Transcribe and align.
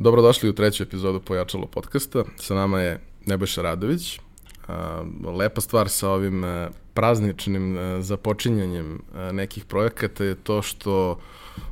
Dobrodošli 0.00 0.48
u 0.48 0.52
treću 0.52 0.82
epizodu 0.82 1.20
Pojačalo 1.20 1.66
podcasta. 1.66 2.24
Sa 2.36 2.54
nama 2.54 2.80
je 2.80 3.00
Nebojša 3.26 3.62
Radović. 3.62 4.20
Lepa 5.38 5.60
stvar 5.60 5.88
sa 5.88 6.10
ovim 6.10 6.44
e, 6.44 6.68
prazničnim 6.94 7.78
e, 7.78 8.02
započinjanjem 8.02 8.94
e, 8.94 9.32
nekih 9.32 9.64
projekata 9.64 10.24
je 10.24 10.34
to 10.34 10.62
što 10.62 11.18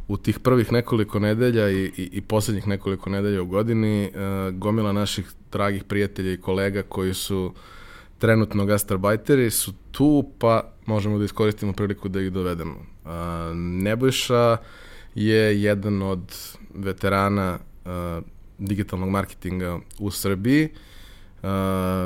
u 0.09 0.17
tih 0.17 0.39
prvih 0.39 0.73
nekoliko 0.73 1.19
nedelja 1.19 1.71
i, 1.71 1.85
i, 1.85 2.09
i 2.13 2.21
poslednjih 2.21 2.67
nekoliko 2.67 3.11
nedelja 3.11 3.43
u 3.43 3.47
godini 3.47 4.11
gomila 4.53 4.93
naših 4.93 5.33
dragih 5.53 5.85
prijatelja 5.85 6.33
i 6.33 6.41
kolega 6.41 6.83
koji 6.83 7.15
su 7.15 7.53
trenutno 8.19 8.65
gastarbajteri 8.65 9.51
su 9.51 9.73
tu, 9.91 10.31
pa 10.39 10.73
možemo 10.87 11.19
da 11.19 11.25
iskoristimo 11.25 11.73
priliku 11.73 12.09
da 12.09 12.21
ih 12.21 12.33
dovedemo. 12.33 12.87
Nebojša 13.55 14.57
je 15.15 15.63
jedan 15.63 16.03
od 16.03 16.37
veterana 16.75 17.59
digitalnog 18.59 19.11
marketinga 19.11 19.79
u 19.99 20.11
Srbiji. 20.11 20.69
Uh, 21.43 21.49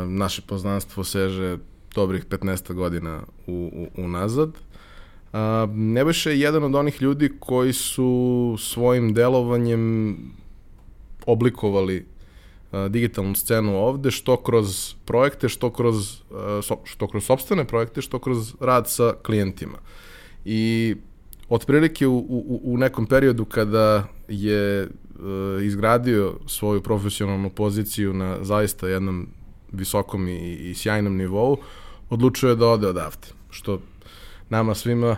naše 0.08 0.42
poznanstvo 0.42 1.04
seže 1.04 1.58
dobrih 1.94 2.26
15 2.26 2.72
godina 2.72 3.22
u, 3.46 3.70
u, 3.72 4.02
unazad. 4.02 4.48
Uh, 4.48 5.38
Nebojša 5.74 6.30
je 6.30 6.40
jedan 6.40 6.64
od 6.64 6.74
onih 6.74 7.02
ljudi 7.02 7.30
koji 7.40 7.72
su 7.72 8.56
svojim 8.58 9.14
delovanjem 9.14 10.16
oblikovali 11.26 12.06
digitalnu 12.88 13.34
scenu 13.34 13.76
ovde, 13.76 14.10
što 14.10 14.36
kroz 14.36 14.94
projekte, 15.04 15.48
što 15.48 15.70
kroz, 15.70 16.22
što 16.84 17.06
kroz 17.06 17.24
sobstvene 17.24 17.64
projekte, 17.64 18.02
što 18.02 18.18
kroz 18.18 18.54
rad 18.60 18.88
sa 18.88 19.14
klijentima. 19.22 19.78
I 20.44 20.94
otprilike 21.48 22.06
u, 22.06 22.18
u, 22.18 22.60
u 22.64 22.78
nekom 22.78 23.06
periodu 23.06 23.44
kada 23.44 24.08
je 24.28 24.88
izgradio 25.62 26.34
svoju 26.46 26.80
profesionalnu 26.80 27.50
poziciju 27.50 28.12
na 28.12 28.44
zaista 28.44 28.88
jednom 28.88 29.26
visokom 29.72 30.28
i, 30.28 30.54
i 30.54 30.74
sjajnom 30.74 31.16
nivou, 31.16 31.56
odlučio 32.10 32.48
je 32.48 32.56
da 32.56 32.66
ode 32.66 32.86
odavde, 32.88 33.26
što 33.50 33.80
nama 34.48 34.74
svima 34.74 35.16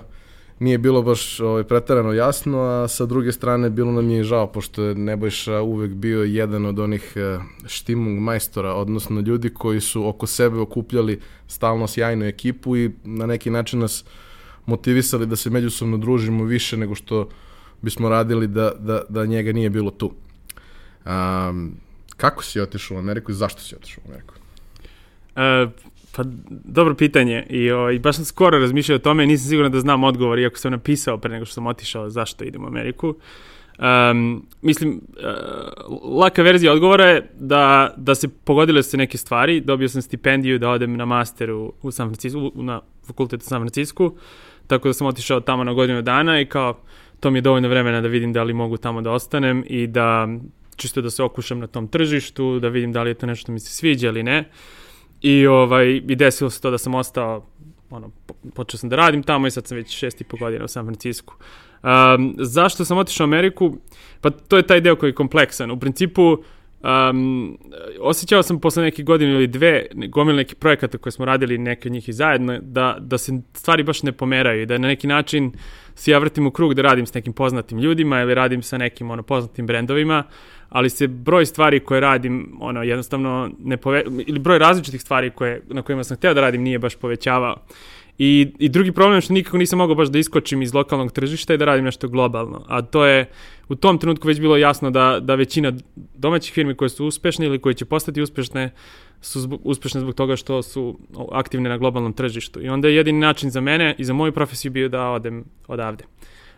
nije 0.58 0.78
bilo 0.78 1.03
baš 1.03 1.41
ovaj, 1.41 1.64
pretarano 1.64 2.12
jasno, 2.12 2.58
a 2.61 2.89
sa 2.89 3.06
druge 3.06 3.33
strane 3.33 3.70
bilo 3.70 3.92
nam 3.92 4.11
je 4.11 4.25
žao, 4.25 4.47
pošto 4.47 4.83
je 4.83 4.95
Nebojša 4.95 5.61
uvek 5.61 5.92
bio 5.92 6.23
jedan 6.23 6.67
od 6.67 6.78
onih 6.78 7.14
uh, 7.17 7.42
štimung 7.67 8.20
majstora, 8.20 8.75
odnosno 8.75 9.20
ljudi 9.20 9.50
koji 9.55 9.80
su 9.80 10.08
oko 10.08 10.27
sebe 10.27 10.58
okupljali 10.58 11.20
stalno 11.47 11.86
sjajnu 11.86 12.25
ekipu 12.25 12.77
i 12.77 12.91
na 13.05 13.27
neki 13.27 13.50
način 13.50 13.80
nas 13.80 14.05
motivisali 14.67 15.27
da 15.27 15.36
se 15.36 15.50
međusobno 15.50 15.97
družimo 15.97 16.45
više 16.45 16.77
nego 16.77 16.95
što 16.95 17.20
uh, 17.20 17.28
bismo 17.83 18.08
radili 18.08 18.47
da, 18.47 18.72
da, 18.78 19.02
da 19.08 19.27
njega 19.27 19.52
nije 19.52 19.70
bilo 19.70 19.91
tu. 19.91 20.12
Um, 21.06 21.75
kako 22.16 22.44
si 22.44 22.61
otišao 22.61 22.97
u 22.97 23.00
Ameriku 23.00 23.30
i 23.30 23.34
zašto 23.34 23.61
si 23.61 23.74
otišao 23.74 24.02
u 24.06 24.08
Ameriku? 24.08 24.34
Uh, 25.36 25.72
pa, 26.16 26.22
dobro 26.48 26.94
pitanje. 26.94 27.47
I, 27.50 27.72
o, 27.72 27.91
I 27.91 27.98
baš 27.98 28.16
sam 28.16 28.24
skoro 28.24 28.58
razmišljao 28.58 28.97
o 28.97 28.98
tome, 28.98 29.27
nisam 29.27 29.48
siguran 29.48 29.72
da 29.72 29.80
znam 29.80 30.05
odgovor, 30.05 30.39
iako 30.39 30.58
sam 30.58 30.72
napisao 30.72 31.19
pre 31.19 31.30
nego 31.30 31.44
što 31.44 31.55
sam 31.55 31.66
otišao 31.66 32.11
zašto 32.11 32.44
idem 32.44 32.64
u 32.64 32.66
Ameriku. 32.66 33.14
Um, 33.78 34.46
mislim, 34.62 34.91
uh, 34.91 36.19
laka 36.19 36.42
verzija 36.42 36.72
odgovora 36.72 37.05
je 37.05 37.30
da, 37.34 37.94
da 37.96 38.14
se 38.14 38.28
pogodile 38.28 38.83
se 38.83 38.96
neke 38.96 39.19
stvari. 39.19 39.61
Dobio 39.61 39.89
sam 39.89 40.02
stipendiju 40.02 40.58
da 40.58 40.70
odem 40.70 40.96
na 40.96 41.05
masteru 41.05 41.72
u 41.83 41.91
San 41.91 42.08
Francisco, 42.08 42.50
na 42.55 42.80
fakultetu 43.06 43.42
u 43.42 43.48
San 43.48 43.62
Francisco, 43.62 44.14
tako 44.67 44.89
da 44.89 44.92
sam 44.92 45.06
otišao 45.06 45.41
tamo 45.41 45.64
na 45.64 45.72
godinu 45.72 46.02
dana 46.02 46.41
i 46.41 46.46
kao 46.46 46.78
to 47.23 47.31
mi 47.31 47.39
je 47.39 47.42
dovoljno 47.42 47.69
vremena 47.69 48.01
da 48.01 48.09
vidim 48.09 48.33
da 48.33 48.42
li 48.42 48.53
mogu 48.53 48.77
tamo 48.77 49.03
da 49.03 49.11
ostanem 49.11 49.65
i 49.67 49.87
da 49.87 50.28
čisto 50.77 51.01
da 51.01 51.11
se 51.11 51.23
okušam 51.23 51.59
na 51.59 51.67
tom 51.67 51.89
tržištu, 51.89 52.58
da 52.58 52.69
vidim 52.69 52.92
da 52.92 53.02
li 53.02 53.11
je 53.11 53.14
to 53.14 53.27
nešto 53.27 53.52
mi 53.52 53.61
se 53.61 53.70
sviđa 53.70 54.08
ili 54.08 54.23
ne. 54.23 54.48
I, 55.20 55.46
ovaj, 55.46 56.01
i 56.08 56.17
desilo 56.17 56.51
se 56.51 56.61
to 56.61 56.70
da 56.70 56.79
sam 56.79 56.95
ostao, 56.95 57.46
ono, 57.91 58.11
počeo 58.55 58.79
sam 58.79 58.91
da 58.91 58.96
radim 58.96 59.23
tamo 59.23 59.46
i 59.46 59.51
sad 59.51 59.67
sam 59.67 59.77
već 59.77 59.98
šest 59.98 60.20
i 60.20 60.24
po 60.24 60.36
godina 60.36 60.64
u 60.64 60.69
San 60.69 60.85
Francisco. 60.85 61.35
Um, 61.83 62.35
zašto 62.39 62.85
sam 62.85 62.98
otišao 62.98 63.25
u 63.25 63.30
Ameriku? 63.30 63.77
Pa 64.20 64.30
to 64.30 64.57
je 64.57 64.67
taj 64.67 64.80
deo 64.80 64.96
koji 64.96 65.11
je 65.11 65.14
kompleksan. 65.14 65.70
U 65.70 65.80
principu, 65.80 66.42
Um, 66.83 67.59
osjećao 68.01 68.43
sam 68.43 68.61
posle 68.61 68.83
neke 68.83 69.03
godine 69.03 69.33
ili 69.33 69.47
dve 69.47 69.87
gomile 70.09 70.37
nekih 70.37 70.57
projekata 70.57 70.98
koje 70.98 71.13
smo 71.13 71.25
radili, 71.25 71.59
neke 71.59 71.89
od 71.89 71.93
njih 71.93 72.09
i 72.09 72.13
zajedno, 72.13 72.59
da, 72.63 72.97
da 73.01 73.19
se 73.19 73.33
stvari 73.55 73.83
baš 73.83 74.03
ne 74.03 74.13
pomeraju 74.13 74.63
i 74.63 74.67
da 74.67 74.79
na 74.79 74.89
neki 74.89 75.07
način 75.07 75.53
se 75.95 76.11
ja 76.11 76.19
vrtim 76.19 76.47
u 76.47 76.51
krug 76.51 76.75
da 76.75 76.83
radim 76.83 77.07
s 77.07 77.15
nekim 77.15 77.33
poznatim 77.33 77.79
ljudima 77.79 78.20
ili 78.20 78.35
radim 78.35 78.63
sa 78.63 78.79
nekim 78.79 79.11
ono, 79.11 79.23
poznatim 79.23 79.67
brendovima, 79.67 80.25
ali 80.69 80.91
se 80.91 81.07
broj 81.07 81.47
stvari 81.47 81.81
koje 81.81 82.01
radim 82.01 82.57
ono, 82.61 82.83
jednostavno 82.83 83.51
ne 83.59 83.77
pove... 83.77 84.05
ili 84.27 84.39
broj 84.39 84.59
različitih 84.59 85.01
stvari 85.01 85.31
koje, 85.31 85.63
na 85.69 85.83
kojima 85.83 86.05
sam 86.05 86.17
hteo 86.17 86.35
da 86.35 86.41
radim 86.41 86.63
nije 86.63 86.79
baš 86.79 86.97
povećavao. 86.97 87.57
I, 88.24 88.52
I 88.58 88.68
drugi 88.68 88.92
problem 88.92 89.14
je 89.14 89.20
što 89.20 89.33
nikako 89.33 89.58
nisam 89.58 89.78
mogao 89.78 89.94
baš 89.94 90.08
da 90.08 90.18
iskočim 90.18 90.62
iz 90.62 90.74
lokalnog 90.74 91.12
tržišta 91.12 91.55
i 91.55 91.58
da 91.58 91.64
radim 91.64 91.84
nešto 91.84 92.08
globalno. 92.08 92.64
A 92.68 92.83
to 92.83 93.05
je 93.05 93.27
u 93.68 93.74
tom 93.74 93.98
trenutku 93.98 94.28
već 94.28 94.40
bilo 94.40 94.56
jasno 94.56 94.90
da, 94.90 95.18
da 95.20 95.34
većina 95.34 95.72
domaćih 96.14 96.55
firmi 96.55 96.74
koje 96.74 96.88
su 96.88 97.06
uspešne 97.06 97.46
ili 97.46 97.58
koje 97.58 97.74
će 97.74 97.84
postati 97.84 98.22
uspešne 98.22 98.70
su 99.20 99.40
zbog, 99.40 99.60
uspešne 99.64 100.00
zbog 100.00 100.14
toga 100.14 100.36
što 100.36 100.62
su 100.62 100.98
aktivne 101.33 101.70
na 101.70 101.78
globalnom 101.78 102.12
tržištu. 102.12 102.62
I 102.62 102.68
onda 102.68 102.88
je 102.88 102.96
jedini 102.96 103.18
način 103.18 103.50
za 103.50 103.60
mene 103.60 103.94
i 103.98 104.05
za 104.05 104.12
moju 104.12 104.33
profesiju 104.33 104.72
bio 104.72 104.89
da 104.89 105.08
odem 105.10 105.44
odavde. 105.68 106.04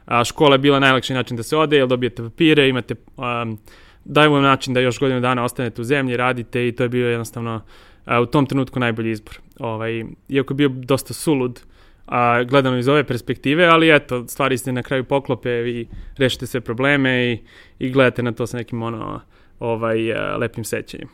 A 0.05 0.25
škola 0.25 0.55
je 0.55 0.59
bila 0.59 0.81
najlakši 0.81 1.15
način 1.15 1.37
da 1.37 1.43
se 1.43 1.57
ode, 1.57 1.77
jer 1.77 1.89
dobijete 1.89 2.23
papire, 2.23 2.69
imate... 2.69 2.95
Um, 3.17 3.59
daju 4.05 4.33
vam 4.33 4.43
način 4.43 4.75
da 4.75 4.81
još 4.81 4.99
godinu 4.99 5.21
dana 5.21 5.45
ostanete 5.45 5.81
u 5.81 5.85
zemlji, 5.85 6.17
radite 6.17 6.69
i 6.69 6.73
to 6.73 6.83
je 6.83 6.89
bio 6.89 7.09
jednostavno 7.09 7.61
a, 8.05 8.21
u 8.21 8.27
tom 8.27 8.47
trenutku 8.47 8.81
najbolji 8.81 9.11
izbor. 9.11 9.39
Ovaj, 9.59 10.05
iako 10.29 10.53
je 10.53 10.57
bio 10.57 10.69
dosta 10.69 11.15
sulud, 11.15 11.61
a, 12.07 12.43
gledano 12.45 12.79
iz 12.79 12.89
ove 12.89 13.05
perspektive, 13.05 13.65
ali 13.67 13.95
eto, 13.97 14.29
stvari 14.29 14.59
se 14.59 14.73
na 14.73 14.83
kraju 14.83 15.05
poklope 15.05 15.51
i 15.51 15.87
rešite 16.17 16.47
sve 16.47 16.61
probleme 16.61 17.33
i, 17.33 17.39
i 17.79 17.91
gledate 17.91 18.23
na 18.23 18.33
to 18.33 18.47
sa 18.47 18.57
nekim 18.57 18.83
ono, 18.83 19.21
ovaj, 19.61 20.13
a, 20.13 20.37
lepim 20.37 20.65
sećanjem. 20.65 21.09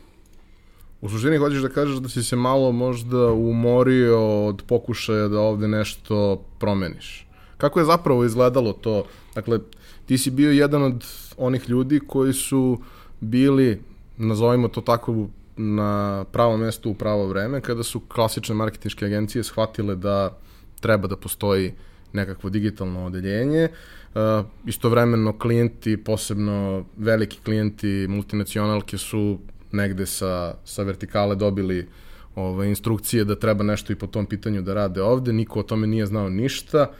U 1.01 1.09
suštini 1.09 1.37
hoćeš 1.37 1.61
da 1.61 1.69
kažeš 1.69 1.97
da 1.97 2.09
si 2.09 2.23
se 2.23 2.35
malo 2.35 2.71
možda 2.71 3.31
umorio 3.31 4.45
od 4.47 4.63
pokušaja 4.67 5.27
da 5.27 5.39
ovde 5.39 5.67
nešto 5.67 6.43
promeniš. 6.59 7.27
Kako 7.57 7.79
je 7.79 7.85
zapravo 7.85 8.25
izgledalo 8.25 8.73
to? 8.73 9.05
Dakle, 9.35 9.59
ti 10.05 10.17
si 10.17 10.31
bio 10.31 10.51
jedan 10.51 10.83
od 10.83 11.05
onih 11.37 11.69
ljudi 11.69 11.99
koji 12.07 12.33
su 12.33 12.79
bili, 13.19 13.81
nazovimo 14.17 14.67
to 14.67 14.81
tako, 14.81 15.27
na 15.61 16.25
pravo 16.31 16.57
mesto 16.57 16.89
u 16.89 16.93
pravo 16.93 17.27
vreme, 17.27 17.61
kada 17.61 17.83
su 17.83 17.99
klasične 17.99 18.55
marketinške 18.55 19.05
agencije 19.05 19.43
shvatile 19.43 19.95
da 19.95 20.37
treba 20.79 21.07
da 21.07 21.17
postoji 21.17 21.73
nekakvo 22.13 22.49
digitalno 22.49 23.05
odeljenje. 23.05 23.67
Uh, 24.13 24.45
istovremeno 24.65 25.39
klijenti, 25.39 25.97
posebno 25.97 26.85
veliki 26.97 27.39
klijenti 27.43 28.05
multinacionalke 28.09 28.97
su 28.97 29.39
negde 29.71 30.05
sa, 30.05 30.55
sa 30.65 30.83
vertikale 30.83 31.35
dobili 31.35 31.87
ove, 32.35 32.67
instrukcije 32.69 33.23
da 33.25 33.35
treba 33.35 33.63
nešto 33.63 33.93
i 33.93 33.95
po 33.95 34.07
tom 34.07 34.25
pitanju 34.25 34.61
da 34.61 34.73
rade 34.73 35.01
ovde. 35.01 35.33
Niko 35.33 35.59
o 35.59 35.63
tome 35.63 35.87
nije 35.87 36.05
znao 36.05 36.29
ništa. 36.29 36.91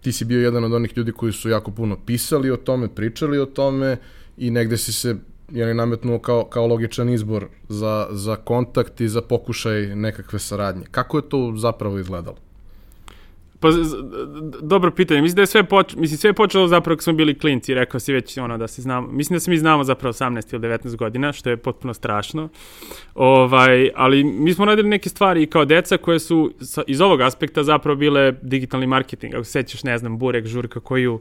Ti 0.00 0.12
si 0.12 0.24
bio 0.24 0.40
jedan 0.40 0.64
od 0.64 0.72
onih 0.72 0.96
ljudi 0.96 1.12
koji 1.12 1.32
su 1.32 1.48
jako 1.48 1.70
puno 1.70 1.96
pisali 2.06 2.50
o 2.50 2.56
tome, 2.56 2.94
pričali 2.94 3.38
o 3.38 3.46
tome 3.46 3.96
i 4.36 4.50
negde 4.50 4.76
si 4.76 4.92
se 4.92 5.16
je 5.50 5.66
li 5.66 5.74
nametnuo 5.74 6.18
kao, 6.18 6.44
kao 6.44 6.66
logičan 6.66 7.08
izbor 7.08 7.46
za, 7.68 8.06
za 8.10 8.36
kontakt 8.36 9.00
i 9.00 9.08
za 9.08 9.22
pokušaj 9.22 9.96
nekakve 9.96 10.38
saradnje. 10.38 10.86
Kako 10.90 11.18
je 11.18 11.28
to 11.28 11.52
zapravo 11.56 11.98
izgledalo? 11.98 12.36
Pa, 13.60 13.68
dobro 14.62 14.90
pitanje. 14.90 15.22
Mislim 15.22 15.36
da 15.36 15.42
je 15.42 15.46
sve, 15.46 15.64
poč 15.64 15.94
mislim, 15.94 16.18
sve 16.18 16.30
je 16.30 16.34
počelo 16.34 16.68
zapravo 16.68 16.96
kad 16.96 17.04
smo 17.04 17.12
bili 17.12 17.38
klinci. 17.38 17.74
Rekao 17.74 18.00
si 18.00 18.12
već 18.12 18.38
ono 18.38 18.58
da 18.58 18.68
se 18.68 18.82
znamo. 18.82 19.08
Mislim 19.12 19.36
da 19.36 19.40
se 19.40 19.50
mi 19.50 19.58
znamo 19.58 19.84
zapravo 19.84 20.12
18 20.12 20.54
ili 20.54 20.62
19 20.62 20.96
godina, 20.96 21.32
što 21.32 21.50
je 21.50 21.56
potpuno 21.56 21.94
strašno. 21.94 22.48
Ovaj, 23.14 23.90
ali 23.94 24.24
mi 24.24 24.54
smo 24.54 24.64
radili 24.64 24.88
neke 24.88 25.08
stvari 25.08 25.46
kao 25.46 25.64
deca 25.64 25.96
koje 25.96 26.18
su 26.18 26.52
sa, 26.60 26.82
iz 26.86 27.00
ovog 27.00 27.20
aspekta 27.20 27.62
zapravo 27.62 27.96
bile 27.96 28.32
digitalni 28.42 28.86
marketing. 28.86 29.34
Ako 29.34 29.44
se 29.44 29.50
sećaš, 29.50 29.84
ne 29.84 29.98
znam, 29.98 30.18
Burek, 30.18 30.46
Žurka, 30.46 30.80
koju 30.80 31.20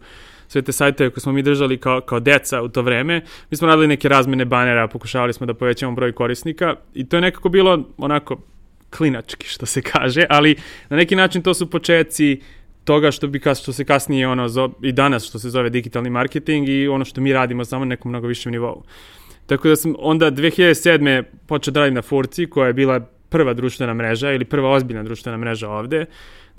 sve 0.50 0.62
te 0.62 0.72
sajtove 0.72 1.10
koje 1.10 1.22
smo 1.22 1.32
mi 1.32 1.42
držali 1.42 1.78
kao, 1.78 2.02
kao 2.02 2.20
deca 2.20 2.62
u 2.62 2.70
to 2.70 2.82
vreme. 2.82 3.22
Mi 3.52 3.58
smo 3.58 3.68
radili 3.68 3.88
neke 3.88 4.10
razmene 4.10 4.46
banera, 4.46 4.88
pokušavali 4.88 5.34
smo 5.34 5.46
da 5.46 5.54
povećamo 5.54 5.96
broj 5.96 6.12
korisnika 6.12 6.76
i 6.94 7.10
to 7.10 7.18
je 7.18 7.22
nekako 7.22 7.50
bilo 7.50 7.84
onako 7.98 8.42
klinački, 8.98 9.48
što 9.48 9.66
se 9.66 9.82
kaže, 9.82 10.26
ali 10.30 10.56
na 10.90 10.98
neki 10.98 11.16
način 11.16 11.42
to 11.42 11.54
su 11.54 11.70
početci 11.70 12.42
toga 12.84 13.12
što 13.12 13.28
bi 13.28 13.42
što 13.62 13.74
se 13.74 13.86
kasnije 13.86 14.28
ono 14.28 14.48
zo, 14.48 14.70
i 14.82 14.92
danas 14.92 15.26
što 15.26 15.40
se 15.40 15.50
zove 15.50 15.70
digitalni 15.70 16.10
marketing 16.10 16.70
i 16.70 16.88
ono 16.88 17.06
što 17.06 17.22
mi 17.22 17.34
radimo 17.34 17.66
samo 17.66 17.86
na 17.86 17.90
nekom 17.90 18.12
mnogo 18.12 18.28
višem 18.28 18.52
nivou. 18.52 18.84
Tako 19.46 19.68
da 19.68 19.76
sam 19.76 19.96
onda 20.00 20.32
2007. 20.32 21.24
počeo 21.48 21.72
da 21.72 21.80
radim 21.80 21.94
na 21.94 22.02
Furci 22.02 22.46
koja 22.46 22.68
je 22.68 22.74
bila 22.74 23.00
prva 23.30 23.54
društvena 23.54 23.94
mreža 23.94 24.32
ili 24.32 24.46
prva 24.46 24.72
ozbiljna 24.72 25.04
društvena 25.04 25.38
mreža 25.38 25.70
ovde 25.70 26.06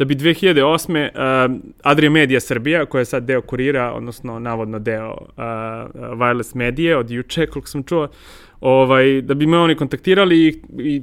da 0.00 0.04
bi 0.04 0.14
2008. 0.14 1.08
Uh, 1.08 1.60
Adria 1.82 2.10
Media 2.10 2.40
Srbija, 2.40 2.86
koja 2.86 3.00
je 3.00 3.04
sad 3.04 3.24
deo 3.24 3.40
kurira, 3.40 3.92
odnosno 3.92 4.38
navodno 4.38 4.78
deo 4.78 5.10
uh, 5.10 5.34
wireless 6.16 6.56
medije 6.56 6.96
od 6.96 7.10
juče, 7.10 7.46
koliko 7.46 7.68
sam 7.68 7.82
čuo, 7.82 8.08
ovaj, 8.60 9.20
da 9.22 9.34
bi 9.34 9.46
me 9.46 9.58
oni 9.58 9.74
kontaktirali 9.74 10.46
i, 10.46 10.62
i 10.78 11.02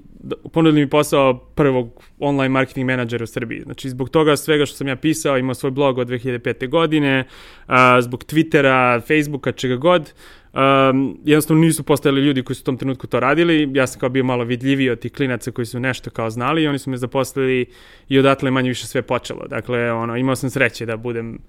ponudili 0.54 0.82
mi 0.82 0.90
posao 0.90 1.34
prvog 1.56 2.04
online 2.20 2.50
marketing 2.50 2.86
menadžera 2.86 3.24
u 3.24 3.28
Srbiji. 3.28 3.62
Znači, 3.62 3.90
zbog 3.90 4.10
toga 4.10 4.36
svega 4.36 4.66
što 4.66 4.76
sam 4.76 4.88
ja 4.88 4.96
pisao, 4.96 5.38
imao 5.38 5.54
svoj 5.54 5.72
blog 5.72 5.98
od 5.98 6.08
2005. 6.08 6.70
godine, 6.70 7.24
a, 7.68 8.02
zbog 8.02 8.24
Twittera, 8.24 9.02
Facebooka, 9.08 9.52
čega 9.52 9.76
god, 9.76 10.14
um, 10.58 11.18
jednostavno 11.26 11.62
nisu 11.62 11.84
postojali 11.84 12.22
ljudi 12.22 12.44
koji 12.44 12.56
su 12.56 12.62
u 12.62 12.66
tom 12.66 12.78
trenutku 12.78 13.08
to 13.08 13.20
radili, 13.20 13.70
ja 13.74 13.88
sam 13.88 14.00
kao 14.00 14.10
bio 14.10 14.24
malo 14.24 14.44
vidljiviji 14.44 14.90
od 14.90 15.00
tih 15.00 15.12
klinaca 15.12 15.52
koji 15.52 15.66
su 15.66 15.80
nešto 15.80 16.10
kao 16.10 16.30
znali 16.30 16.64
i 16.64 16.68
oni 16.68 16.80
su 16.80 16.90
me 16.90 16.98
zaposlili 16.98 17.66
i 18.10 18.20
odatle 18.20 18.52
manje 18.52 18.70
više 18.70 18.88
sve 18.88 19.02
počelo. 19.02 19.48
Dakle, 19.48 19.92
ono, 19.92 20.18
imao 20.18 20.36
sam 20.36 20.50
sreće 20.50 20.86
da 20.86 20.98
budem 20.98 21.40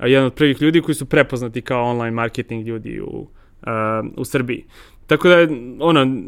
jedan 0.00 0.26
od 0.26 0.34
prvih 0.34 0.62
ljudi 0.62 0.80
koji 0.80 0.94
su 0.94 1.06
prepoznati 1.06 1.62
kao 1.62 1.84
online 1.84 2.10
marketing 2.10 2.66
ljudi 2.66 3.00
u, 3.00 3.28
uh, 3.62 4.06
u 4.16 4.24
Srbiji. 4.24 4.64
Tako 5.06 5.28
da, 5.28 5.36
ono, 5.80 6.22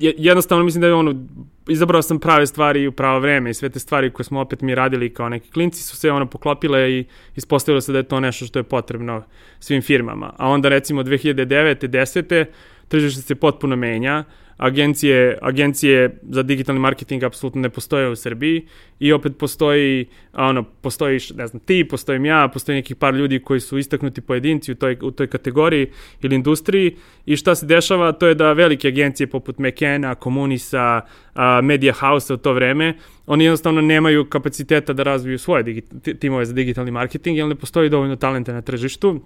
jednostavno 0.00 0.64
mislim 0.64 0.80
da 0.80 0.86
je 0.86 0.94
ono, 0.94 1.26
izabrao 1.68 2.02
sam 2.02 2.18
prave 2.18 2.46
stvari 2.46 2.86
u 2.86 2.92
pravo 2.92 3.20
vreme 3.20 3.50
i 3.50 3.54
sve 3.54 3.68
te 3.68 3.78
stvari 3.78 4.10
koje 4.10 4.24
smo 4.24 4.40
opet 4.40 4.60
mi 4.60 4.74
radili 4.74 5.14
kao 5.14 5.28
neki 5.28 5.50
klinci 5.50 5.82
su 5.82 5.96
se 5.96 6.10
ono 6.10 6.26
poklopile 6.26 6.92
i 6.92 7.04
ispostavilo 7.36 7.80
se 7.80 7.92
da 7.92 7.98
je 7.98 8.02
to 8.02 8.20
nešto 8.20 8.46
što 8.46 8.58
je 8.58 8.62
potrebno 8.62 9.22
svim 9.60 9.82
firmama. 9.82 10.32
A 10.36 10.48
onda 10.48 10.68
recimo 10.68 11.02
2009. 11.02 11.88
10. 11.88 12.44
tržište 12.88 13.22
se 13.22 13.34
potpuno 13.34 13.76
menja, 13.76 14.24
agencije, 14.58 15.38
agencije 15.42 16.18
za 16.28 16.42
digitalni 16.42 16.80
marketing 16.80 17.24
apsolutno 17.24 17.60
ne 17.60 17.70
postoje 17.70 18.08
u 18.08 18.16
Srbiji 18.16 18.66
i 18.98 19.12
opet 19.12 19.38
postoji, 19.38 20.06
ono, 20.32 20.62
postoji, 20.62 21.20
ne 21.34 21.46
znam, 21.46 21.60
ti, 21.60 21.88
postojim 21.90 22.24
ja, 22.24 22.48
postoji 22.52 22.76
nekih 22.76 22.96
par 22.96 23.14
ljudi 23.14 23.38
koji 23.38 23.60
su 23.60 23.78
istaknuti 23.78 24.20
pojedinci 24.20 24.72
u 24.72 24.74
toj, 24.74 24.98
u 25.02 25.10
toj 25.10 25.26
kategoriji 25.26 25.90
ili 26.22 26.34
industriji 26.34 26.96
i 27.26 27.36
šta 27.36 27.54
se 27.54 27.66
dešava, 27.66 28.12
to 28.12 28.26
je 28.26 28.34
da 28.34 28.52
velike 28.52 28.88
agencije 28.88 29.26
poput 29.26 29.58
McKenna, 29.58 30.14
Comunisa, 30.14 31.00
a, 31.34 31.60
Media 31.60 31.92
House 31.92 32.34
u 32.34 32.36
to 32.36 32.52
vreme, 32.52 32.94
oni 33.26 33.44
jednostavno 33.44 33.80
nemaju 33.80 34.24
kapaciteta 34.24 34.92
da 34.92 35.02
razviju 35.02 35.38
svoje 35.38 35.82
timove 36.20 36.44
za 36.44 36.52
digitalni 36.52 36.90
marketing, 36.90 37.36
jer 37.36 37.46
ne 37.46 37.54
postoji 37.54 37.90
dovoljno 37.90 38.16
talenta 38.16 38.52
na 38.52 38.62
tržištu 38.62 39.20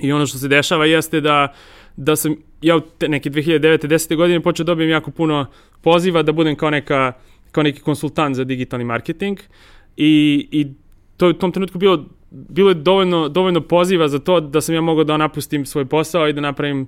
i 0.00 0.12
ono 0.12 0.26
što 0.26 0.38
se 0.38 0.48
dešava 0.48 0.86
jeste 0.86 1.20
da 1.20 1.54
da 1.96 2.16
sam 2.16 2.36
ja 2.62 2.76
u 2.76 2.80
te 2.80 3.08
neke 3.08 3.30
2009. 3.30 3.86
10. 3.86 4.16
godine 4.16 4.40
počeo 4.40 4.64
da 4.64 4.72
dobijem 4.72 4.90
jako 4.90 5.10
puno 5.10 5.46
poziva 5.82 6.22
da 6.22 6.32
budem 6.32 6.56
kao 6.56 6.70
neka 6.70 7.12
kao 7.52 7.62
neki 7.62 7.80
konsultant 7.80 8.36
za 8.36 8.44
digitalni 8.44 8.84
marketing 8.84 9.38
i, 9.96 10.48
i 10.50 10.66
to 11.16 11.26
je 11.26 11.30
u 11.30 11.38
tom 11.38 11.52
trenutku 11.52 11.78
bilo 11.78 12.04
bilo 12.34 12.70
je 12.70 12.74
dovoljno, 12.74 13.28
dovoljno 13.28 13.60
poziva 13.60 14.08
za 14.08 14.18
to 14.18 14.40
da 14.40 14.60
sam 14.60 14.74
ja 14.74 14.80
mogao 14.80 15.04
da 15.04 15.16
napustim 15.16 15.66
svoj 15.66 15.84
posao 15.84 16.28
i 16.28 16.32
da 16.32 16.40
napravim 16.40 16.86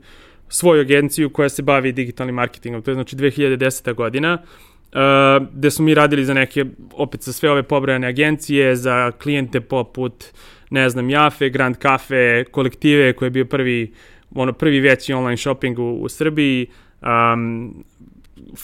svoju 0.49 0.81
agenciju 0.81 1.31
koja 1.31 1.49
se 1.49 1.63
bavi 1.63 1.93
digitalnim 1.93 2.35
marketingom. 2.35 2.83
To 2.83 2.91
je 2.91 2.95
znači 2.95 3.17
2010. 3.17 3.95
godina, 3.95 4.39
uh, 4.39 5.47
gde 5.53 5.71
smo 5.71 5.85
mi 5.85 5.95
radili 5.95 6.25
za 6.25 6.35
neke, 6.35 6.65
opet 6.93 7.23
za 7.23 7.33
sve 7.33 7.51
ove 7.51 7.63
pobrojane 7.63 8.07
agencije, 8.07 8.77
za 8.77 9.13
klijente 9.13 9.61
poput, 9.61 10.25
ne 10.71 10.91
znam, 10.91 11.11
Jafe, 11.11 11.49
Grand 11.49 11.77
Cafe, 11.83 12.45
kolektive 12.51 13.13
koji 13.13 13.27
je 13.27 13.31
bio 13.31 13.45
prvi 13.45 13.93
uh, 13.93 14.16
ono 14.35 14.53
prvi 14.53 14.81
veći 14.81 15.13
online 15.13 15.37
shopping 15.37 15.79
u, 15.79 15.93
u 16.03 16.09
Srbiji, 16.09 16.67
um, 17.03 17.85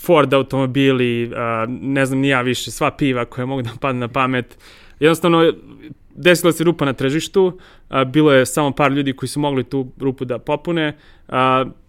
Ford 0.07 0.35
automobili, 0.35 1.25
uh, 1.27 1.33
ne 1.69 2.07
znam 2.07 2.19
ni 2.19 2.29
ja 2.29 2.41
više, 2.41 2.71
sva 2.71 2.91
piva 2.91 3.25
koja 3.25 3.47
mogu 3.47 3.63
da 3.63 3.71
padne 3.81 4.01
na 4.01 4.09
pamet. 4.09 4.59
Jednostavno, 5.01 5.53
desila 6.15 6.53
se 6.53 6.65
rupa 6.65 6.85
na 6.85 6.93
tržištu, 6.93 7.45
uh, 7.47 8.05
bilo 8.05 8.33
je 8.33 8.47
samo 8.47 8.71
par 8.71 8.93
ljudi 8.93 9.13
koji 9.13 9.29
su 9.29 9.41
mogli 9.41 9.65
tu 9.65 9.89
rupu 9.99 10.25
da 10.25 10.39
popune, 10.39 10.97
uh, 11.29 11.35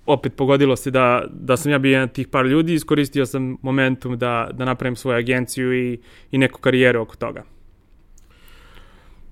opet 0.05 0.35
pogodilo 0.35 0.75
se 0.75 0.91
da, 0.91 1.23
da 1.31 1.57
sam 1.57 1.71
ja 1.71 1.77
bio 1.77 1.91
jedan 1.91 2.09
tih 2.09 2.27
par 2.27 2.45
ljudi, 2.45 2.73
iskoristio 2.73 3.25
sam 3.25 3.57
momentum 3.61 4.17
da, 4.17 4.49
da 4.53 4.65
napravim 4.65 4.95
svoju 4.95 5.17
agenciju 5.17 5.73
i, 5.73 5.99
i 6.31 6.37
neku 6.37 6.59
karijeru 6.59 7.01
oko 7.01 7.15
toga. 7.15 7.43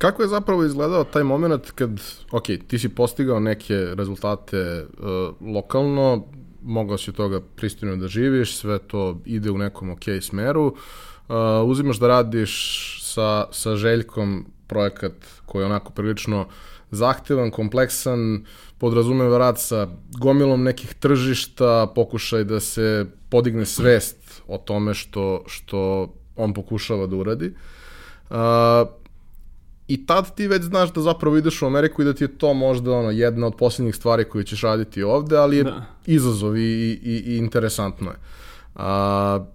Kako 0.01 0.21
je 0.21 0.27
zapravo 0.27 0.63
izgledao 0.63 1.03
taj 1.03 1.23
moment 1.23 1.71
kad, 1.71 1.89
ok, 2.31 2.43
ti 2.67 2.79
si 2.79 2.89
postigao 2.89 3.39
neke 3.39 3.75
rezultate 3.75 4.85
uh, 4.85 5.47
lokalno, 5.53 6.25
mogao 6.61 6.97
si 6.97 7.13
toga 7.13 7.41
pristojno 7.55 7.95
da 7.95 8.07
živiš, 8.07 8.55
sve 8.55 8.79
to 8.79 9.19
ide 9.25 9.51
u 9.51 9.57
nekom 9.57 9.89
ok 9.89 10.03
smeru, 10.21 10.65
uh, 10.65 10.75
uzimaš 11.65 11.99
da 11.99 12.07
radiš 12.07 12.53
sa, 13.03 13.45
sa 13.51 13.75
Željkom 13.75 14.45
projekat 14.67 15.13
koji 15.45 15.61
je 15.61 15.65
onako 15.65 15.91
prilično 15.91 16.47
zahtevan, 16.91 17.51
kompleksan, 17.51 18.45
podrazumeva 18.77 19.37
rad 19.37 19.59
sa 19.59 19.87
gomilom 20.19 20.63
nekih 20.63 20.93
tržišta, 20.93 21.91
pokušaj 21.95 22.43
da 22.43 22.59
se 22.59 23.05
podigne 23.29 23.65
svest 23.65 24.41
o 24.47 24.57
tome 24.57 24.93
što, 24.93 25.43
što 25.47 26.13
on 26.35 26.53
pokušava 26.53 27.07
da 27.07 27.15
uradi. 27.15 27.53
Uh, 28.29 29.00
i 29.93 30.05
tad 30.05 30.35
ti 30.35 30.47
već 30.47 30.63
znaš 30.63 30.93
da 30.93 31.01
zapravo 31.01 31.37
ideš 31.37 31.61
u 31.61 31.65
Ameriku 31.65 32.01
i 32.01 32.05
da 32.05 32.13
ti 32.13 32.23
je 32.23 32.37
to 32.37 32.53
možda 32.53 32.91
ono, 32.91 33.11
jedna 33.11 33.47
od 33.47 33.55
posljednjih 33.55 33.95
stvari 33.95 34.23
koje 34.23 34.43
ćeš 34.43 34.61
raditi 34.61 35.03
ovde, 35.03 35.37
ali 35.37 35.57
je 35.57 35.63
da. 35.63 35.85
izazov 36.05 36.57
i, 36.57 36.61
i, 37.03 37.23
i 37.25 37.37
interesantno 37.37 38.09
je. 38.09 38.17
A, 38.75 39.45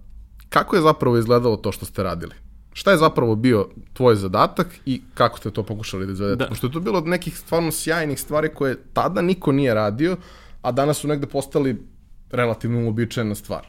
kako 0.49 0.75
je 0.75 0.81
zapravo 0.81 1.17
izgledalo 1.17 1.57
to 1.57 1.71
što 1.71 1.85
ste 1.85 2.03
radili? 2.03 2.35
Šta 2.73 2.91
je 2.91 2.97
zapravo 2.97 3.35
bio 3.35 3.67
tvoj 3.93 4.15
zadatak 4.15 4.67
i 4.85 5.01
kako 5.13 5.37
ste 5.37 5.51
to 5.51 5.63
pokušali 5.63 6.05
da 6.05 6.11
izvedete? 6.11 6.43
Da. 6.43 6.49
Pošto 6.49 6.67
je 6.67 6.73
to 6.73 6.79
bilo 6.79 6.97
od 6.97 7.07
nekih 7.07 7.37
stvarno 7.37 7.71
sjajnih 7.71 8.19
stvari 8.19 8.49
koje 8.53 8.77
tada 8.93 9.21
niko 9.21 9.51
nije 9.51 9.73
radio, 9.73 10.17
a 10.61 10.71
danas 10.71 10.97
su 10.97 11.07
negde 11.07 11.27
postali 11.27 11.81
relativno 12.31 12.85
uobičajena 12.85 13.35
stvar. 13.35 13.67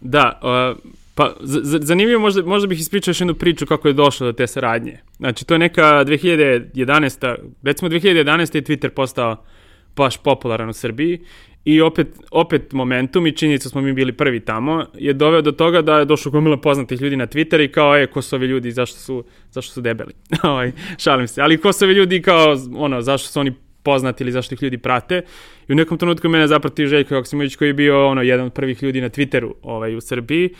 Da, 0.00 0.40
uh, 0.42 0.92
Pa, 1.22 1.34
zanimljivo, 1.80 2.20
možda, 2.20 2.42
možda 2.42 2.66
bih 2.68 2.80
ispričao 2.80 3.10
još 3.10 3.20
jednu 3.20 3.34
priču 3.34 3.66
kako 3.66 3.88
je 3.88 3.94
došlo 3.94 4.26
do 4.26 4.32
te 4.32 4.46
saradnje. 4.46 4.98
Znači, 5.16 5.46
to 5.46 5.54
je 5.54 5.58
neka 5.58 5.82
2011. 5.82 7.34
Recimo, 7.62 7.90
2011. 7.90 8.54
je 8.54 8.62
Twitter 8.62 8.88
postao 8.88 9.44
baš 9.96 10.16
popularan 10.16 10.68
u 10.68 10.72
Srbiji 10.72 11.20
i 11.64 11.80
opet, 11.80 12.08
opet 12.30 12.72
momentum 12.72 13.26
i 13.26 13.32
činjenica 13.32 13.68
smo 13.68 13.80
mi 13.80 13.92
bili 13.92 14.12
prvi 14.12 14.40
tamo 14.40 14.86
je 14.94 15.12
doveo 15.12 15.42
do 15.42 15.52
toga 15.52 15.82
da 15.82 15.98
je 15.98 16.04
došlo 16.04 16.30
gomila 16.30 16.56
poznatih 16.56 17.00
ljudi 17.00 17.16
na 17.16 17.26
Twitter 17.26 17.64
i 17.64 17.72
kao, 17.72 17.96
e, 17.96 18.06
ko 18.06 18.22
su 18.22 18.36
ovi 18.36 18.46
ljudi, 18.46 18.70
zašto 18.70 18.98
su, 18.98 19.24
zašto 19.50 19.72
su 19.72 19.80
debeli? 19.80 20.12
ovaj, 20.42 20.72
šalim 20.98 21.28
se. 21.28 21.42
Ali 21.42 21.58
ko 21.58 21.72
su 21.72 21.84
ovi 21.84 21.94
ljudi 21.94 22.22
kao, 22.22 22.56
ono, 22.76 23.02
zašto 23.02 23.28
su 23.28 23.40
oni 23.40 23.52
poznati 23.82 24.24
ili 24.24 24.32
zašto 24.32 24.54
ih 24.54 24.62
ljudi 24.62 24.78
prate. 24.78 25.22
I 25.68 25.72
u 25.72 25.76
nekom 25.76 25.98
trenutku 25.98 26.28
mene 26.28 26.46
zaprati 26.46 26.86
Željko 26.86 27.14
Joksimović 27.14 27.56
koji 27.56 27.68
je 27.68 27.74
bio 27.74 28.08
ono, 28.08 28.22
jedan 28.22 28.46
od 28.46 28.52
prvih 28.52 28.82
ljudi 28.82 29.00
na 29.00 29.08
Twitteru 29.08 29.52
ovaj, 29.62 29.96
u 29.96 30.00
Srbiji 30.00 30.50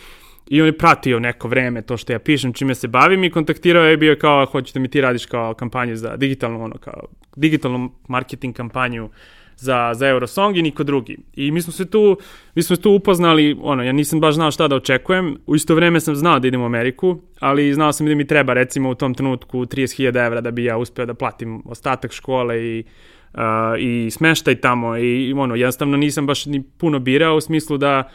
I 0.52 0.60
on 0.60 0.66
je 0.66 0.78
pratio 0.78 1.20
neko 1.20 1.48
vreme 1.48 1.82
to 1.82 1.96
što 1.96 2.12
ja 2.12 2.18
pišem, 2.18 2.52
čime 2.52 2.74
se 2.74 2.88
bavim 2.88 3.24
i 3.24 3.30
kontaktirao 3.30 3.84
je 3.84 3.96
bio 3.96 4.16
kao, 4.20 4.46
hoćete 4.46 4.80
mi 4.80 4.88
ti 4.88 5.00
radiš 5.00 5.26
kao 5.26 5.54
kampanju 5.54 5.96
za 5.96 6.16
digitalnu, 6.16 6.64
ono, 6.64 6.78
kao 6.78 7.02
digitalnu 7.36 7.90
marketing 8.08 8.56
kampanju 8.56 9.08
za, 9.56 9.90
za 9.94 10.08
Eurosong 10.08 10.56
i 10.56 10.62
niko 10.62 10.84
drugi. 10.84 11.16
I 11.34 11.50
mi 11.50 11.62
smo 11.62 11.72
se 11.72 11.90
tu, 11.90 12.18
mi 12.54 12.62
smo 12.62 12.76
se 12.76 12.82
tu 12.82 12.90
upoznali, 12.90 13.56
ono, 13.62 13.82
ja 13.82 13.92
nisam 13.92 14.20
baš 14.20 14.34
znao 14.34 14.50
šta 14.50 14.68
da 14.68 14.76
očekujem, 14.76 15.36
u 15.46 15.56
isto 15.56 15.74
vreme 15.74 16.00
sam 16.00 16.16
znao 16.16 16.38
da 16.38 16.48
idem 16.48 16.62
u 16.62 16.66
Ameriku, 16.66 17.18
ali 17.40 17.74
znao 17.74 17.92
sam 17.92 18.06
da 18.06 18.14
mi 18.14 18.26
treba 18.26 18.52
recimo 18.52 18.90
u 18.90 18.94
tom 18.94 19.14
trenutku 19.14 19.58
30.000 19.58 20.26
evra 20.26 20.40
da 20.40 20.50
bi 20.50 20.64
ja 20.64 20.76
uspeo 20.76 21.06
da 21.06 21.14
platim 21.14 21.62
ostatak 21.66 22.12
škole 22.12 22.64
i 22.64 22.84
uh, 23.34 23.40
i 23.78 24.10
smeštaj 24.10 24.54
tamo 24.54 24.96
i 24.96 25.32
ono, 25.36 25.54
jednostavno 25.54 25.96
nisam 25.96 26.26
baš 26.26 26.46
ni 26.46 26.62
puno 26.62 26.98
birao 26.98 27.36
u 27.36 27.40
smislu 27.40 27.78
da 27.78 28.10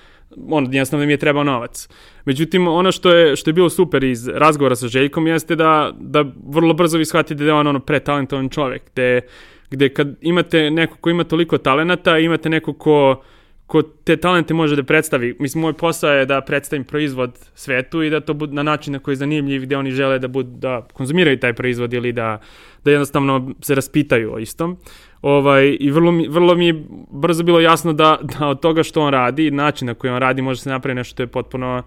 ono, 0.50 0.68
jednostavno 0.72 1.06
mi 1.06 1.14
je 1.14 1.18
trebao 1.18 1.44
novac. 1.44 1.90
Međutim, 2.26 2.68
ono 2.68 2.92
što 2.92 3.10
je, 3.10 3.36
što 3.36 3.50
je 3.50 3.54
bilo 3.54 3.70
super 3.70 4.04
iz 4.04 4.28
razgovora 4.28 4.76
sa 4.76 4.88
Željkom 4.88 5.28
jeste 5.28 5.56
da, 5.56 5.92
da 6.00 6.26
vrlo 6.48 6.74
brzo 6.74 6.98
vi 6.98 7.06
shvatite 7.06 7.44
da 7.44 7.50
je 7.50 7.54
on 7.54 7.68
ono 7.68 7.80
pretalentovan 7.80 8.50
čovek, 8.50 8.82
gde, 8.94 9.22
gde 9.70 9.90
kad 9.90 10.16
imate 10.22 10.72
neko 10.72 10.98
ko 10.98 11.10
ima 11.10 11.24
toliko 11.24 11.58
talenata, 11.58 12.18
imate 12.18 12.50
neko 12.50 12.74
ko, 12.74 13.24
ko 13.66 13.82
te 13.82 14.18
talente 14.18 14.54
može 14.54 14.76
da 14.76 14.84
predstavi. 14.84 15.36
Mislim, 15.40 15.62
moj 15.62 15.74
posao 15.74 16.12
je 16.12 16.26
da 16.26 16.42
predstavim 16.42 16.84
proizvod 16.86 17.40
svetu 17.56 18.04
i 18.04 18.10
da 18.10 18.20
to 18.20 18.34
bude 18.34 18.54
na 18.54 18.64
način 18.64 18.94
na 18.94 19.00
koji 19.00 19.14
je 19.14 19.24
zanimljiv, 19.24 19.62
gde 19.62 19.78
oni 19.78 19.92
žele 19.92 20.20
da, 20.20 20.28
bud, 20.28 20.46
da 20.46 20.88
konzumiraju 20.94 21.40
taj 21.40 21.54
proizvod 21.54 21.94
ili 21.94 22.12
da, 22.12 22.40
da 22.84 22.92
jednostavno 22.92 23.54
se 23.62 23.76
raspitaju 23.76 24.34
o 24.34 24.40
istom. 24.40 24.78
Ovaj, 25.22 25.78
I 25.80 25.92
vrlo 25.92 26.12
mi, 26.12 26.28
vrlo 26.28 26.56
mi 26.56 26.68
je 26.68 26.84
brzo 27.12 27.44
bilo 27.44 27.60
jasno 27.60 27.94
da, 27.94 28.20
da 28.40 28.48
od 28.48 28.60
toga 28.60 28.84
što 28.84 29.02
on 29.02 29.14
radi, 29.14 29.52
način 29.52 29.86
na 29.86 29.94
koji 29.94 30.12
on 30.12 30.20
radi, 30.20 30.42
može 30.42 30.62
se 30.62 30.70
napraviti 30.70 30.98
nešto 30.98 31.12
što 31.12 31.24
je 31.24 31.28
potpuno 31.28 31.84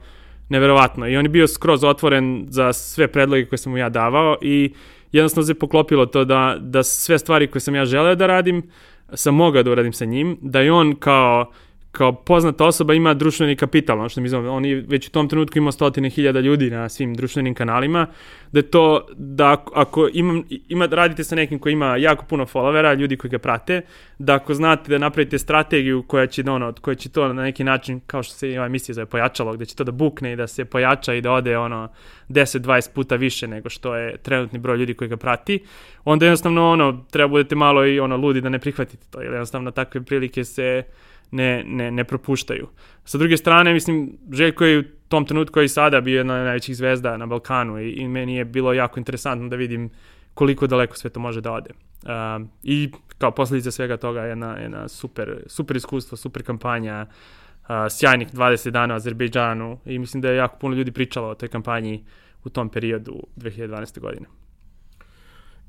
neverovatno. 0.49 1.09
I 1.09 1.17
on 1.17 1.25
je 1.25 1.29
bio 1.29 1.49
skroz 1.49 1.85
otvoren 1.85 2.47
za 2.49 2.73
sve 2.73 3.09
predloge 3.09 3.45
koje 3.45 3.59
sam 3.59 3.73
mu 3.73 3.79
ja 3.79 3.89
davao 3.89 4.37
i 4.43 4.73
jednostavno 5.13 5.47
se 5.47 5.55
poklopilo 5.55 6.07
to 6.07 6.25
da, 6.25 6.57
da 6.61 6.83
sve 6.83 7.19
stvari 7.19 7.47
koje 7.47 7.61
sam 7.61 7.75
ja 7.75 7.85
želeo 7.85 8.15
da 8.15 8.27
radim, 8.27 8.63
sam 9.15 9.35
mogao 9.35 9.63
da 9.63 9.71
uradim 9.71 9.93
sa 9.93 10.05
njim, 10.05 10.39
da 10.41 10.61
je 10.61 10.73
on 10.73 10.95
kao 10.95 11.53
kao 11.93 12.13
poznata 12.13 12.65
osoba 12.65 12.95
ima 12.95 13.15
društveni 13.15 13.57
kapital, 13.57 13.99
ono 13.99 14.09
što 14.09 14.21
mi 14.21 14.29
zove, 14.29 14.49
oni 14.49 14.75
već 14.75 15.09
u 15.09 15.11
tom 15.11 15.29
trenutku 15.29 15.59
ima 15.59 15.73
stotine 15.73 16.11
hiljada 16.11 16.41
ljudi 16.41 16.71
na 16.71 16.89
svim 16.89 17.15
društvenim 17.15 17.55
kanalima, 17.55 18.07
da 18.53 18.59
je 18.59 18.63
to, 18.63 19.07
da 19.17 19.65
ako 19.75 20.09
ima, 20.13 20.43
ima, 20.69 20.87
radite 20.87 21.25
sa 21.25 21.35
nekim 21.35 21.59
koji 21.59 21.73
ima 21.73 21.97
jako 21.97 22.25
puno 22.25 22.47
followera, 22.47 22.99
ljudi 22.99 23.17
koji 23.17 23.31
ga 23.31 23.39
prate, 23.39 23.81
da 24.19 24.35
ako 24.35 24.55
znate 24.55 24.91
da 24.91 24.99
napravite 24.99 25.39
strategiju 25.39 26.03
koja 26.03 26.27
će, 26.27 26.43
da 26.43 26.53
ono, 26.53 26.73
koja 26.81 26.95
će 26.95 27.09
to 27.09 27.33
na 27.33 27.43
neki 27.43 27.65
način, 27.65 28.01
kao 28.07 28.23
što 28.23 28.35
se 28.35 28.59
ova 28.59 28.67
emisija 28.67 28.95
zove 28.95 29.07
pojačalo, 29.07 29.53
gde 29.53 29.67
će 29.67 29.77
to 29.77 29.85
da 29.85 29.93
bukne 29.93 30.33
i 30.33 30.37
da 30.37 30.47
se 30.47 30.65
pojača 30.65 31.15
i 31.15 31.21
da 31.21 31.33
ode 31.33 31.59
ono 31.59 31.89
10-20 32.29 32.95
puta 32.95 33.17
više 33.17 33.49
nego 33.49 33.69
što 33.69 33.97
je 33.97 34.17
trenutni 34.17 34.59
broj 34.59 34.77
ljudi 34.77 34.95
koji 34.95 35.09
ga 35.09 35.17
prati, 35.17 35.65
onda 36.05 36.27
jednostavno 36.27 36.71
ono, 36.71 37.05
treba 37.11 37.29
budete 37.29 37.55
malo 37.55 37.87
i 37.87 38.01
ono 38.01 38.17
ludi 38.17 38.41
da 38.41 38.49
ne 38.49 38.59
prihvatite 38.59 39.07
to, 39.11 39.21
jer 39.21 39.33
jednostavno 39.33 39.71
takve 39.71 40.03
prilike 40.03 40.45
se 40.45 40.83
ne, 41.31 41.65
ne, 41.67 41.91
ne 41.91 42.05
propuštaju. 42.05 42.69
Sa 43.05 43.19
druge 43.19 43.37
strane, 43.37 43.73
mislim, 43.73 44.19
Željko 44.33 44.65
je 44.65 44.79
u 44.79 44.83
tom 45.09 45.25
trenutku 45.25 45.61
i 45.61 45.69
sada 45.69 46.01
bio 46.01 46.19
jedna 46.19 46.35
od 46.35 46.45
najvećih 46.45 46.77
zvezda 46.77 47.17
na 47.17 47.27
Balkanu 47.27 47.81
i, 47.81 47.91
i 47.91 48.09
meni 48.09 48.37
je 48.37 48.45
bilo 48.45 48.73
jako 48.73 49.01
interesantno 49.01 49.49
da 49.49 49.57
vidim 49.57 49.91
koliko 50.35 50.67
daleko 50.67 50.97
sve 50.97 51.11
to 51.11 51.21
može 51.21 51.41
da 51.41 51.53
ode. 51.53 51.71
Uh, 52.03 52.47
I 52.63 52.91
kao 53.19 53.31
posljedica 53.31 53.71
svega 53.71 53.97
toga 53.97 54.21
jedna, 54.21 54.57
jedna 54.57 54.89
super, 54.89 55.45
super 55.47 55.77
iskustvo, 55.77 56.17
super 56.17 56.43
kampanja, 56.43 57.07
uh, 57.07 57.69
sjajnih 57.91 58.33
20 58.35 58.71
dana 58.71 58.95
u 58.95 58.97
Azerbejdžanu 58.97 59.79
i 59.85 59.99
mislim 59.99 60.21
da 60.21 60.29
je 60.29 60.37
jako 60.37 60.59
puno 60.59 60.77
ljudi 60.77 60.93
pričalo 60.93 61.29
o 61.29 61.35
toj 61.35 61.49
kampanji 61.49 62.05
u 62.45 62.49
tom 62.49 62.69
periodu 62.69 63.23
2012. 63.37 64.01
godine. 64.01 64.27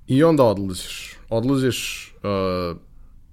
I 0.08 0.24
onda 0.24 0.44
odlaziš. 0.44 1.18
Odlaziš, 1.30 2.12
uh, 2.24 2.78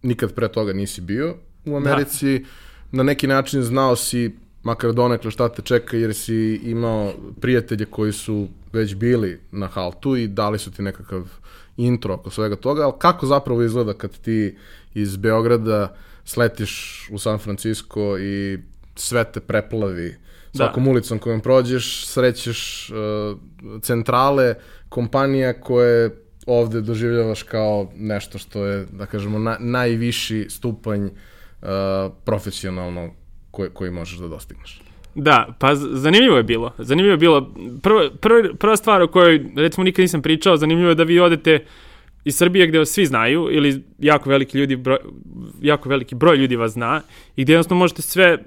nikad 0.02 0.34
pre 0.34 0.48
toga 0.48 0.72
nisi 0.72 1.00
bio, 1.00 1.36
u 1.64 1.76
Americi, 1.76 2.38
da. 2.38 2.46
na 2.92 3.02
neki 3.02 3.26
način 3.26 3.62
znao 3.62 3.96
si 3.96 4.36
makar 4.62 4.92
donekle 4.92 5.30
šta 5.30 5.48
te 5.48 5.62
čeka 5.62 5.96
jer 5.96 6.14
si 6.14 6.60
imao 6.64 7.12
prijatelje 7.40 7.84
koji 7.84 8.12
su 8.12 8.48
već 8.72 8.94
bili 8.94 9.40
na 9.52 9.66
haltu 9.66 10.16
i 10.16 10.28
dali 10.28 10.58
su 10.58 10.70
ti 10.70 10.82
nekakav 10.82 11.22
intro 11.76 12.14
oko 12.14 12.30
svega 12.30 12.56
toga, 12.56 12.84
ali 12.84 12.92
kako 12.98 13.26
zapravo 13.26 13.62
izgleda 13.62 13.94
kad 13.94 14.18
ti 14.18 14.56
iz 14.94 15.16
Beograda 15.16 15.94
sletiš 16.24 17.08
u 17.12 17.18
San 17.18 17.38
Francisco 17.38 18.18
i 18.18 18.58
sve 18.96 19.24
te 19.24 19.40
preplavi 19.40 20.16
svakom 20.56 20.84
da. 20.84 20.90
ulicom 20.90 21.18
kojom 21.18 21.40
prođeš, 21.40 22.06
srećeš 22.06 22.90
uh, 22.90 23.38
centrale 23.82 24.54
kompanija 24.88 25.60
koje 25.60 26.10
ovde 26.46 26.80
doživljavaš 26.80 27.42
kao 27.42 27.90
nešto 27.96 28.38
što 28.38 28.66
je, 28.66 28.86
da 28.92 29.06
kažemo, 29.06 29.38
na, 29.38 29.56
najviši 29.60 30.46
stupanj 30.50 31.04
uh, 31.04 31.10
profesionalno 32.24 33.10
koji, 33.50 33.70
koji 33.70 33.90
možeš 33.90 34.18
da 34.18 34.28
dostigneš. 34.28 34.80
Da, 35.14 35.54
pa 35.58 35.74
zanimljivo 35.74 36.36
je 36.36 36.42
bilo. 36.42 36.72
Zanimljivo 36.78 37.12
je 37.12 37.16
bilo. 37.16 37.54
Prva, 37.82 38.10
prva, 38.20 38.54
prva 38.58 38.76
stvar 38.76 39.02
o 39.02 39.08
kojoj, 39.08 39.44
recimo, 39.56 39.84
nikad 39.84 40.02
nisam 40.02 40.22
pričao, 40.22 40.56
zanimljivo 40.56 40.88
je 40.88 40.94
da 40.94 41.02
vi 41.02 41.20
odete 41.20 41.64
iz 42.24 42.36
Srbije 42.36 42.66
gde 42.66 42.78
vas 42.78 42.88
svi 42.88 43.06
znaju 43.06 43.48
ili 43.50 43.82
jako 43.98 44.30
veliki 44.30 44.58
ljudi 44.58 44.76
broj, 44.76 44.98
jako 45.60 45.88
veliki 45.88 46.14
broj 46.14 46.36
ljudi 46.36 46.56
vas 46.56 46.72
zna 46.72 47.00
i 47.36 47.44
gde 47.44 47.52
jednostavno 47.52 47.78
možete 47.78 48.02
sve 48.02 48.38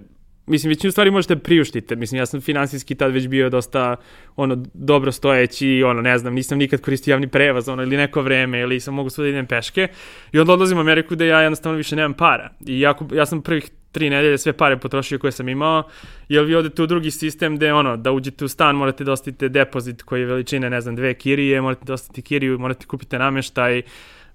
mislim, 0.45 0.69
većinu 0.69 0.91
stvari 0.91 1.11
možete 1.11 1.35
priuštite. 1.35 1.95
Mislim, 1.95 2.19
ja 2.19 2.25
sam 2.25 2.41
finansijski 2.41 2.95
tad 2.95 3.13
već 3.13 3.27
bio 3.27 3.49
dosta, 3.49 3.95
ono, 4.35 4.65
dobro 4.73 5.11
stojeći, 5.11 5.83
ono, 5.85 6.01
ne 6.01 6.17
znam, 6.17 6.33
nisam 6.33 6.57
nikad 6.57 6.81
koristio 6.81 7.11
javni 7.11 7.27
prevoz, 7.27 7.69
ono, 7.69 7.83
ili 7.83 7.97
neko 7.97 8.21
vreme, 8.21 8.59
ili 8.59 8.79
sam 8.79 8.93
mogu 8.93 9.09
sve 9.09 9.23
da 9.23 9.29
idem 9.29 9.47
peške. 9.47 9.87
I 10.31 10.39
onda 10.39 10.53
odlazim 10.53 10.77
u 10.77 10.81
Ameriku 10.81 11.15
da 11.15 11.25
ja 11.25 11.41
jednostavno 11.41 11.77
više 11.77 11.95
nemam 11.95 12.13
para. 12.13 12.49
I 12.67 12.79
jako, 12.79 13.07
ja 13.13 13.25
sam 13.25 13.41
prvih 13.41 13.69
tri 13.91 14.09
nedelje 14.09 14.37
sve 14.37 14.53
pare 14.53 14.77
potrošio 14.77 15.19
koje 15.19 15.31
sam 15.31 15.49
imao, 15.49 15.83
jer 16.29 16.45
vi 16.45 16.55
odete 16.55 16.83
u 16.83 16.87
drugi 16.87 17.11
sistem 17.11 17.55
gde 17.55 17.73
ono, 17.73 17.97
da 17.97 18.11
uđete 18.11 18.45
u 18.45 18.47
stan 18.47 18.75
morate 18.75 19.03
da 19.03 19.11
ostavite 19.11 19.49
depozit 19.49 20.03
koji 20.03 20.21
je 20.21 20.25
veličine, 20.25 20.69
ne 20.69 20.81
znam, 20.81 20.95
dve 20.95 21.13
kirije, 21.13 21.61
morate 21.61 21.85
da 21.85 21.93
ostavite 21.93 22.21
kiriju, 22.21 22.59
morate 22.59 22.85
kupite 22.85 23.19
nameštaj, 23.19 23.81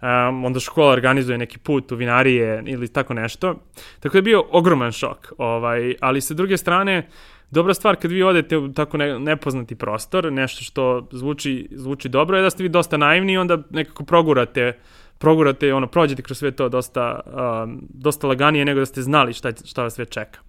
um, 0.03 0.45
onda 0.45 0.61
škola 0.61 0.93
organizuje 0.93 1.39
neki 1.39 1.59
put 1.59 1.93
u 1.93 1.97
vinarije 1.97 2.63
ili 2.67 2.89
tako 2.89 3.15
nešto. 3.15 3.55
Tako 4.01 4.13
da 4.13 4.19
je 4.19 4.23
bio 4.23 4.45
ogroman 4.51 4.93
šok, 4.93 5.33
ovaj, 5.39 5.95
ali 6.01 6.21
sa 6.21 6.35
druge 6.35 6.57
strane, 6.57 7.09
dobra 7.51 7.75
stvar 7.75 7.97
kad 7.97 8.11
vi 8.11 8.23
odete 8.23 8.57
u 8.57 8.73
tako 8.73 8.97
ne, 8.97 9.19
nepoznati 9.19 9.75
prostor, 9.75 10.33
nešto 10.33 10.65
što 10.65 11.09
zvuči, 11.13 11.69
zvuči 11.71 12.09
dobro 12.09 12.37
je 12.37 12.43
da 12.43 12.51
ste 12.51 12.63
vi 12.63 12.69
dosta 12.69 12.97
naivni 12.97 13.33
i 13.33 13.39
onda 13.39 13.59
nekako 13.71 14.05
progurate 14.05 14.79
progurate, 15.19 15.75
ono, 15.75 15.87
prođete 15.87 16.23
kroz 16.23 16.39
sve 16.39 16.51
to 16.51 16.69
dosta, 16.69 17.21
um, 17.65 17.83
dosta 17.89 18.27
laganije 18.27 18.65
nego 18.65 18.81
da 18.81 18.87
ste 18.87 19.03
znali 19.03 19.33
šta, 19.33 19.53
šta 19.65 19.83
vas 19.83 19.95
sve 19.95 20.05
čeka. 20.05 20.41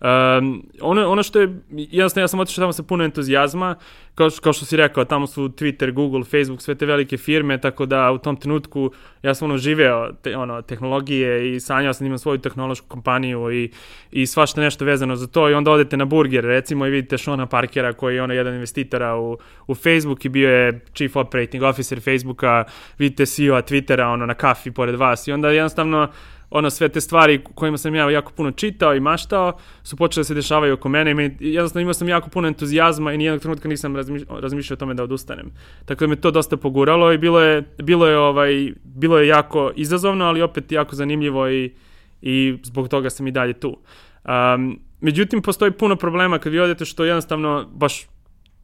Um, 0.00 0.62
ono, 0.80 1.08
ono 1.08 1.22
što 1.22 1.40
je, 1.40 1.60
jednostavno 1.70 2.24
ja 2.24 2.28
sam 2.28 2.40
otišao 2.40 2.62
tamo 2.62 2.72
sa 2.72 2.82
puno 2.82 3.04
entuzijazma, 3.04 3.74
kao, 4.14 4.28
kao 4.42 4.52
što 4.52 4.64
si 4.64 4.76
rekao, 4.76 5.04
tamo 5.04 5.26
su 5.26 5.48
Twitter, 5.48 5.92
Google, 5.92 6.24
Facebook, 6.24 6.62
sve 6.62 6.74
te 6.74 6.86
velike 6.86 7.16
firme, 7.16 7.60
tako 7.60 7.86
da 7.86 8.12
u 8.12 8.18
tom 8.18 8.36
trenutku 8.36 8.90
ja 9.22 9.34
sam 9.34 9.50
ono 9.50 9.58
živeo 9.58 10.12
te, 10.22 10.36
ono, 10.36 10.62
tehnologije 10.62 11.54
i 11.54 11.60
sanjao 11.60 11.92
sam 11.92 12.04
da 12.04 12.06
imam 12.06 12.18
svoju 12.18 12.38
tehnološku 12.38 12.88
kompaniju 12.88 13.52
i, 13.52 13.70
i 14.10 14.26
svašta 14.26 14.60
nešto 14.60 14.84
vezano 14.84 15.16
za 15.16 15.26
to 15.26 15.50
i 15.50 15.54
onda 15.54 15.70
odete 15.70 15.96
na 15.96 16.04
burger 16.04 16.44
recimo 16.44 16.86
i 16.86 16.90
vidite 16.90 17.18
Shona 17.18 17.46
Parkera 17.46 17.92
koji 17.92 18.14
je 18.14 18.22
ono 18.22 18.34
jedan 18.34 18.54
investitora 18.54 19.16
u, 19.16 19.38
u 19.66 19.74
Facebook 19.74 20.24
i 20.24 20.28
bio 20.28 20.50
je 20.50 20.80
chief 20.94 21.16
operating 21.16 21.62
officer 21.62 22.00
Facebooka, 22.00 22.64
vidite 22.98 23.26
CEO-a 23.26 23.62
Twittera 23.62 24.12
ono 24.12 24.26
na 24.26 24.34
kafi 24.34 24.70
pored 24.70 24.94
vas 24.94 25.28
i 25.28 25.32
onda 25.32 25.50
jednostavno 25.50 26.08
ono 26.50 26.70
sve 26.70 26.88
te 26.88 27.00
stvari 27.00 27.44
kojima 27.54 27.78
sam 27.78 27.94
ja 27.94 28.10
jako 28.10 28.32
puno 28.32 28.50
čitao 28.50 28.94
i 28.94 29.00
maštao 29.00 29.58
su 29.82 29.96
počele 29.96 30.20
da 30.20 30.24
se 30.24 30.34
dešavaju 30.34 30.74
oko 30.74 30.88
mene 30.88 31.10
i 31.10 31.14
meni, 31.14 31.36
jednostavno 31.40 31.82
imao 31.82 31.94
sam 31.94 32.08
jako 32.08 32.30
puno 32.30 32.48
entuzijazma 32.48 33.12
i 33.12 33.18
nijednog 33.18 33.42
trenutka 33.42 33.68
nisam 33.68 33.96
razmišljao, 33.96 34.40
razmišljao 34.40 34.74
o 34.74 34.78
tome 34.78 34.94
da 34.94 35.02
odustanem. 35.02 35.50
Tako 35.84 36.04
da 36.04 36.08
me 36.08 36.16
to 36.16 36.30
dosta 36.30 36.56
poguralo 36.56 37.12
i 37.12 37.18
bilo 37.18 37.40
je, 37.40 37.62
bilo 37.82 38.06
je, 38.06 38.18
ovaj, 38.18 38.72
bilo 38.84 39.18
je 39.18 39.28
jako 39.28 39.72
izazovno, 39.76 40.24
ali 40.24 40.42
opet 40.42 40.72
jako 40.72 40.96
zanimljivo 40.96 41.48
i, 41.48 41.74
i 42.22 42.58
zbog 42.62 42.88
toga 42.88 43.10
sam 43.10 43.26
i 43.26 43.32
dalje 43.32 43.52
tu. 43.52 43.78
Um, 44.24 44.80
međutim, 45.00 45.42
postoji 45.42 45.70
puno 45.70 45.96
problema 45.96 46.38
kad 46.38 46.52
vi 46.52 46.60
odete 46.60 46.84
što 46.84 47.04
jednostavno 47.04 47.68
baš 47.72 48.06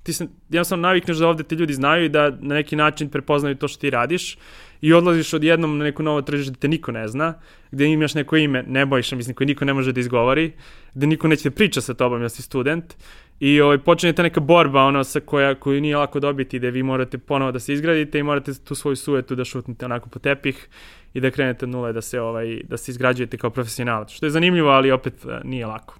ti 0.02 0.12
se 0.12 0.26
jednostavno 0.48 0.82
navikneš 0.82 1.16
da 1.16 1.28
ovde 1.28 1.42
ti 1.42 1.54
ljudi 1.54 1.74
znaju 1.74 2.04
i 2.04 2.08
da 2.08 2.30
na 2.30 2.54
neki 2.54 2.76
način 2.76 3.08
prepoznaju 3.08 3.56
to 3.56 3.68
što 3.68 3.80
ti 3.80 3.90
radiš 3.90 4.36
i 4.82 4.92
odlaziš 4.92 5.34
odjednom 5.34 5.78
na 5.78 5.84
neko 5.84 6.02
novo 6.02 6.22
tržište 6.22 6.50
da 6.50 6.58
te 6.58 6.68
niko 6.68 6.92
ne 6.92 7.08
zna, 7.08 7.34
gde 7.70 7.86
imaš 7.86 8.14
neko 8.14 8.36
ime, 8.36 8.64
ne 8.68 8.86
bojiš, 8.86 9.12
mislim, 9.12 9.34
koje 9.34 9.46
niko 9.46 9.64
ne 9.64 9.74
može 9.74 9.92
da 9.92 10.00
izgovori, 10.00 10.52
gde 10.94 11.06
niko 11.06 11.28
neće 11.28 11.50
da 11.50 11.54
priča 11.54 11.80
sa 11.80 11.94
tobom, 11.94 12.22
ja 12.22 12.28
si 12.28 12.42
student, 12.42 12.94
i 13.40 13.60
ovaj, 13.60 13.78
počinje 13.78 14.12
ta 14.12 14.22
neka 14.22 14.40
borba 14.40 14.82
ono, 14.84 15.04
sa 15.04 15.20
koja, 15.20 15.54
koju 15.54 15.80
nije 15.80 15.96
lako 15.96 16.20
dobiti, 16.20 16.58
gde 16.58 16.70
vi 16.70 16.82
morate 16.82 17.18
ponovo 17.18 17.52
da 17.52 17.58
se 17.58 17.72
izgradite 17.72 18.18
i 18.18 18.22
morate 18.22 18.54
tu 18.64 18.74
svoju 18.74 18.96
suetu 18.96 19.34
da 19.34 19.44
šutnete 19.44 19.84
onako 19.84 20.08
po 20.08 20.18
tepih 20.18 20.68
i 21.14 21.20
da 21.20 21.30
krenete 21.30 21.64
od 21.64 21.70
nule, 21.70 21.92
da 21.92 22.02
se, 22.02 22.20
ovaj, 22.20 22.60
da 22.64 22.76
se 22.76 22.90
izgrađujete 22.90 23.38
kao 23.38 23.50
profesionalac, 23.50 24.10
što 24.10 24.26
je 24.26 24.30
zanimljivo, 24.30 24.70
ali 24.70 24.90
opet 24.90 25.24
eh, 25.24 25.40
nije 25.44 25.66
lako. 25.66 25.98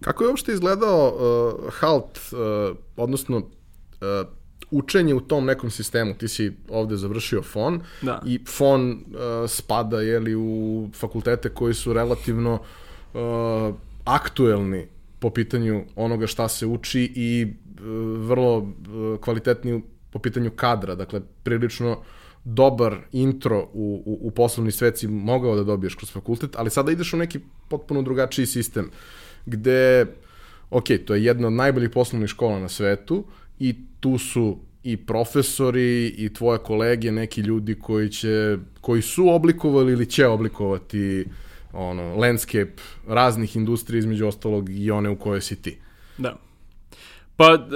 Kako 0.00 0.24
je 0.24 0.28
uopšte 0.28 0.52
izgledao 0.52 1.08
uh, 1.08 1.72
halt, 1.72 2.18
uh, 2.32 2.76
odnosno 2.96 3.36
uh, 3.36 3.46
učenje 4.70 5.14
u 5.14 5.20
tom 5.20 5.46
nekom 5.46 5.70
sistemu? 5.70 6.14
Ti 6.14 6.28
si 6.28 6.52
ovde 6.68 6.96
završio 6.96 7.42
FON 7.42 7.80
da. 8.02 8.22
i 8.26 8.40
FON 8.46 8.90
uh, 8.90 9.50
spada 9.50 10.00
jeli, 10.00 10.34
u 10.34 10.88
fakultete 10.94 11.48
koji 11.48 11.74
su 11.74 11.92
relativno 11.92 12.54
uh, 13.14 13.74
aktuelni 14.04 14.86
po 15.18 15.30
pitanju 15.30 15.84
onoga 15.96 16.26
šta 16.26 16.48
se 16.48 16.66
uči 16.66 17.12
i 17.14 17.46
uh, 17.46 17.84
vrlo 18.28 18.56
uh, 18.58 19.20
kvalitetni 19.20 19.82
po 20.10 20.18
pitanju 20.18 20.50
kadra, 20.50 20.94
dakle 20.94 21.20
prilično 21.42 21.98
dobar 22.44 22.96
intro 23.12 23.68
u, 23.72 24.02
u, 24.06 24.18
u 24.22 24.30
poslovni 24.30 24.72
svet 24.72 24.98
si 24.98 25.08
mogao 25.08 25.56
da 25.56 25.64
dobiješ 25.64 25.94
kroz 25.94 26.12
fakultet, 26.12 26.56
ali 26.56 26.70
sada 26.70 26.92
ideš 26.92 27.12
u 27.12 27.16
neki 27.16 27.40
potpuno 27.68 28.02
drugačiji 28.02 28.46
sistem. 28.46 28.90
Gde, 29.46 30.06
ok, 30.70 30.84
to 31.06 31.14
je 31.14 31.24
jedna 31.24 31.46
od 31.46 31.52
najboljih 31.52 31.90
poslovnih 31.90 32.30
škola 32.30 32.58
na 32.58 32.68
svetu 32.68 33.24
i 33.58 33.74
tu 34.00 34.18
su 34.18 34.58
i 34.82 34.96
profesori 34.96 36.06
i 36.06 36.34
tvoje 36.34 36.58
kolege, 36.58 37.12
neki 37.12 37.40
ljudi 37.40 37.74
koji 37.74 38.08
će, 38.08 38.58
koji 38.80 39.02
su 39.02 39.28
oblikovali 39.28 39.92
ili 39.92 40.06
će 40.06 40.26
oblikovati 40.26 41.24
ono, 41.72 42.16
landscape 42.16 42.82
raznih 43.08 43.56
industrija, 43.56 43.98
između 43.98 44.26
ostalog 44.26 44.70
i 44.70 44.90
one 44.90 45.08
u 45.08 45.16
kojoj 45.16 45.40
si 45.40 45.62
ti. 45.62 45.78
Da. 46.18 46.36
Pa, 47.36 47.66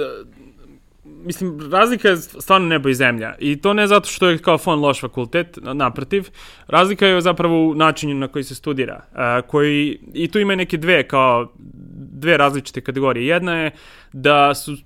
mislim, 1.03 1.71
razlika 1.71 2.09
je 2.09 2.17
stvarno 2.17 2.67
nebo 2.67 2.89
i 2.89 2.93
zemlja. 2.93 3.35
I 3.39 3.61
to 3.61 3.73
ne 3.73 3.87
zato 3.87 4.09
što 4.09 4.29
je 4.29 4.37
kao 4.37 4.57
fon 4.57 4.79
loš 4.79 5.01
fakultet, 5.01 5.57
naprotiv. 5.61 6.29
Razlika 6.67 7.07
je 7.07 7.21
zapravo 7.21 7.67
u 7.67 7.75
načinu 7.75 8.15
na 8.15 8.27
koji 8.27 8.43
se 8.43 8.55
studira. 8.55 9.05
Uh, 9.11 9.49
koji, 9.49 9.99
I 10.13 10.27
tu 10.27 10.39
ima 10.39 10.55
neke 10.55 10.77
dve, 10.77 11.07
kao 11.07 11.53
dve 11.97 12.37
različite 12.37 12.81
kategorije. 12.81 13.27
Jedna 13.27 13.55
je 13.55 13.71
da 14.13 14.55
su 14.55 14.71
uh, 14.71 14.77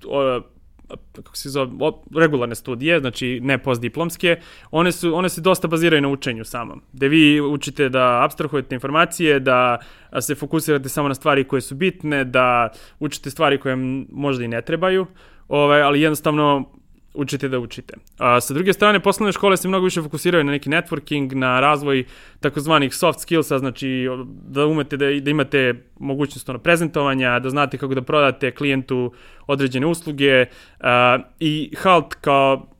kako 1.12 1.36
se 1.36 1.50
zove, 1.50 1.70
regularne 2.16 2.54
studije, 2.54 3.00
znači 3.00 3.40
ne 3.42 3.58
postdiplomske, 3.58 4.36
one, 4.70 4.92
su, 4.92 5.14
one 5.14 5.28
se 5.28 5.40
dosta 5.40 5.68
baziraju 5.68 6.02
na 6.02 6.08
učenju 6.08 6.44
samom. 6.44 6.82
Da 6.92 7.06
vi 7.06 7.40
učite 7.40 7.88
da 7.88 8.24
abstrahujete 8.24 8.74
informacije, 8.74 9.40
da 9.40 9.78
se 10.20 10.34
fokusirate 10.34 10.88
samo 10.88 11.08
na 11.08 11.14
stvari 11.14 11.44
koje 11.44 11.60
su 11.60 11.74
bitne, 11.74 12.24
da 12.24 12.68
učite 12.98 13.30
stvari 13.30 13.58
koje 13.58 13.76
možda 14.10 14.44
i 14.44 14.48
ne 14.48 14.62
trebaju, 14.62 15.06
ovaj, 15.48 15.82
ali 15.82 16.00
jednostavno 16.00 16.72
učite 17.16 17.48
da 17.48 17.58
učite. 17.58 17.94
A 18.18 18.40
sa 18.40 18.54
druge 18.54 18.72
strane, 18.72 19.00
poslovne 19.00 19.32
škole 19.32 19.56
se 19.56 19.68
mnogo 19.68 19.84
više 19.84 20.02
fokusiraju 20.02 20.44
na 20.44 20.52
neki 20.52 20.70
networking, 20.70 21.34
na 21.34 21.60
razvoj 21.60 22.04
takozvanih 22.40 22.94
soft 22.94 23.20
skillsa, 23.20 23.58
znači 23.58 24.08
da 24.26 24.66
umete 24.66 24.96
da, 24.96 25.06
da 25.20 25.30
imate 25.30 25.74
mogućnost 25.98 26.48
ono, 26.48 26.58
prezentovanja, 26.58 27.38
da 27.38 27.50
znate 27.50 27.78
kako 27.78 27.94
da 27.94 28.02
prodate 28.02 28.50
klijentu 28.50 29.12
određene 29.46 29.86
usluge 29.86 30.44
a, 30.80 31.18
i 31.40 31.72
HALT 31.76 32.14
kao 32.14 32.76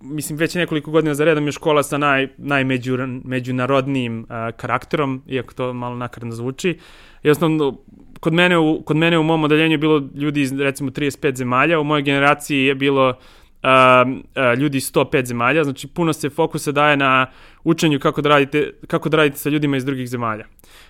mislim, 0.00 0.38
već 0.38 0.54
nekoliko 0.54 0.90
godina 0.90 1.14
za 1.14 1.24
redom 1.24 1.46
je 1.46 1.52
škola 1.52 1.82
sa 1.82 1.98
naj, 1.98 2.28
najmeđunarodnijim 2.36 4.20
uh, 4.20 4.26
karakterom, 4.56 5.22
iako 5.28 5.54
to 5.54 5.72
malo 5.72 5.96
nakradno 5.96 6.34
zvuči. 6.34 6.78
Jednostavno, 7.22 7.78
kod 8.20 8.32
mene, 8.32 8.58
u, 8.58 8.82
kod 8.82 8.96
mene 8.96 9.18
u 9.18 9.22
mom 9.22 9.44
odeljenju 9.44 9.74
je 9.74 9.78
bilo 9.78 10.08
ljudi 10.14 10.40
iz, 10.40 10.52
recimo, 10.52 10.90
35 10.90 11.34
zemalja, 11.34 11.80
u 11.80 11.84
mojoj 11.84 12.02
generaciji 12.02 12.64
je 12.64 12.74
bilo 12.74 13.14
uh, 13.62 14.58
ljudi 14.58 14.78
iz 14.78 14.92
105 14.92 15.24
zemalja, 15.24 15.64
znači 15.64 15.86
puno 15.86 16.12
se 16.12 16.30
fokusa 16.30 16.72
daje 16.72 16.96
na 16.96 17.26
učenju 17.64 17.98
kako 17.98 18.22
da 18.22 18.28
radite, 18.28 18.72
kako 18.86 19.08
da 19.08 19.16
radite 19.16 19.38
sa 19.38 19.48
ljudima 19.48 19.76
iz 19.76 19.84
drugih 19.84 20.08
zemalja. 20.08 20.44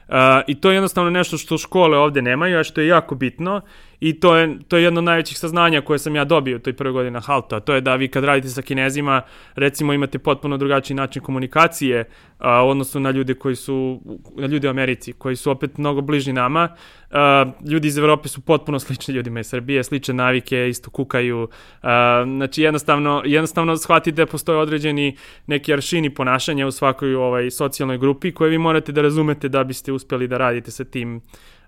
Uh, 0.08 0.14
I 0.46 0.60
to 0.60 0.70
je 0.70 0.74
jednostavno 0.76 1.10
nešto 1.10 1.38
što 1.38 1.58
škole 1.58 1.98
ovde 1.98 2.22
nemaju, 2.22 2.58
a 2.58 2.64
što 2.64 2.80
je 2.80 2.86
jako 2.86 3.14
bitno 3.14 3.60
i 4.00 4.20
to 4.20 4.36
je, 4.36 4.58
to 4.68 4.76
je 4.76 4.82
jedno 4.82 5.00
od 5.00 5.04
najvećih 5.04 5.38
saznanja 5.38 5.80
koje 5.80 5.98
sam 5.98 6.16
ja 6.16 6.24
dobio 6.24 6.56
u 6.56 6.58
toj 6.58 6.72
prvoj 6.72 6.92
godini 6.92 7.10
na 7.10 7.20
Halto, 7.20 7.56
a 7.56 7.60
to 7.60 7.74
je 7.74 7.80
da 7.80 7.94
vi 7.94 8.08
kad 8.08 8.24
radite 8.24 8.48
sa 8.48 8.62
kinezima, 8.62 9.22
recimo 9.54 9.92
imate 9.92 10.18
potpuno 10.18 10.56
drugačiji 10.56 10.94
način 10.94 11.22
komunikacije 11.22 12.04
a, 12.38 12.64
u 12.64 12.68
odnosu 12.68 13.00
na 13.00 13.10
ljude 13.10 13.34
koji 13.34 13.56
su, 13.56 14.00
na 14.36 14.46
ljude 14.46 14.68
u 14.68 14.70
Americi, 14.70 15.12
koji 15.12 15.36
su 15.36 15.50
opet 15.50 15.78
mnogo 15.78 16.00
bližni 16.00 16.32
nama. 16.32 16.68
A, 17.10 17.52
ljudi 17.70 17.88
iz 17.88 17.98
Evrope 17.98 18.28
su 18.28 18.40
potpuno 18.40 18.78
slični 18.84 19.14
ljudima 19.14 19.40
iz 19.40 19.46
Srbije, 19.46 19.84
slične 19.84 20.14
navike, 20.14 20.68
isto 20.68 20.90
kukaju. 20.90 21.48
A, 21.82 22.24
znači 22.26 22.62
jednostavno, 22.62 23.22
jednostavno 23.24 23.76
shvatite 23.76 24.16
da 24.16 24.26
postoje 24.26 24.58
određeni 24.58 25.16
neki 25.46 25.72
aršini 25.72 26.14
ponašanja 26.14 26.66
u 26.66 26.70
svakoj 26.70 27.14
ovaj, 27.14 27.50
socijalnoj 27.50 27.98
grupi 27.98 28.32
koje 28.32 28.50
vi 28.50 28.58
morate 28.58 28.92
da 28.92 29.02
razumete 29.02 29.48
da 29.48 29.64
biste 29.64 29.92
uspeli 29.92 30.28
da 30.28 30.38
radite 30.38 30.70
sa 30.70 30.84
tim 30.84 31.20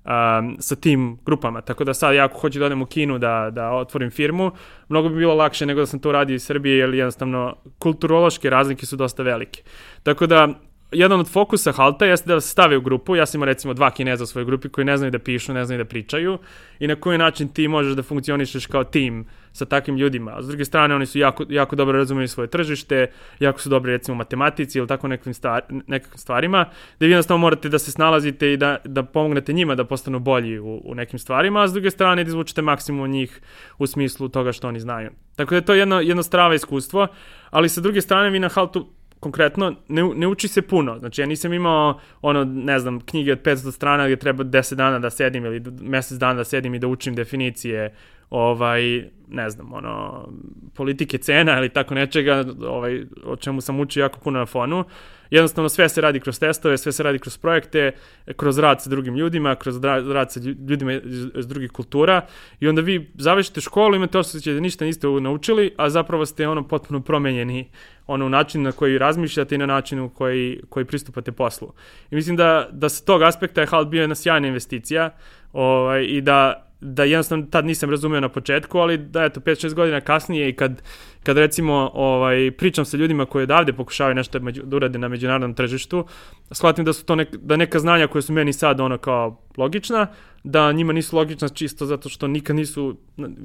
um, 0.05 0.57
sa 0.59 0.77
tim 0.77 1.19
grupama. 1.27 1.61
Tako 1.61 1.85
da 1.85 1.95
sad 1.95 2.15
ja 2.15 2.25
ako 2.25 2.39
hoću 2.39 2.59
da 2.59 2.67
odem 2.67 2.83
u 2.83 2.87
Kinu 2.87 3.19
da, 3.19 3.51
da 3.53 3.71
otvorim 3.71 4.11
firmu, 4.11 4.51
mnogo 4.89 5.09
bi 5.09 5.17
bilo 5.17 5.35
lakše 5.35 5.67
nego 5.67 5.81
da 5.81 5.87
sam 5.87 6.01
to 6.01 6.13
radio 6.13 6.35
iz 6.35 6.45
Srbije, 6.45 6.79
jer 6.79 6.95
jednostavno 6.95 7.57
kulturološke 7.79 8.51
razlike 8.51 8.87
su 8.87 8.97
dosta 8.97 9.23
velike. 9.23 9.63
Tako 10.03 10.27
da 10.27 10.49
jedan 10.93 11.21
od 11.21 11.29
fokusa 11.29 11.73
Halta 11.73 12.07
jeste 12.07 12.35
da 12.35 12.41
se 12.41 12.49
stave 12.49 12.77
u 12.77 12.81
grupu. 12.81 13.17
Ja 13.17 13.27
sam 13.27 13.39
imao 13.39 13.47
recimo 13.47 13.75
dva 13.75 13.91
kineza 13.91 14.25
u 14.25 14.27
svojoj 14.27 14.45
grupi 14.45 14.69
koji 14.69 14.85
ne 14.85 14.97
znaju 14.97 15.11
da 15.11 15.19
pišu, 15.19 15.53
ne 15.53 15.65
znaju 15.65 15.85
da 15.85 15.89
pričaju 15.89 16.39
i 16.79 16.87
na 16.87 16.95
koji 16.95 17.19
način 17.19 17.49
ti 17.49 17.69
možeš 17.69 17.93
da 17.93 18.03
funkcionišeš 18.03 18.67
kao 18.67 18.85
tim 18.85 19.25
sa 19.53 19.65
takvim 19.65 19.97
ljudima. 19.97 20.33
A 20.37 20.43
s 20.43 20.47
druge 20.47 20.65
strane, 20.65 20.95
oni 20.95 21.07
su 21.07 21.19
jako, 21.19 21.45
jako 21.49 21.77
dobro 21.77 21.99
razumeli 21.99 22.29
svoje 22.29 22.47
tržište, 22.47 23.11
jako 23.41 23.61
su 23.61 23.69
dobri 23.69 23.93
recimo 23.93 24.15
u 24.15 24.19
matematici 24.19 24.79
ili 24.79 24.89
tako 24.89 25.09
nekim, 25.09 25.35
stvar, 25.35 25.63
nekim 25.87 26.11
stvarima, 26.15 26.65
da 27.01 27.07
vi 27.07 27.13
jednostavno 27.13 27.41
morate 27.41 27.69
da 27.69 27.79
se 27.79 27.91
snalazite 27.91 28.53
i 28.53 28.57
da, 28.57 28.77
da 28.85 29.03
pomognete 29.03 29.53
njima 29.53 29.75
da 29.75 29.85
postanu 29.85 30.19
bolji 30.19 30.59
u, 30.59 30.81
u 30.85 30.95
nekim 30.95 31.19
stvarima, 31.19 31.63
a 31.63 31.69
s 31.69 31.73
druge 31.73 31.91
strane 31.91 32.25
da 32.25 32.29
izvučete 32.29 32.63
maksimum 32.63 33.11
njih 33.11 33.41
u 33.79 33.87
smislu 33.87 34.29
toga 34.29 34.53
što 34.53 34.69
oni 34.69 34.81
znaju. 34.81 35.11
Tako 35.37 35.51
da 35.51 35.57
je 35.57 35.65
to 35.65 35.75
jedno, 35.75 36.01
jedno 36.01 36.23
strava 36.23 36.55
iskustvo, 36.55 37.07
ali 37.51 37.69
sa 37.69 37.81
druge 37.81 38.01
strane 38.01 38.31
vi 38.31 38.39
na 38.39 38.49
Haltu 38.49 38.87
konkretno 39.21 39.75
ne, 39.89 40.03
ne 40.15 40.27
uči 40.27 40.49
se 40.49 40.63
puno. 40.63 40.99
Znači 40.99 41.21
ja 41.21 41.27
nisam 41.27 41.53
imao 41.53 42.01
ono, 42.23 42.45
ne 42.45 42.79
znam, 42.79 43.01
knjige 43.01 43.33
od 43.33 43.43
500 43.43 43.73
strana 43.73 44.05
gdje 44.05 44.17
treba 44.17 44.45
10 44.45 44.75
dana 44.75 44.99
da 44.99 45.11
sedim 45.11 45.45
ili 45.45 45.63
mesec 45.81 46.19
dana 46.19 46.35
da 46.35 46.45
sedim 46.45 46.75
i 46.75 46.79
da 46.79 46.89
učim 46.89 47.15
definicije 47.15 47.95
ovaj, 48.31 49.05
ne 49.29 49.51
znam, 49.51 49.73
ono, 49.73 50.29
politike 50.75 51.19
cena 51.19 51.59
ili 51.59 51.69
tako 51.69 51.95
nečega, 51.95 52.45
ovaj, 52.67 53.05
o 53.25 53.37
čemu 53.37 53.61
sam 53.61 53.81
učio 53.81 54.01
jako 54.01 54.21
puno 54.21 54.39
na 54.39 54.47
fonu. 54.47 54.85
Jednostavno 55.31 55.69
sve 55.69 55.89
se 55.89 56.01
radi 56.01 56.21
kroz 56.21 56.39
testove, 56.39 56.79
sve 56.79 56.93
se 56.93 57.03
radi 57.03 57.19
kroz 57.19 57.39
projekte, 57.39 57.93
kroz 58.37 58.59
rad 58.59 58.83
sa 58.83 58.91
drugim 58.91 59.17
ljudima, 59.17 59.55
kroz 59.55 59.81
rad 59.85 60.33
sa 60.33 60.41
ljudima 60.41 60.93
iz 61.35 61.47
drugih 61.47 61.71
kultura 61.71 62.27
i 62.61 62.69
onda 62.69 62.81
vi 62.81 63.11
završite 63.15 63.61
školu, 63.61 63.97
imate 63.97 64.19
osjećaj 64.19 64.55
da 64.55 64.61
ništa 64.61 64.85
niste 64.85 65.07
naučili, 65.07 65.75
a 65.77 65.91
zapravo 65.91 66.27
ste 66.27 66.49
ono 66.49 66.69
potpuno 66.69 67.01
promenjeni 67.01 67.71
ono 68.07 68.27
u 68.27 68.29
način 68.29 68.63
na 68.63 68.73
koji 68.73 68.99
razmišljate 68.99 69.55
i 69.55 69.59
na 69.59 69.67
način 69.67 70.01
u 70.01 70.09
koji, 70.09 70.61
koji 70.69 70.85
pristupate 70.85 71.33
poslu. 71.33 71.73
I 72.11 72.15
mislim 72.15 72.37
da, 72.37 72.69
da 72.73 72.89
sa 72.89 73.05
tog 73.05 73.23
aspekta 73.23 73.61
je 73.61 73.67
HALT 73.67 73.89
bio 73.89 74.01
jedna 74.01 74.15
sjajna 74.15 74.49
investicija 74.49 75.11
ovaj, 75.53 76.05
i 76.05 76.21
da 76.21 76.70
da 76.81 77.05
jednostavno 77.05 77.47
tad 77.51 77.65
nisam 77.67 77.91
razumeo 77.91 78.21
na 78.21 78.29
početku, 78.29 78.79
ali 78.79 78.99
da 78.99 79.25
eto 79.25 79.41
5-6 79.41 79.75
godina 79.75 80.01
kasnije 80.01 80.49
i 80.49 80.53
kad, 80.53 80.83
kad 81.23 81.39
recimo 81.39 81.91
ovaj, 81.95 82.51
pričam 82.51 82.85
sa 82.85 82.97
ljudima 82.97 83.27
koji 83.27 83.43
odavde 83.43 83.73
pokušavaju 83.73 84.15
nešto 84.15 84.41
među, 84.41 84.63
da 84.63 84.77
urade 84.77 84.99
na 84.99 85.09
međunarodnom 85.09 85.55
tržištu, 85.55 86.07
shvatim 86.51 86.85
da 86.85 86.93
su 86.93 87.05
to 87.05 87.15
nek, 87.15 87.37
da 87.37 87.57
neka 87.57 87.79
znanja 87.79 88.07
koje 88.07 88.23
su 88.23 88.33
meni 88.33 88.53
sad 88.53 88.81
ono 88.81 88.99
kao 88.99 89.43
logična, 89.57 90.07
da 90.45 90.73
njima 90.73 90.93
nisu 90.93 91.17
logična 91.17 91.49
čisto 91.49 91.87
zato 91.87 92.09
što 92.09 92.29
nikad 92.29 92.57
nisu, 92.57 92.97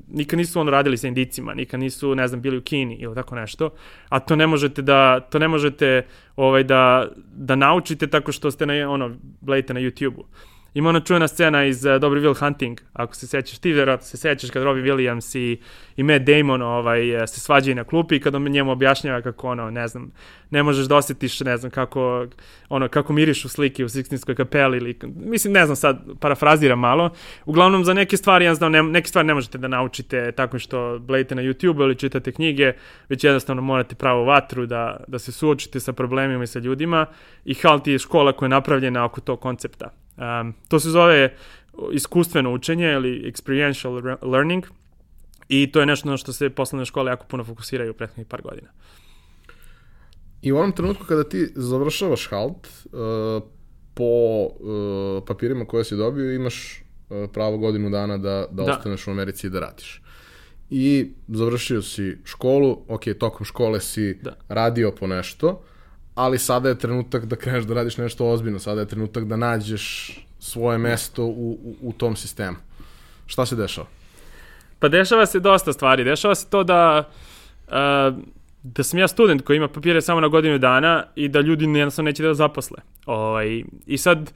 nikad 0.07 0.37
nisu 0.37 0.59
on 0.59 0.67
radili 0.67 0.97
sa 0.97 1.07
indicima, 1.07 1.53
nikad 1.53 1.79
nisu, 1.79 2.15
ne 2.15 2.27
znam, 2.27 2.41
bili 2.41 2.57
u 2.57 2.61
Kini 2.61 2.95
ili 2.95 3.15
tako 3.15 3.35
nešto, 3.35 3.69
a 4.09 4.19
to 4.19 4.35
ne 4.35 4.47
možete 4.47 4.81
da, 4.81 5.19
to 5.19 5.39
ne 5.39 5.47
možete 5.47 6.05
ovaj, 6.35 6.63
da, 6.63 7.07
da 7.35 7.55
naučite 7.55 8.07
tako 8.07 8.31
što 8.31 8.51
ste 8.51 8.65
na, 8.65 8.89
ono, 8.89 9.15
gledajte 9.41 9.73
na 9.73 9.79
YouTube-u. 9.79 10.25
Ima 10.75 10.89
ona 10.89 10.99
čujena 10.99 11.27
scena 11.27 11.65
iz 11.65 11.85
uh, 11.85 11.95
Dobri 12.01 12.21
Will 12.21 12.39
Hunting, 12.39 12.81
ako 12.93 13.15
se 13.15 13.27
sećaš, 13.27 13.59
ti 13.59 13.71
vjerojatno 13.71 14.05
se 14.05 14.17
sećaš 14.17 14.49
kad 14.49 14.63
Robbie 14.63 14.83
Williams 14.83 15.37
i, 15.37 15.59
i 15.95 16.03
Matt 16.03 16.23
Damon 16.23 16.61
ovaj, 16.61 17.23
e, 17.23 17.27
se 17.27 17.39
svađaju 17.39 17.75
na 17.75 17.83
klupi 17.83 18.15
i 18.15 18.19
kad 18.19 18.35
on 18.35 18.43
njemu 18.43 18.71
objašnjava 18.71 19.21
kako 19.21 19.49
ono, 19.49 19.71
ne 19.71 19.87
znam, 19.87 20.11
ne 20.49 20.63
možeš 20.63 20.85
da 20.85 20.95
osjetiš, 20.95 21.39
ne 21.39 21.57
znam, 21.57 21.71
kako, 21.71 22.27
ono, 22.69 22.87
kako 22.87 23.13
miriš 23.13 23.45
u 23.45 23.49
slike 23.49 23.85
u 23.85 23.89
Sixtinskoj 23.89 24.35
kapeli 24.35 24.77
ili, 24.77 24.99
mislim, 25.15 25.53
ne 25.53 25.65
znam 25.65 25.75
sad, 25.75 25.99
parafraziram 26.19 26.79
malo. 26.79 27.09
Uglavnom, 27.45 27.85
za 27.85 27.93
neke 27.93 28.17
stvari, 28.17 28.45
ja 28.45 28.55
znam, 28.55 28.71
ne, 28.71 28.83
neke 28.83 29.07
stvari 29.07 29.27
ne 29.27 29.33
možete 29.33 29.57
da 29.57 29.67
naučite 29.67 30.31
tako 30.31 30.59
što 30.59 30.99
gledate 30.99 31.35
na 31.35 31.41
YouTube 31.41 31.81
ili 31.81 31.95
čitate 31.95 32.31
knjige, 32.31 32.73
već 33.09 33.23
jednostavno 33.23 33.61
morate 33.61 33.95
pravo 33.95 34.23
vatru 34.23 34.65
da, 34.65 35.03
da 35.07 35.19
se 35.19 35.31
suočite 35.31 35.79
sa 35.79 35.93
problemima 35.93 36.43
i 36.43 36.47
sa 36.47 36.59
ljudima 36.59 37.05
i 37.45 37.53
HALT 37.53 37.87
je 37.87 37.99
škola 37.99 38.31
koja 38.31 38.45
je 38.47 38.49
napravljena 38.49 39.05
oko 39.05 39.21
tog 39.21 39.41
koncepta. 39.41 40.04
Um, 40.17 40.53
to 40.67 40.79
se 40.79 40.89
zove 40.89 41.35
iskustveno 41.91 42.53
učenje 42.53 42.91
ili 42.91 43.31
experiential 43.31 44.17
learning 44.21 44.65
i 45.49 45.71
to 45.71 45.79
je 45.79 45.85
nešto 45.85 46.09
na 46.09 46.17
što 46.17 46.33
se 46.33 46.49
poslovne 46.49 46.85
škole 46.85 47.11
jako 47.11 47.25
puno 47.25 47.43
fokusiraju 47.43 47.91
u 47.91 47.93
prethodnih 47.93 48.27
par 48.27 48.41
godina. 48.41 48.67
I 50.41 50.51
u 50.51 50.57
onom 50.57 50.71
trenutku 50.71 51.05
kada 51.05 51.23
ti 51.23 51.51
završavaš 51.55 52.27
HALT, 52.27 52.67
uh, 52.67 53.43
po 53.93 54.03
uh, 54.03 55.23
papirima 55.27 55.65
koje 55.65 55.83
si 55.83 55.95
dobio 55.95 56.33
imaš 56.33 56.83
uh, 57.09 57.29
pravo 57.33 57.57
godinu 57.57 57.89
dana 57.89 58.17
da, 58.17 58.47
da, 58.51 58.63
da 58.63 58.71
ostaneš 58.71 59.07
u 59.07 59.11
Americi 59.11 59.47
i 59.47 59.49
da 59.49 59.59
radiš. 59.59 60.01
I 60.69 61.11
završio 61.27 61.81
si 61.81 62.17
školu, 62.23 62.85
ok, 62.87 63.03
tokom 63.19 63.45
škole 63.45 63.79
si 63.79 64.13
da. 64.23 64.35
radio 64.47 64.91
po 64.91 65.07
nešto, 65.07 65.63
ali 66.15 66.39
sada 66.39 66.69
je 66.69 66.77
trenutak 66.79 67.25
da 67.25 67.35
kreneš 67.35 67.63
da 67.63 67.73
radiš 67.73 67.97
nešto 67.97 68.27
ozbiljno, 68.27 68.59
sada 68.59 68.81
je 68.81 68.87
trenutak 68.87 69.25
da 69.25 69.35
nađeš 69.35 70.15
svoje 70.39 70.77
mesto 70.77 71.23
u, 71.23 71.59
u, 71.63 71.75
u 71.81 71.93
tom 71.93 72.15
sistemu. 72.15 72.57
Šta 73.25 73.45
se 73.45 73.55
dešava? 73.55 73.87
Pa 74.79 74.87
dešava 74.87 75.25
se 75.25 75.39
dosta 75.39 75.73
stvari. 75.73 76.03
Dešava 76.03 76.35
se 76.35 76.49
to 76.49 76.63
da 76.63 77.09
da 78.63 78.83
sam 78.83 78.99
ja 78.99 79.07
student 79.07 79.41
koji 79.41 79.57
ima 79.57 79.67
papire 79.67 80.01
samo 80.01 80.21
na 80.21 80.27
godinu 80.27 80.57
dana 80.57 81.03
i 81.15 81.27
da 81.27 81.41
ljudi 81.41 81.65
jednostavno 81.65 82.09
neće 82.09 82.23
da 82.23 82.33
zaposle. 82.33 82.77
Ovaj, 83.05 83.63
I 83.85 83.97
sad, 83.97 84.31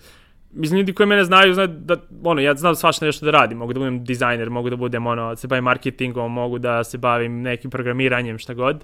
mislim, 0.51 0.79
ljudi 0.79 0.93
koji 0.93 1.07
mene 1.07 1.23
znaju, 1.23 1.53
znaju 1.53 1.67
da, 1.67 1.97
ono, 2.23 2.41
ja 2.41 2.55
znam 2.55 2.75
svašta 2.75 3.05
nešto 3.05 3.25
da 3.25 3.31
radim. 3.31 3.57
Mogu 3.57 3.73
da 3.73 3.79
budem 3.79 4.03
dizajner, 4.03 4.49
mogu 4.49 4.69
da 4.69 4.75
budem, 4.75 5.07
ono, 5.07 5.29
da 5.29 5.35
se 5.35 5.47
bavim 5.47 5.63
marketingom, 5.63 6.33
mogu 6.33 6.59
da 6.59 6.83
se 6.83 6.97
bavim 6.97 7.41
nekim 7.41 7.71
programiranjem, 7.71 8.37
šta 8.37 8.53
god. 8.53 8.75
Uh, 8.75 8.81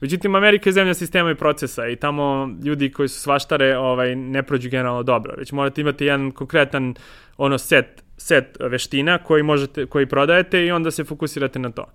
Međutim, 0.00 0.34
Amerika 0.34 0.68
je 0.68 0.72
zemlja 0.72 0.94
sistema 0.94 1.30
i 1.30 1.34
procesa 1.34 1.86
i 1.88 1.96
tamo 1.96 2.50
ljudi 2.64 2.92
koji 2.92 3.08
su 3.08 3.20
svaštare 3.20 3.76
ovaj, 3.78 4.16
ne 4.16 4.42
prođu 4.42 4.70
generalno 4.70 5.02
dobro. 5.02 5.34
Već 5.38 5.52
morate 5.52 5.80
imati 5.80 6.04
jedan 6.04 6.30
konkretan 6.30 6.94
ono 7.36 7.58
set, 7.58 8.04
set 8.16 8.56
veština 8.60 9.18
koji, 9.18 9.42
možete, 9.42 9.86
koji 9.86 10.06
prodajete 10.06 10.66
i 10.66 10.70
onda 10.70 10.90
se 10.90 11.04
fokusirate 11.04 11.58
na 11.58 11.70
to. 11.70 11.86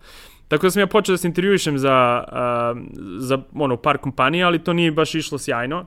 Tako 0.48 0.68
da 0.68 0.72
sam 0.72 0.80
ja 0.80 0.88
počeo 0.88 1.14
da 1.14 1.18
se 1.18 1.28
intervjuišem 1.28 1.78
za, 1.78 2.24
uh, 2.28 2.82
za 3.18 3.38
ono, 3.54 3.78
par 3.78 3.98
kompanija, 3.98 4.48
ali 4.48 4.64
to 4.64 4.74
nije 4.74 4.92
baš 4.92 5.16
išlo 5.16 5.38
sjajno. 5.38 5.86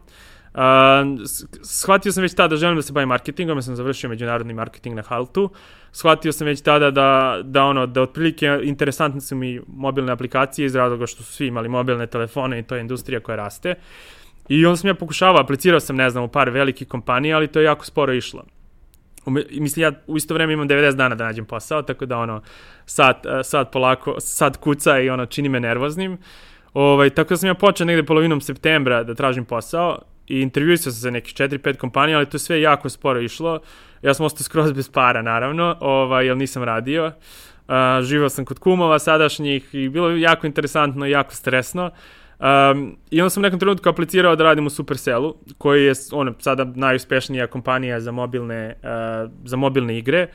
Shvatio 1.62 2.12
sam 2.12 2.22
već 2.22 2.34
tada 2.34 2.48
da 2.48 2.56
želim 2.56 2.76
da 2.76 2.82
se 2.82 2.92
bavim 2.92 3.08
marketingom, 3.08 3.58
ja 3.58 3.62
sam 3.62 3.76
završio 3.76 4.10
međunarodni 4.10 4.54
marketing 4.54 4.96
na 4.96 5.02
Haltu. 5.02 5.50
Shvatio 5.92 6.32
sam 6.32 6.46
već 6.46 6.60
tada 6.60 6.90
da, 6.90 7.38
da 7.44 7.64
ono, 7.64 7.86
da 7.86 8.02
otprilike 8.02 8.58
interesantne 8.62 9.20
su 9.20 9.36
mi 9.36 9.60
mobilne 9.66 10.12
aplikacije 10.12 10.66
iz 10.66 10.74
razloga 10.74 11.06
što 11.06 11.22
su 11.22 11.32
svi 11.32 11.46
imali 11.46 11.68
mobilne 11.68 12.06
telefone 12.06 12.58
i 12.58 12.62
to 12.62 12.74
je 12.74 12.80
industrija 12.80 13.20
koja 13.20 13.36
raste. 13.36 13.74
I 14.48 14.66
onda 14.66 14.76
sam 14.76 14.88
ja 14.88 14.94
pokušavao, 14.94 15.42
aplicirao 15.42 15.80
sam, 15.80 15.96
ne 15.96 16.10
znam, 16.10 16.24
u 16.24 16.28
par 16.28 16.50
velikih 16.50 16.88
kompanija, 16.88 17.36
ali 17.36 17.48
to 17.48 17.60
je 17.60 17.64
jako 17.64 17.84
sporo 17.84 18.12
išlo. 18.12 18.44
Mislim, 19.50 19.82
ja 19.82 19.92
u 20.06 20.16
isto 20.16 20.34
vreme 20.34 20.52
imam 20.52 20.68
90 20.68 20.92
dana 20.92 21.14
da 21.14 21.24
nađem 21.24 21.44
posao, 21.44 21.82
tako 21.82 22.06
da 22.06 22.18
ono, 22.18 22.42
sad, 22.86 23.22
sad 23.44 23.72
polako, 23.72 24.16
sad 24.20 24.56
kuca 24.56 24.98
i 24.98 25.10
ono, 25.10 25.26
čini 25.26 25.48
me 25.48 25.60
nervoznim. 25.60 26.18
Ovaj, 26.74 27.10
tako 27.10 27.28
da 27.28 27.36
sam 27.36 27.46
ja 27.46 27.54
počeo 27.54 27.84
negde 27.84 28.02
polovinom 28.02 28.40
septembra 28.40 29.02
da 29.02 29.14
tražim 29.14 29.44
posao 29.44 29.98
i 30.26 30.40
intervjuisao 30.40 30.92
sam 30.92 31.00
se 31.00 31.10
nekih 31.10 31.34
4-5 31.34 31.76
kompanija, 31.76 32.16
ali 32.16 32.26
to 32.26 32.38
sve 32.38 32.60
jako 32.60 32.88
sporo 32.88 33.20
išlo. 33.20 33.60
Ja 34.02 34.14
sam 34.14 34.26
ostao 34.26 34.42
skroz 34.44 34.72
bez 34.72 34.88
para, 34.88 35.22
naravno, 35.22 35.76
ovaj, 35.80 36.26
jer 36.26 36.36
nisam 36.36 36.62
radio. 36.62 37.06
Uh, 37.06 37.74
živao 38.02 38.28
sam 38.28 38.44
kod 38.44 38.58
kumova 38.58 38.98
sadašnjih 38.98 39.74
i 39.74 39.88
bilo 39.88 40.08
je 40.08 40.20
jako 40.20 40.46
interesantno 40.46 41.06
i 41.06 41.10
jako 41.10 41.34
stresno. 41.34 41.90
Um, 42.38 42.96
I 43.10 43.20
onda 43.20 43.30
sam 43.30 43.42
nekom 43.42 43.58
trenutku 43.58 43.88
aplicirao 43.88 44.36
da 44.36 44.44
radim 44.44 44.66
u 44.66 44.70
Supercellu, 44.70 45.34
koji 45.58 45.84
je 45.84 45.92
ono, 46.12 46.34
sada 46.38 46.64
najuspešnija 46.64 47.46
kompanija 47.46 48.00
za 48.00 48.12
mobilne, 48.12 48.74
uh, 48.82 49.30
za 49.44 49.56
mobilne 49.56 49.98
igre. 49.98 50.28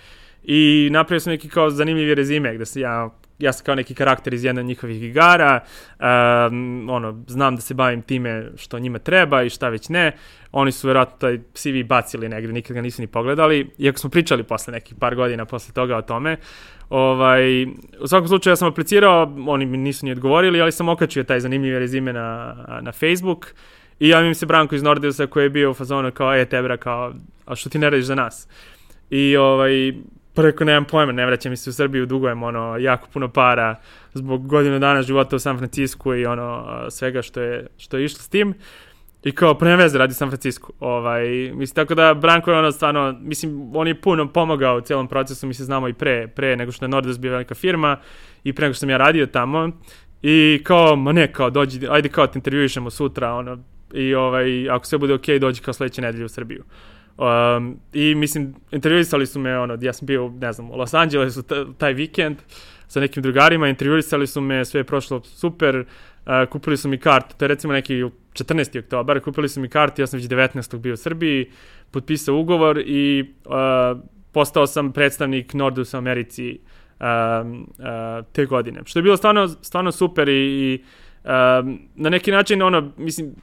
I 0.44 0.90
napravio 0.92 1.20
sam 1.20 1.32
neki 1.32 1.50
kao 1.50 1.70
zanimljivi 1.70 2.16
rezime 2.16 2.56
gde 2.56 2.66
se 2.66 2.80
ja 2.80 3.10
ja 3.40 3.54
sam 3.54 3.66
kao 3.66 3.76
neki 3.76 3.94
karakter 3.94 4.34
iz 4.34 4.44
jedne 4.44 4.64
njihovih 4.64 5.04
igara, 5.04 5.60
um, 6.00 6.90
ono, 6.90 7.24
znam 7.28 7.56
da 7.56 7.62
se 7.62 7.74
bavim 7.74 8.02
time 8.02 8.52
što 8.58 8.80
njima 8.80 9.00
treba 9.00 9.44
i 9.44 9.50
šta 9.50 9.70
već 9.70 9.90
ne. 9.90 10.12
Oni 10.52 10.72
su 10.72 10.88
verovatno 10.88 11.18
taj 11.18 11.40
CV 11.54 11.84
bacili 11.86 12.30
negde, 12.30 12.54
nikad 12.54 12.74
ga 12.74 12.82
nisu 12.82 13.02
ni 13.02 13.08
pogledali, 13.08 13.70
iako 13.78 14.00
smo 14.00 14.10
pričali 14.10 14.44
posle 14.44 14.72
nekih 14.72 14.96
par 15.00 15.16
godina 15.16 15.46
posle 15.46 15.74
toga 15.74 15.98
o 15.98 16.02
tome. 16.02 16.38
Ovaj, 16.90 17.66
u 18.00 18.08
svakom 18.08 18.28
slučaju 18.28 18.52
ja 18.52 18.56
sam 18.56 18.68
aplicirao, 18.68 19.36
oni 19.48 19.66
mi 19.66 19.78
nisu 19.78 20.06
ni 20.06 20.12
odgovorili, 20.12 20.62
ali 20.62 20.72
sam 20.72 20.90
okačio 20.90 21.24
taj 21.24 21.40
zanimljivi 21.40 21.80
rezime 21.80 22.14
na, 22.14 22.56
na 22.82 22.92
Facebook 22.92 23.54
i 24.00 24.10
javim 24.10 24.36
se 24.36 24.46
Branko 24.46 24.76
iz 24.76 24.84
Nordeusa 24.84 25.28
koji 25.28 25.44
je 25.44 25.50
bio 25.50 25.72
u 25.72 25.74
fazonu 25.74 26.12
kao, 26.12 26.36
e, 26.36 26.46
tebra, 26.46 26.78
kao, 26.78 27.14
a 27.46 27.56
što 27.56 27.70
ti 27.70 27.80
ne 27.80 27.90
radiš 27.90 28.06
za 28.06 28.16
nas? 28.16 28.48
I 29.10 29.38
ovaj, 29.38 29.94
Pa 30.38 30.44
rekao, 30.44 30.66
nemam 30.66 30.86
pojma, 30.86 31.12
ne 31.12 31.26
vraćam 31.26 31.50
mi 31.50 31.58
se 31.58 31.70
u 31.70 31.74
Srbiju, 31.74 32.06
dugujem 32.06 32.44
ono, 32.44 32.78
jako 32.78 33.08
puno 33.14 33.28
para 33.30 33.76
zbog 34.14 34.48
godinu 34.48 34.80
dana 34.80 35.02
života 35.02 35.36
u 35.36 35.40
San 35.40 35.58
Francisku 35.58 36.16
i 36.16 36.26
ono, 36.26 36.66
svega 36.90 37.22
što 37.22 37.42
je, 37.42 37.68
što 37.78 37.98
je 37.98 38.06
išlo 38.06 38.20
s 38.20 38.30
tim. 38.30 38.54
I 39.24 39.32
kao, 39.32 39.54
pre 39.54 39.76
veze 39.76 39.98
radi 39.98 40.14
San 40.14 40.30
Francisco. 40.30 40.74
Ovaj, 40.80 41.28
mislim, 41.54 41.76
tako 41.76 41.96
da 41.96 42.14
Branko 42.14 42.52
je 42.52 42.58
ono 42.58 42.72
stvarno, 42.72 43.18
mislim, 43.22 43.76
on 43.76 43.88
je 43.88 44.02
puno 44.02 44.28
pomogao 44.28 44.78
u 44.78 44.82
cijelom 44.82 45.08
procesu, 45.08 45.48
mi 45.48 45.54
se 45.54 45.64
znamo 45.64 45.88
i 45.88 45.94
pre, 45.94 46.28
pre 46.28 46.56
nego 46.56 46.72
što 46.72 46.86
je 46.86 46.90
Nordes 46.90 47.20
bio 47.20 47.32
velika 47.32 47.56
firma 47.56 47.98
i 48.44 48.54
pre 48.54 48.66
nego 48.66 48.74
što 48.74 48.80
sam 48.80 48.90
ja 48.90 48.98
radio 48.98 49.26
tamo. 49.26 49.70
I 50.22 50.62
kao, 50.64 50.96
ma 50.96 51.12
ne, 51.12 51.34
kao, 51.34 51.50
dođi, 51.50 51.88
ajde 51.90 52.10
kao, 52.10 52.28
te 52.28 52.40
intervjuišemo 52.40 52.90
sutra, 52.90 53.34
ono, 53.34 53.58
i 53.94 54.16
ovaj, 54.16 54.70
ako 54.70 54.86
sve 54.86 54.98
bude 54.98 55.14
okej, 55.14 55.36
okay, 55.36 55.40
dođi 55.40 55.62
kao 55.62 55.74
sledeće 55.74 56.02
nedelje 56.02 56.26
u 56.26 56.30
Srbiju. 56.30 56.64
Um, 57.18 57.80
I 57.94 58.16
mislim, 58.16 58.56
intervjuisali 58.72 59.26
su 59.26 59.40
me, 59.40 59.60
ono, 59.60 59.78
ja 59.82 59.94
sam 59.94 60.06
bio, 60.06 60.34
ne 60.40 60.54
znam, 60.54 60.72
u 60.72 60.76
Los 60.76 60.94
Angelesu 60.94 61.44
taj 61.78 61.94
vikend 61.94 62.38
sa 62.88 63.00
nekim 63.00 63.24
drugarima, 63.24 63.68
intervjuisali 63.68 64.28
su 64.28 64.42
me, 64.42 64.66
sve 64.66 64.80
je 64.80 64.84
prošlo 64.84 65.22
super, 65.24 65.86
uh, 66.26 66.50
kupili 66.50 66.78
su 66.78 66.90
mi 66.90 66.98
kartu, 66.98 67.36
to 67.38 67.46
je 67.46 67.50
recimo 67.50 67.74
neki 67.74 67.94
14. 67.94 68.80
oktobar, 68.80 69.20
kupili 69.20 69.50
su 69.50 69.62
mi 69.62 69.70
kartu, 69.70 70.02
ja 70.02 70.08
sam 70.08 70.20
već 70.20 70.30
19. 70.30 70.78
bio 70.78 70.94
u 70.94 70.98
Srbiji, 70.98 71.52
potpisao 71.92 72.36
ugovor 72.36 72.84
i 72.86 73.34
uh, 73.46 74.00
postao 74.32 74.68
sam 74.68 74.92
predstavnik 74.92 75.54
Nordus 75.54 75.94
Americi 75.94 76.60
um, 77.00 77.68
uh, 77.80 78.26
te 78.32 78.46
godine. 78.46 78.82
Što 78.86 79.00
je 79.00 79.04
bilo 79.04 79.18
stvarno, 79.18 79.48
stvarno 79.48 79.92
super 79.92 80.30
i, 80.30 80.34
i 80.34 80.84
um, 81.24 81.80
na 81.96 82.10
neki 82.10 82.32
način, 82.32 82.62
ono, 82.62 82.92
mislim, 82.98 83.36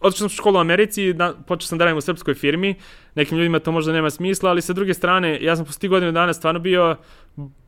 otišao 0.00 0.28
sam 0.28 0.34
u 0.34 0.38
školu 0.38 0.56
u 0.56 0.60
Americi, 0.60 1.12
da, 1.12 1.34
počeo 1.46 1.66
sam 1.66 1.78
da 1.78 1.84
radim 1.84 1.98
u 1.98 2.00
srpskoj 2.00 2.34
firmi, 2.34 2.74
nekim 3.14 3.38
ljudima 3.38 3.58
to 3.58 3.72
možda 3.72 3.92
nema 3.92 4.10
smisla, 4.10 4.50
ali 4.50 4.62
sa 4.62 4.72
druge 4.72 4.94
strane, 4.94 5.38
ja 5.42 5.56
sam 5.56 5.64
posle 5.64 5.80
tih 5.80 5.90
godina 5.90 6.12
dana 6.12 6.32
stvarno 6.32 6.60
bio 6.60 6.96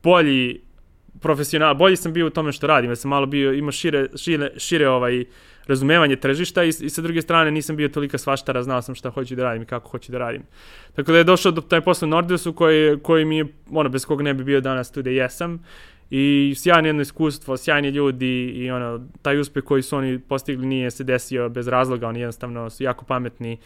bolji 0.03 0.61
profesional, 1.19 1.75
bolji 1.75 1.95
sam 1.95 2.13
bio 2.13 2.27
u 2.27 2.29
tome 2.29 2.51
što 2.51 2.67
radim, 2.67 2.91
ja 2.91 2.95
sam 2.95 3.09
malo 3.09 3.25
bio, 3.25 3.53
imao 3.53 3.71
šire, 3.71 4.07
šire, 4.15 4.51
šire 4.57 4.89
ovaj, 4.89 5.25
razumevanje 5.67 6.15
tržišta 6.15 6.63
i, 6.63 6.69
i 6.69 6.89
sa 6.89 7.01
druge 7.01 7.21
strane 7.21 7.51
nisam 7.51 7.75
bio 7.75 7.89
tolika 7.89 8.17
svaštara, 8.17 8.63
znao 8.63 8.81
sam 8.81 8.95
šta 8.95 9.09
hoću 9.09 9.35
da 9.35 9.43
radim 9.43 9.63
i 9.63 9.65
kako 9.65 9.89
hoću 9.89 10.11
da 10.11 10.17
radim. 10.17 10.43
Tako 10.95 11.11
da 11.11 11.17
je 11.17 11.23
došao 11.23 11.51
do 11.51 11.61
taj 11.61 11.81
posao 11.81 12.09
Nordeusu 12.09 12.53
koji, 12.53 12.99
koji 12.99 13.25
mi 13.25 13.37
je, 13.37 13.45
ono, 13.71 13.89
bez 13.89 14.05
koga 14.05 14.23
ne 14.23 14.33
bi 14.33 14.43
bio 14.43 14.61
danas 14.61 14.91
tu 14.91 15.01
da 15.01 15.09
jesam 15.09 15.63
i 16.11 16.53
sjajno 16.57 16.87
jedno 16.87 17.01
iskustvo, 17.01 17.57
sjajni 17.57 17.89
ljudi 17.89 18.45
i 18.45 18.71
ono, 18.71 19.07
taj 19.21 19.39
uspeh 19.39 19.63
koji 19.63 19.81
su 19.81 19.97
oni 19.97 20.19
postigli 20.19 20.65
nije 20.65 20.91
se 20.91 21.03
desio 21.03 21.49
bez 21.49 21.67
razloga, 21.67 22.07
oni 22.07 22.19
jednostavno 22.19 22.69
su 22.69 22.83
jako 22.83 23.05
pametni 23.05 23.57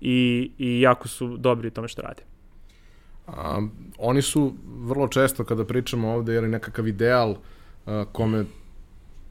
i, 0.00 0.50
i 0.58 0.80
jako 0.80 1.08
su 1.08 1.36
dobri 1.36 1.68
u 1.68 1.70
tome 1.70 1.88
što 1.88 2.02
rade. 2.02 2.22
A, 3.26 3.60
oni 3.98 4.22
su 4.22 4.54
vrlo 4.66 5.08
često 5.08 5.44
kada 5.44 5.64
pričamo 5.64 6.12
ovde, 6.12 6.34
jer 6.34 6.44
je 6.44 6.50
nekakav 6.50 6.88
ideal 6.88 7.36
a, 7.86 8.04
kome 8.12 8.44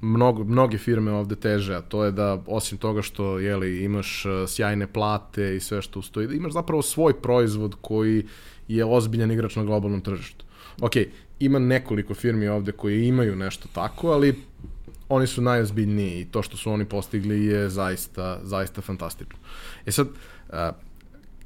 mnogo, 0.01 0.43
mnoge 0.43 0.77
firme 0.77 1.11
ovde 1.11 1.35
teže, 1.35 1.75
a 1.75 1.81
to 1.81 2.05
je 2.05 2.11
da 2.11 2.41
osim 2.47 2.77
toga 2.77 3.01
što 3.01 3.39
jeli, 3.39 3.83
imaš 3.83 4.23
sjajne 4.47 4.87
plate 4.87 5.55
i 5.55 5.59
sve 5.59 5.81
što 5.81 5.99
ustoji, 5.99 6.27
da 6.27 6.33
imaš 6.33 6.53
zapravo 6.53 6.81
svoj 6.81 7.21
proizvod 7.21 7.75
koji 7.81 8.25
je 8.67 8.85
ozbiljan 8.85 9.31
igrač 9.31 9.55
na 9.55 9.63
globalnom 9.63 10.01
tržištu. 10.01 10.45
Ok, 10.81 10.93
ima 11.45 11.59
nekoliko 11.59 12.13
firmi 12.13 12.47
ovde 12.47 12.71
koje 12.71 13.07
imaju 13.07 13.35
nešto 13.35 13.67
tako, 13.73 14.11
ali 14.11 14.43
oni 15.09 15.27
su 15.27 15.41
najozbiljniji 15.41 16.21
i 16.21 16.25
to 16.25 16.41
što 16.41 16.57
su 16.57 16.71
oni 16.71 16.85
postigli 16.85 17.45
je 17.45 17.69
zaista, 17.69 18.39
zaista 18.43 18.81
fantastično. 18.81 19.37
E 19.85 19.91
sad, 19.91 20.07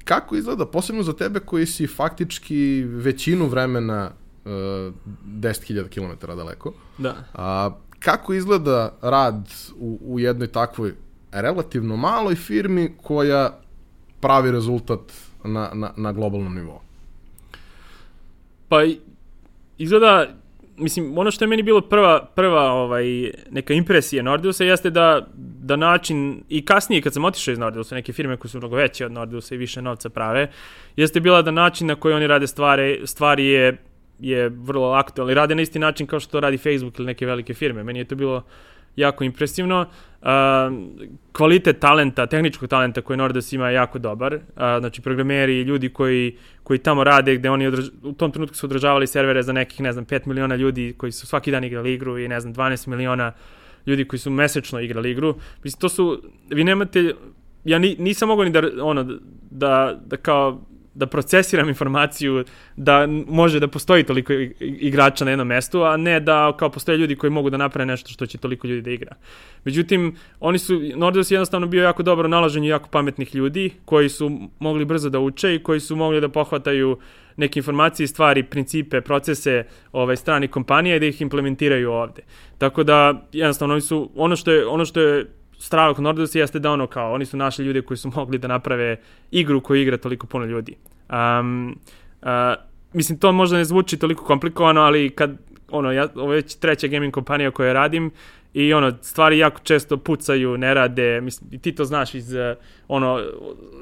kako 0.04 0.36
izgleda, 0.36 0.66
posebno 0.66 1.02
za 1.02 1.12
tebe 1.12 1.40
koji 1.40 1.66
si 1.66 1.86
faktički 1.86 2.84
većinu 2.86 3.46
vremena 3.46 4.10
uh, 4.44 4.50
10.000 4.50 5.88
km 5.88 6.26
daleko, 6.26 6.72
da. 6.98 7.16
a, 7.34 7.70
kako 7.98 8.34
izgleda 8.34 8.98
rad 9.02 9.48
u, 9.76 9.98
u 10.02 10.20
jednoj 10.20 10.48
takvoj 10.48 10.94
relativno 11.32 11.96
maloj 11.96 12.34
firmi 12.34 12.94
koja 13.02 13.60
pravi 14.20 14.50
rezultat 14.50 15.00
na, 15.44 15.70
na, 15.74 15.92
na 15.96 16.12
globalnom 16.12 16.54
nivou? 16.54 16.80
Pa 18.68 18.76
izgleda, 19.78 20.26
mislim, 20.76 21.18
ono 21.18 21.30
što 21.30 21.44
je 21.44 21.48
meni 21.48 21.62
bilo 21.62 21.80
prva, 21.80 22.24
prva 22.34 22.72
ovaj, 22.72 23.04
neka 23.50 23.74
impresija 23.74 24.22
Nordeusa 24.22 24.64
jeste 24.64 24.90
da, 24.90 25.26
da 25.36 25.76
način, 25.76 26.42
i 26.48 26.64
kasnije 26.64 27.02
kad 27.02 27.14
sam 27.14 27.24
otišao 27.24 27.52
iz 27.52 27.58
Nordeusa, 27.58 27.94
neke 27.94 28.12
firme 28.12 28.36
koje 28.36 28.50
su 28.50 28.58
mnogo 28.58 28.76
veće 28.76 29.06
od 29.06 29.12
Nordeusa 29.12 29.54
i 29.54 29.58
više 29.58 29.82
novca 29.82 30.08
prave, 30.08 30.50
jeste 30.96 31.20
bila 31.20 31.42
da 31.42 31.50
način 31.50 31.86
na 31.86 31.94
koji 31.94 32.14
oni 32.14 32.26
rade 32.26 32.46
stvari, 32.46 33.00
stvari 33.04 33.46
je 33.46 33.76
je 34.18 34.48
vrlo 34.48 34.92
aktualni. 34.92 35.34
Rade 35.34 35.54
na 35.54 35.62
isti 35.62 35.78
način 35.78 36.06
kao 36.06 36.20
što 36.20 36.32
to 36.32 36.40
radi 36.40 36.58
Facebook 36.58 36.98
ili 36.98 37.06
neke 37.06 37.26
velike 37.26 37.54
firme. 37.54 37.84
Meni 37.84 37.98
je 37.98 38.04
to 38.04 38.14
bilo 38.14 38.42
jako 38.96 39.24
impresivno. 39.24 39.86
Uh, 40.22 40.28
kvalitet 41.32 41.78
talenta, 41.80 42.26
tehničkog 42.26 42.68
talenta 42.68 43.02
koji 43.02 43.16
Nordes 43.16 43.52
ima 43.52 43.68
je 43.68 43.74
jako 43.74 43.98
dobar. 43.98 44.34
Uh, 44.34 44.40
znači, 44.78 45.02
programeri 45.02 45.60
i 45.60 45.62
ljudi 45.62 45.88
koji, 45.88 46.36
koji 46.62 46.78
tamo 46.78 47.04
rade, 47.04 47.36
gde 47.36 47.50
oni 47.50 47.66
održ, 47.66 47.88
u 48.02 48.12
tom 48.12 48.32
trenutku 48.32 48.56
su 48.56 48.66
održavali 48.66 49.06
servere 49.06 49.42
za 49.42 49.52
nekih, 49.52 49.80
ne 49.80 49.92
znam, 49.92 50.06
5 50.06 50.26
miliona 50.26 50.56
ljudi 50.56 50.94
koji 50.98 51.12
su 51.12 51.26
svaki 51.26 51.50
dan 51.50 51.64
igrali 51.64 51.94
igru 51.94 52.18
i, 52.18 52.28
ne 52.28 52.40
znam, 52.40 52.54
12 52.54 52.88
miliona 52.88 53.32
ljudi 53.86 54.04
koji 54.04 54.20
su 54.20 54.30
mesečno 54.30 54.80
igrali 54.80 55.10
igru. 55.10 55.34
Mislim, 55.64 55.80
to 55.80 55.88
su, 55.88 56.22
vi 56.50 56.64
nemate, 56.64 57.14
ja 57.64 57.78
ni, 57.78 57.96
nisam 57.98 58.28
mogao 58.28 58.44
ni 58.44 58.50
da, 58.50 58.62
ono, 58.82 59.18
da, 59.50 60.00
da 60.06 60.16
kao 60.16 60.60
da 60.98 61.06
procesiram 61.06 61.68
informaciju 61.68 62.44
da 62.76 63.06
može 63.26 63.60
da 63.60 63.68
postoji 63.68 64.04
toliko 64.04 64.32
igrača 64.60 65.24
na 65.24 65.30
jednom 65.30 65.48
mestu, 65.48 65.82
a 65.82 65.96
ne 65.96 66.20
da 66.20 66.52
kao 66.58 66.70
postoje 66.70 66.98
ljudi 66.98 67.16
koji 67.16 67.30
mogu 67.30 67.50
da 67.50 67.56
naprave 67.56 67.86
nešto 67.86 68.10
što 68.10 68.26
će 68.26 68.38
toliko 68.38 68.66
ljudi 68.66 68.82
da 68.82 68.90
igra. 68.90 69.14
Međutim, 69.64 70.16
oni 70.40 70.58
su, 70.58 70.80
Nordeus 70.96 71.30
je 71.30 71.34
jednostavno 71.34 71.66
bio 71.66 71.82
jako 71.82 72.02
dobro 72.02 72.28
nalaženje 72.28 72.68
jako 72.68 72.88
pametnih 72.88 73.34
ljudi 73.34 73.70
koji 73.84 74.08
su 74.08 74.30
mogli 74.58 74.84
brzo 74.84 75.10
da 75.10 75.20
uče 75.20 75.54
i 75.54 75.62
koji 75.62 75.80
su 75.80 75.96
mogli 75.96 76.20
da 76.20 76.28
pohvataju 76.28 76.98
neke 77.36 77.60
informacije, 77.60 78.06
stvari, 78.06 78.42
principe, 78.42 79.00
procese 79.00 79.64
ovaj, 79.92 80.16
strani 80.16 80.48
kompanija 80.48 80.96
i 80.96 81.00
da 81.00 81.06
ih 81.06 81.20
implementiraju 81.22 81.90
ovde. 81.90 82.22
Tako 82.58 82.84
da, 82.84 83.28
jednostavno, 83.32 83.74
oni 83.74 83.80
su, 83.80 84.10
ono 84.14 84.36
što 84.36 84.52
je, 84.52 84.66
ono 84.66 84.84
što 84.84 85.00
je 85.00 85.26
strava 85.58 85.94
kod 85.94 86.04
Nordus 86.04 86.34
jeste 86.34 86.58
da 86.58 86.70
ono 86.70 86.86
kao, 86.86 87.12
oni 87.12 87.26
su 87.26 87.36
našli 87.36 87.64
ljude 87.64 87.82
koji 87.82 87.98
su 87.98 88.10
mogli 88.16 88.38
da 88.38 88.48
naprave 88.48 88.96
igru 89.30 89.60
koju 89.60 89.82
igra 89.82 89.96
toliko 89.96 90.26
puno 90.26 90.44
ljudi. 90.44 90.76
Um, 91.10 91.78
uh, 92.22 92.28
mislim, 92.92 93.18
to 93.18 93.32
možda 93.32 93.56
ne 93.56 93.64
zvuči 93.64 93.96
toliko 93.96 94.24
komplikovano, 94.24 94.80
ali 94.80 95.10
kad, 95.10 95.36
ono, 95.70 95.92
ja, 95.92 96.08
ovo 96.14 96.32
je 96.32 96.36
već 96.36 96.54
treća 96.54 96.86
gaming 96.86 97.14
kompanija 97.14 97.50
koju 97.50 97.72
radim 97.72 98.10
i 98.54 98.72
ono, 98.72 98.92
stvari 99.02 99.38
jako 99.38 99.60
često 99.62 99.96
pucaju, 99.96 100.56
ne 100.56 100.74
rade, 100.74 101.20
mislim, 101.20 101.50
i 101.52 101.58
ti 101.58 101.74
to 101.74 101.84
znaš 101.84 102.14
iz 102.14 102.34
uh, 102.34 102.40
ono, 102.88 103.20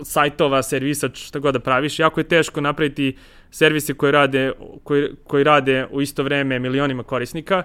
sajtova, 0.02 0.62
servisa, 0.62 1.08
šta 1.14 1.38
god 1.38 1.54
da 1.54 1.60
praviš, 1.60 1.98
jako 1.98 2.20
je 2.20 2.28
teško 2.28 2.60
napraviti 2.60 3.16
servise 3.50 3.94
koji 3.94 4.12
rade, 4.12 4.52
koji, 4.84 5.08
koji 5.26 5.44
rade 5.44 5.86
u 5.90 6.02
isto 6.02 6.22
vreme 6.22 6.58
milionima 6.58 7.02
korisnika 7.02 7.62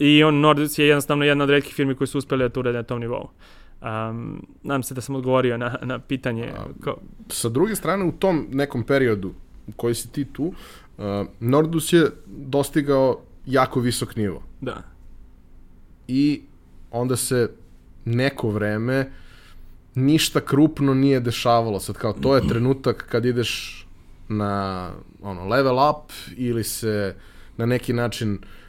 i 0.00 0.24
on 0.24 0.40
Nordus 0.40 0.78
je 0.78 0.86
jednostavno 0.86 1.24
jedna 1.24 1.44
od 1.44 1.50
redkih 1.50 1.74
firmi 1.74 1.94
koji 1.94 2.08
su 2.08 2.18
uspeli 2.18 2.44
da 2.44 2.48
to 2.48 2.60
urade 2.60 2.78
na 2.78 2.82
tom 2.82 3.00
nivou. 3.00 3.28
Um, 3.82 4.46
nadam 4.62 4.82
se 4.82 4.94
da 4.94 5.00
sam 5.00 5.14
odgovorio 5.14 5.56
na, 5.56 5.78
na 5.82 5.98
pitanje. 5.98 6.52
Ko... 6.84 6.96
Sa 7.28 7.48
druge 7.48 7.76
strane, 7.76 8.04
u 8.04 8.12
tom 8.12 8.46
nekom 8.50 8.84
periodu 8.84 9.32
u 9.66 9.72
koji 9.76 9.94
si 9.94 10.12
ti 10.12 10.24
tu, 10.24 10.44
uh, 10.44 11.04
Nordus 11.40 11.92
je 11.92 12.10
dostigao 12.26 13.20
jako 13.46 13.80
visok 13.80 14.16
nivo. 14.16 14.42
Da. 14.60 14.82
I 16.08 16.42
onda 16.90 17.16
se 17.16 17.50
neko 18.04 18.50
vreme 18.50 19.10
ništa 19.94 20.40
krupno 20.40 20.94
nije 20.94 21.20
dešavalo. 21.20 21.80
Sad 21.80 21.96
kao, 21.96 22.12
to 22.12 22.36
je 22.36 22.48
trenutak 22.48 23.06
kad 23.10 23.24
ideš 23.24 23.86
na 24.28 24.90
ono, 25.22 25.48
level 25.48 25.90
up 25.90 26.12
ili 26.36 26.64
se 26.64 27.14
na 27.56 27.66
neki 27.66 27.92
način 27.92 28.32
uh, 28.32 28.59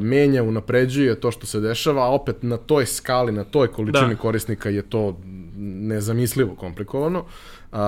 menja, 0.00 0.42
unapređuje 0.42 1.20
to 1.20 1.30
što 1.30 1.46
se 1.46 1.60
dešava, 1.60 2.02
a 2.02 2.10
opet 2.10 2.42
na 2.42 2.56
toj 2.56 2.86
skali, 2.86 3.32
na 3.32 3.44
toj 3.44 3.68
količini 3.68 4.14
da. 4.14 4.20
korisnika 4.20 4.68
je 4.68 4.82
to 4.82 5.18
nezamislivo 5.56 6.54
komplikovano. 6.54 7.24
Uh, 7.72 7.78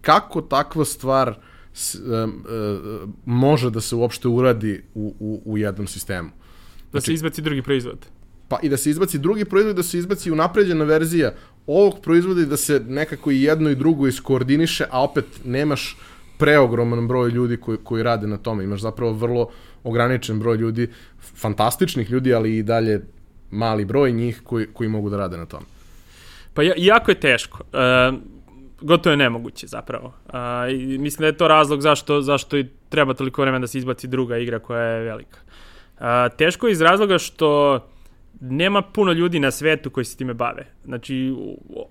kako 0.00 0.40
takva 0.40 0.84
stvar 0.84 1.38
s, 1.72 1.94
uh, 1.94 2.00
uh, 2.02 3.08
može 3.24 3.70
da 3.70 3.80
se 3.80 3.96
uopšte 3.96 4.28
uradi 4.28 4.82
u, 4.94 5.14
u, 5.20 5.42
u 5.44 5.58
jednom 5.58 5.86
sistemu? 5.86 6.28
Da 6.28 6.90
znači, 6.90 7.06
se 7.06 7.14
izbaci 7.14 7.42
drugi 7.42 7.62
proizvod 7.62 8.06
pa 8.48 8.58
i 8.62 8.68
da 8.68 8.76
se 8.76 8.90
izbaci 8.90 9.18
drugi 9.18 9.44
proizvod, 9.44 9.76
da 9.76 9.82
se 9.82 9.98
izbaci 9.98 10.30
unapređena 10.30 10.84
verzija 10.84 11.32
ovog 11.66 12.00
proizvoda 12.02 12.40
i 12.40 12.46
da 12.46 12.56
se 12.56 12.80
nekako 12.88 13.30
i 13.30 13.42
jedno 13.42 13.70
i 13.70 13.74
drugo 13.74 14.06
iskoordiniše, 14.06 14.84
a 14.90 15.02
opet 15.02 15.24
nemaš 15.44 15.96
preogroman 16.38 17.08
broj 17.08 17.30
ljudi 17.30 17.56
koji, 17.56 17.78
koji 17.84 18.02
rade 18.02 18.26
na 18.26 18.36
tome. 18.36 18.64
Imaš 18.64 18.80
zapravo 18.80 19.12
vrlo 19.12 19.48
ograničen 19.86 20.38
broj 20.38 20.56
ljudi, 20.56 20.88
fantastičnih 21.18 22.10
ljudi, 22.10 22.34
ali 22.34 22.56
i 22.56 22.62
dalje 22.62 23.00
mali 23.50 23.84
broj 23.84 24.12
njih 24.12 24.40
koji, 24.44 24.66
koji 24.72 24.88
mogu 24.88 25.10
da 25.10 25.16
rade 25.16 25.36
na 25.36 25.46
tome. 25.46 25.66
Pa 26.54 26.62
jako 26.62 27.10
je 27.10 27.20
teško. 27.20 27.58
E, 27.72 28.12
gotovo 28.80 29.12
je 29.12 29.16
nemoguće 29.16 29.66
zapravo. 29.66 30.14
E, 30.32 30.72
i 30.72 30.98
mislim 30.98 31.20
da 31.20 31.26
je 31.26 31.36
to 31.36 31.48
razlog 31.48 31.80
zašto, 31.80 32.20
zašto 32.22 32.58
i 32.58 32.66
treba 32.88 33.14
toliko 33.14 33.42
vremena 33.42 33.60
da 33.60 33.66
se 33.66 33.78
izbaci 33.78 34.08
druga 34.08 34.38
igra 34.38 34.58
koja 34.58 34.82
je 34.82 35.04
velika. 35.04 35.38
E, 36.00 36.28
teško 36.36 36.66
je 36.66 36.72
iz 36.72 36.80
razloga 36.80 37.18
što 37.18 37.80
nema 38.40 38.82
puno 38.82 39.12
ljudi 39.12 39.40
na 39.40 39.50
svetu 39.50 39.90
koji 39.90 40.04
se 40.04 40.16
time 40.16 40.34
bave. 40.34 40.66
Znači, 40.84 41.34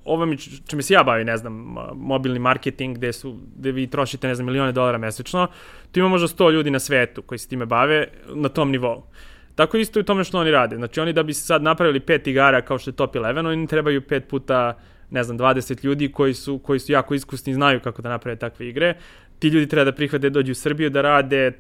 ovo 0.06 0.26
mi, 0.26 0.38
čime 0.38 0.82
se 0.82 0.94
ja 0.94 1.04
bavim, 1.04 1.28
ne 1.28 1.38
znam, 1.38 1.76
mobilni 1.96 2.40
marketing, 2.40 2.98
gde, 2.98 3.14
su, 3.14 3.40
gde 3.58 3.72
vi 3.72 3.88
trošite, 3.88 4.28
ne 4.28 4.36
znam, 4.36 4.46
milione 4.46 4.72
dolara 4.72 4.98
mesečno, 4.98 5.48
tu 5.92 6.00
ima 6.00 6.10
možda 6.10 6.28
100 6.28 6.52
ljudi 6.52 6.72
na 6.72 6.80
svetu 6.80 7.22
koji 7.22 7.40
se 7.40 7.50
time 7.50 7.66
bave 7.66 8.08
na 8.34 8.50
tom 8.50 8.72
nivou. 8.72 9.04
Tako 9.56 9.78
isto 9.78 10.00
i 10.00 10.02
u 10.02 10.06
tome 10.06 10.24
što 10.24 10.40
oni 10.40 10.52
rade. 10.52 10.76
Znači, 10.76 11.00
oni 11.00 11.14
da 11.14 11.24
bi 11.24 11.34
sad 11.34 11.64
napravili 11.64 12.00
pet 12.00 12.28
igara 12.28 12.62
kao 12.62 12.78
što 12.78 12.90
je 12.90 12.96
Top 12.96 13.16
11, 13.16 13.48
oni 13.48 13.68
trebaju 13.68 14.02
pet 14.02 14.28
puta 14.28 14.78
ne 15.10 15.24
znam, 15.24 15.38
20 15.38 15.86
ljudi 15.86 16.12
koji 16.12 16.34
su, 16.34 16.60
koji 16.60 16.80
su 16.80 16.92
jako 16.92 17.14
iskusni 17.14 17.52
i 17.52 17.54
znaju 17.54 17.80
kako 17.80 18.02
da 18.02 18.10
naprave 18.10 18.36
takve 18.36 18.70
igre 18.70 18.94
ti 19.40 19.48
ljudi 19.48 19.68
treba 19.68 19.86
da 19.86 19.92
prihvate 19.92 20.30
da 20.30 20.34
dođu 20.34 20.52
u 20.52 20.56
Srbiju 20.56 20.90
da 20.90 21.02
rade, 21.02 21.52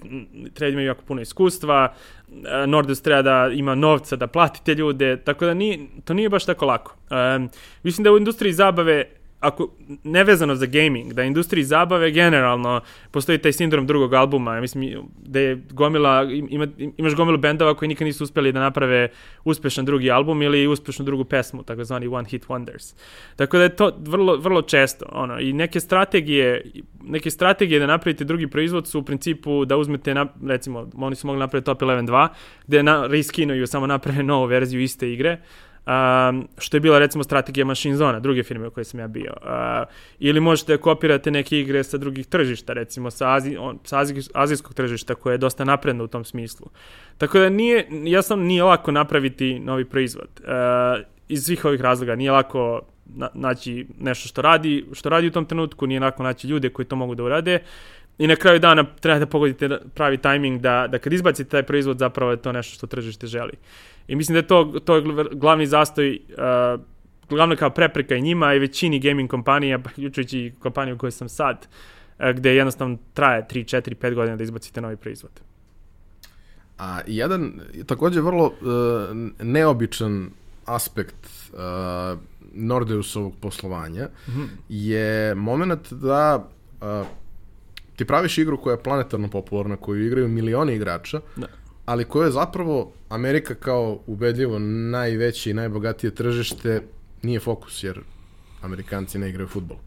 treba 0.53 0.69
da 0.69 0.73
imaju 0.73 0.87
jako 0.87 1.01
puno 1.07 1.21
iskustva, 1.21 1.93
e, 2.29 2.67
Nordus 2.67 3.01
treba 3.01 3.21
da 3.21 3.49
ima 3.53 3.75
novca 3.75 4.15
da 4.15 4.27
plati 4.27 4.63
te 4.65 4.73
ljude, 4.75 5.17
tako 5.17 5.45
da 5.45 5.53
nije, 5.53 5.79
to 6.05 6.13
nije 6.13 6.29
baš 6.29 6.45
tako 6.45 6.65
lako. 6.65 6.95
Um, 7.35 7.49
mislim 7.83 8.03
da 8.03 8.11
u 8.11 8.17
industriji 8.17 8.53
zabave 8.53 9.05
ako 9.47 9.69
nevezano 10.03 10.55
za 10.55 10.65
gaming, 10.65 11.13
da 11.13 11.23
industriji 11.23 11.63
zabave 11.63 12.11
generalno 12.11 12.81
postoji 13.11 13.37
taj 13.37 13.53
sindrom 13.53 13.87
drugog 13.87 14.13
albuma, 14.13 14.61
mislim 14.61 15.03
da 15.25 15.39
je 15.39 15.61
gomila 15.71 16.27
ima, 16.49 16.67
imaš 16.97 17.15
gomilu 17.15 17.37
bendova 17.37 17.73
koji 17.73 17.89
nikad 17.89 18.05
nisu 18.05 18.23
uspeli 18.23 18.51
da 18.51 18.59
naprave 18.59 19.09
uspešan 19.43 19.85
drugi 19.85 20.11
album 20.11 20.41
ili 20.41 20.67
uspešnu 20.67 21.05
drugu 21.05 21.23
pesmu, 21.23 21.63
takozvani 21.63 22.07
one 22.07 22.29
hit 22.29 22.47
wonders. 22.47 22.95
Tako 23.35 23.57
da 23.57 23.63
je 23.63 23.75
to 23.75 23.91
vrlo 23.99 24.37
vrlo 24.37 24.61
često, 24.61 25.05
ono 25.11 25.39
i 25.39 25.53
neke 25.53 25.79
strategije 25.79 26.71
neke 27.07 27.31
strategije 27.31 27.79
da 27.79 27.85
napravite 27.85 28.23
drugi 28.23 28.47
proizvod 28.47 28.87
su 28.87 28.99
u 28.99 29.03
principu 29.03 29.65
da 29.65 29.77
uzmete 29.77 30.13
na, 30.13 30.25
recimo 30.45 30.89
oni 30.95 31.15
su 31.15 31.27
mogli 31.27 31.39
napraviti 31.39 31.65
Top 31.65 31.81
11 31.81 32.07
2 32.07 32.27
gde 32.67 32.83
na 32.83 33.07
reskinuju 33.07 33.67
samo 33.67 33.87
naprave 33.87 34.23
novu 34.23 34.45
verziju 34.45 34.81
iste 34.81 35.13
igre 35.13 35.37
um, 35.85 36.47
što 36.57 36.77
je 36.77 36.81
bila 36.81 36.99
recimo 36.99 37.23
strategija 37.23 37.65
Machine 37.65 37.95
Zona, 37.95 38.19
druge 38.19 38.43
firme 38.43 38.67
u 38.67 38.71
kojoj 38.71 38.85
sam 38.85 38.99
ja 38.99 39.07
bio. 39.07 39.33
Uh, 39.41 39.49
ili 40.19 40.39
možete 40.39 40.73
da 40.77 40.81
kopirate 40.81 41.31
neke 41.31 41.59
igre 41.59 41.83
sa 41.83 41.97
drugih 41.97 42.27
tržišta, 42.27 42.73
recimo 42.73 43.11
sa, 43.11 43.33
Azi, 43.33 43.57
on, 43.57 43.79
sa 43.83 43.99
azij, 43.99 44.21
azijskog 44.33 44.73
tržišta 44.73 45.15
koje 45.15 45.33
je 45.33 45.37
dosta 45.37 45.63
napredno 45.63 46.03
u 46.03 46.07
tom 46.07 46.25
smislu. 46.25 46.67
Tako 47.17 47.39
da 47.39 47.49
nije, 47.49 47.87
jasno 48.03 48.35
nije 48.35 48.63
lako 48.63 48.91
napraviti 48.91 49.59
novi 49.59 49.85
proizvod. 49.85 50.29
Uh, 50.39 51.05
iz 51.27 51.45
svih 51.45 51.65
ovih 51.65 51.81
razloga 51.81 52.15
nije 52.15 52.31
lako 52.31 52.81
na, 53.05 53.29
naći 53.33 53.87
nešto 53.99 54.27
što 54.27 54.41
radi, 54.41 54.85
što 54.93 55.09
radi 55.09 55.27
u 55.27 55.31
tom 55.31 55.45
trenutku, 55.45 55.87
nije 55.87 55.99
lako 55.99 56.23
naći 56.23 56.47
ljude 56.47 56.69
koji 56.69 56.85
to 56.85 56.95
mogu 56.95 57.15
da 57.15 57.23
urade. 57.23 57.59
I 58.17 58.27
na 58.27 58.35
kraju 58.35 58.59
dana 58.59 58.85
treba 58.99 59.19
da 59.19 59.25
pogodite 59.25 59.79
pravi 59.93 60.17
tajming 60.17 60.61
da, 60.61 60.87
da 60.87 60.99
kad 60.99 61.13
izbacite 61.13 61.49
taj 61.49 61.63
proizvod 61.63 61.99
zapravo 61.99 62.31
je 62.31 62.37
to 62.37 62.51
nešto 62.51 62.75
što 62.75 62.87
tržište 62.87 63.27
želi. 63.27 63.53
I 64.07 64.15
mislim 64.15 64.33
da 64.33 64.39
je 64.39 64.47
to, 64.47 64.79
to 64.85 64.95
je 64.95 65.03
glavni 65.31 65.67
zastoj, 65.67 66.19
uh, 66.29 66.81
glavna 67.29 67.55
kao 67.55 67.69
prepreka 67.69 68.15
i 68.15 68.21
njima 68.21 68.53
i 68.53 68.59
većini 68.59 68.99
gaming 68.99 69.29
kompanija, 69.29 69.79
pa 69.79 69.89
uključujući 69.89 70.39
i 70.39 70.53
kompaniju 70.59 70.95
u 70.95 70.97
kojoj 70.97 71.11
sam 71.11 71.29
sad, 71.29 71.67
uh, 72.19 72.25
gde 72.29 72.55
jednostavno 72.55 72.97
traje 73.13 73.45
3, 73.51 73.77
4, 73.77 73.95
5 73.95 74.13
godina 74.13 74.35
da 74.35 74.43
izbacite 74.43 74.81
novi 74.81 74.97
proizvod. 74.97 75.31
A 76.77 76.99
jedan 77.07 77.59
takođe 77.85 78.21
vrlo 78.21 78.45
uh, 78.45 78.53
neobičan 79.39 80.29
aspekt 80.65 81.15
uh, 81.53 81.59
Nordeusovog 82.53 83.33
poslovanja 83.41 84.09
mm 84.27 84.31
-hmm. 84.31 84.47
je 84.69 85.35
moment 85.35 85.93
da 85.93 86.47
uh, 86.81 87.07
ti 87.95 88.05
praviš 88.05 88.37
igru 88.37 88.61
koja 88.61 88.73
je 88.73 88.83
planetarno 88.83 89.27
popularna, 89.27 89.77
koju 89.77 90.05
igraju 90.05 90.27
milioni 90.27 90.75
igrača, 90.75 91.21
da 91.35 91.47
ali 91.85 92.05
koje 92.05 92.27
je 92.27 92.31
zapravo 92.31 92.91
Amerika 93.09 93.55
kao 93.55 93.99
ubedljivo 94.07 94.59
najveće 94.59 95.51
i 95.51 95.53
najbogatije 95.53 96.15
tržište 96.15 96.81
nije 97.21 97.39
fokus, 97.39 97.83
jer 97.83 97.99
Amerikanci 98.61 99.19
ne 99.19 99.29
igraju 99.29 99.47
futbol 99.47 99.77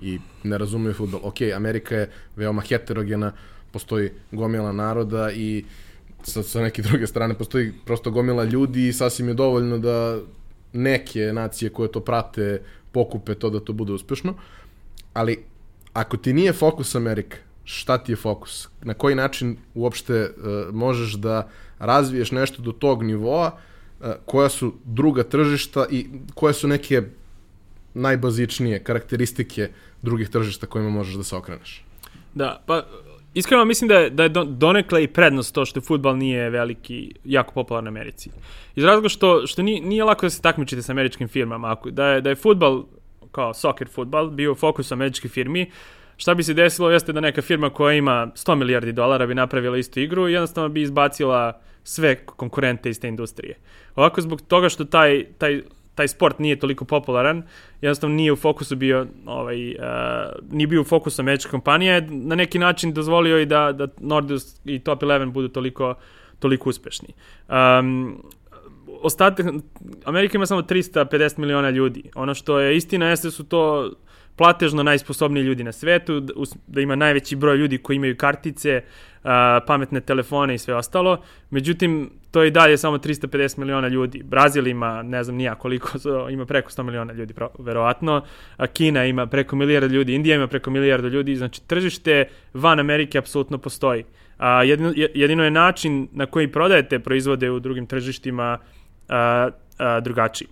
i 0.00 0.18
ne 0.42 0.58
razumeju 0.58 0.94
futbol. 0.94 1.20
Ok, 1.22 1.36
Amerika 1.56 1.96
je 1.96 2.10
veoma 2.36 2.62
heterogena, 2.62 3.32
postoji 3.72 4.10
gomila 4.32 4.72
naroda 4.72 5.30
i 5.32 5.64
sa, 6.22 6.42
sa 6.42 6.62
neke 6.62 6.82
druge 6.82 7.06
strane 7.06 7.34
postoji 7.38 7.72
prosto 7.84 8.10
gomila 8.10 8.44
ljudi 8.44 8.88
i 8.88 8.92
sasvim 8.92 9.28
je 9.28 9.34
dovoljno 9.34 9.78
da 9.78 10.18
neke 10.72 11.32
nacije 11.32 11.70
koje 11.70 11.92
to 11.92 12.00
prate 12.00 12.62
pokupe 12.92 13.34
to 13.34 13.50
da 13.50 13.60
to 13.60 13.72
bude 13.72 13.92
uspešno. 13.92 14.34
Ali 15.12 15.44
ako 15.92 16.16
ti 16.16 16.32
nije 16.32 16.52
fokus 16.52 16.94
Amerika, 16.94 17.36
šta 17.64 17.98
ti 17.98 18.12
je 18.12 18.16
fokus, 18.16 18.68
na 18.82 18.94
koji 18.94 19.14
način 19.14 19.56
uopšte 19.74 20.22
uh, 20.22 20.74
možeš 20.74 21.12
da 21.12 21.48
razviješ 21.78 22.32
nešto 22.32 22.62
do 22.62 22.72
tog 22.72 23.02
nivoa, 23.02 23.50
uh, 24.00 24.06
koja 24.24 24.48
su 24.48 24.74
druga 24.84 25.22
tržišta 25.22 25.86
i 25.90 26.06
koje 26.34 26.54
su 26.54 26.68
neke 26.68 27.02
najbazičnije 27.94 28.84
karakteristike 28.84 29.68
drugih 30.02 30.28
tržišta 30.28 30.66
kojima 30.66 30.90
možeš 30.90 31.14
da 31.14 31.24
se 31.24 31.36
okreneš. 31.36 31.84
Da, 32.34 32.62
pa 32.66 32.82
iskreno 33.34 33.64
mislim 33.64 33.88
da 33.88 33.94
je, 33.94 34.10
da 34.10 34.22
je 34.22 34.28
donekle 34.46 35.04
i 35.04 35.08
prednost 35.08 35.54
to 35.54 35.64
što 35.64 35.80
futbal 35.80 36.18
nije 36.18 36.50
veliki, 36.50 37.14
jako 37.24 37.52
popularan 37.54 37.86
u 37.86 37.88
Americi. 37.88 38.30
Iz 38.76 38.84
razloga 38.84 39.08
što, 39.08 39.46
što 39.46 39.62
nije, 39.62 39.80
nije 39.80 40.04
lako 40.04 40.26
da 40.26 40.30
se 40.30 40.42
takmičite 40.42 40.82
sa 40.82 40.92
američkim 40.92 41.28
firmama. 41.28 41.72
Ako, 41.72 41.90
da 41.90 42.06
je, 42.06 42.20
da 42.20 42.30
je 42.30 42.36
futbal, 42.36 42.84
kao 43.32 43.54
soccer 43.54 43.88
futbal, 43.88 44.30
bio 44.30 44.54
fokus 44.54 44.92
američkih 44.92 45.30
firmi, 45.30 45.62
uh, 45.62 46.03
Šta 46.24 46.34
bi 46.34 46.42
se 46.42 46.54
desilo 46.54 46.90
jeste 46.90 47.12
da 47.12 47.20
neka 47.20 47.42
firma 47.42 47.70
koja 47.70 47.94
ima 47.94 48.28
100 48.34 48.54
milijardi 48.54 48.92
dolara 48.92 49.26
bi 49.26 49.34
napravila 49.34 49.76
istu 49.76 50.00
igru 50.00 50.28
i 50.28 50.32
jednostavno 50.32 50.68
bi 50.68 50.82
izbacila 50.82 51.60
sve 51.82 52.16
konkurente 52.26 52.90
iz 52.90 53.00
te 53.00 53.08
industrije. 53.08 53.58
Ovako 53.96 54.20
zbog 54.20 54.40
toga 54.40 54.68
što 54.68 54.84
taj, 54.84 55.24
taj, 55.38 55.62
taj 55.94 56.08
sport 56.08 56.38
nije 56.38 56.58
toliko 56.58 56.84
popularan, 56.84 57.42
jednostavno 57.80 58.16
nije 58.16 58.32
u 58.32 58.36
fokusu 58.36 58.76
bio, 58.76 59.06
ovaj, 59.26 59.70
uh, 59.70 59.76
nije 60.50 60.66
bio 60.66 60.80
u 60.80 60.84
fokusu 60.84 61.22
američke 61.22 61.50
kompanije, 61.50 62.06
na 62.10 62.34
neki 62.34 62.58
način 62.58 62.92
dozvolio 62.92 63.40
i 63.40 63.46
da, 63.46 63.72
da 63.72 63.86
Nordus 64.00 64.56
i 64.64 64.78
Top 64.78 65.02
11 65.02 65.30
budu 65.30 65.48
toliko, 65.48 65.94
toliko 66.38 66.68
uspešni. 66.68 67.08
Um, 67.48 68.22
ostatak, 69.02 69.46
Amerika 70.04 70.38
ima 70.38 70.46
samo 70.46 70.62
350 70.62 71.38
miliona 71.38 71.70
ljudi. 71.70 72.02
Ono 72.14 72.34
što 72.34 72.60
je 72.60 72.76
istina 72.76 73.08
jeste 73.08 73.30
su 73.30 73.44
to 73.44 73.90
platežno 74.36 74.82
najsposobniji 74.82 75.42
ljudi 75.42 75.64
na 75.64 75.72
svetu, 75.72 76.20
da 76.66 76.80
ima 76.80 76.94
najveći 76.94 77.36
broj 77.36 77.56
ljudi 77.56 77.78
koji 77.78 77.96
imaju 77.96 78.16
kartice, 78.16 78.82
pametne 79.66 80.00
telefone 80.00 80.54
i 80.54 80.58
sve 80.58 80.74
ostalo. 80.74 81.22
Međutim, 81.50 82.10
to 82.30 82.42
je 82.42 82.48
i 82.48 82.50
dalje 82.50 82.78
samo 82.78 82.98
350 82.98 83.58
miliona 83.58 83.88
ljudi. 83.88 84.22
Brazil 84.22 84.66
ima, 84.66 85.02
ne 85.02 85.24
znam 85.24 85.36
nija 85.36 85.54
koliko, 85.54 85.88
ima 86.30 86.46
preko 86.46 86.70
100 86.70 86.82
miliona 86.82 87.12
ljudi, 87.12 87.34
verovatno. 87.58 88.22
Kina 88.72 89.04
ima 89.04 89.26
preko 89.26 89.56
milijarda 89.56 89.94
ljudi, 89.94 90.14
Indija 90.14 90.36
ima 90.36 90.46
preko 90.46 90.70
milijarda 90.70 91.08
ljudi. 91.08 91.36
Znači, 91.36 91.62
tržište 91.66 92.28
van 92.54 92.80
Amerike 92.80 93.18
apsolutno 93.18 93.58
postoji. 93.58 94.04
A, 94.38 94.62
jedino, 94.62 94.92
jedino 95.14 95.44
je 95.44 95.50
način 95.50 96.08
na 96.12 96.26
koji 96.26 96.52
prodajete 96.52 96.98
proizvode 96.98 97.50
u 97.50 97.60
drugim 97.60 97.86
tržištima 97.86 98.58
a, 99.08 99.48
a, 99.78 100.00
drugačiji. 100.00 100.48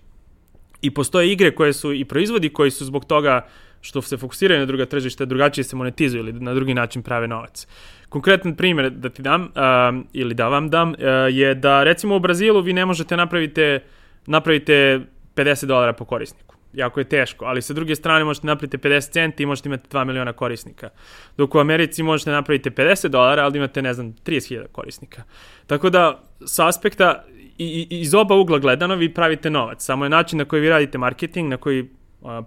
I 0.81 0.91
postoje 0.91 1.31
igre 1.31 1.51
koje 1.55 1.73
su 1.73 1.93
i 1.93 2.05
proizvodi 2.05 2.49
koji 2.49 2.71
su 2.71 2.85
zbog 2.85 3.05
toga 3.05 3.45
što 3.83 4.01
se 4.01 4.17
fokusiraju 4.17 4.59
na 4.59 4.65
druga 4.65 4.85
tržišta, 4.85 5.25
drugačije 5.25 5.63
se 5.63 5.75
monetizuju 5.75 6.19
ili 6.19 6.33
na 6.33 6.53
drugi 6.53 6.73
način 6.73 7.03
prave 7.03 7.27
novac. 7.27 7.67
Konkretan 8.09 8.55
primjer 8.55 8.89
da 8.89 9.09
ti 9.09 9.21
dam, 9.21 9.41
uh, 9.41 10.05
ili 10.13 10.33
da 10.33 10.47
vam 10.47 10.69
dam, 10.69 10.89
uh, 10.89 10.95
je 11.31 11.55
da 11.55 11.83
recimo 11.83 12.15
u 12.15 12.19
Brazilu 12.19 12.61
vi 12.61 12.73
ne 12.73 12.85
možete 12.85 13.17
napravite, 13.17 13.79
napravite 14.25 14.99
50 15.35 15.65
dolara 15.65 15.93
po 15.93 16.05
korisniku. 16.05 16.55
Jako 16.73 16.99
je 16.99 17.03
teško, 17.03 17.45
ali 17.45 17.61
sa 17.61 17.73
druge 17.73 17.95
strane 17.95 18.23
možete 18.25 18.47
napraviti 18.47 18.77
50 18.77 19.11
centi 19.11 19.43
i 19.43 19.45
možete 19.45 19.69
imati 19.69 19.89
2 19.89 20.05
miliona 20.05 20.33
korisnika. 20.33 20.89
Dok 21.37 21.55
u 21.55 21.59
Americi 21.59 22.03
možete 22.03 22.31
napraviti 22.31 22.69
50 22.69 23.07
dolara, 23.07 23.43
ali 23.43 23.57
imate, 23.57 23.81
ne 23.81 23.93
znam, 23.93 24.13
30.000 24.25 24.67
korisnika. 24.71 25.23
Tako 25.67 25.89
da, 25.89 26.23
sa 26.45 26.67
aspekta 26.67 27.23
i, 27.57 27.87
iz 27.89 28.13
oba 28.13 28.35
ugla 28.35 28.59
gledano 28.59 28.95
vi 28.95 29.13
pravite 29.13 29.49
novac. 29.49 29.83
Samo 29.83 30.05
je 30.05 30.09
način 30.09 30.39
na 30.39 30.45
koji 30.45 30.61
vi 30.61 30.69
radite 30.69 30.97
marketing, 30.97 31.49
na 31.49 31.57
koji 31.57 31.89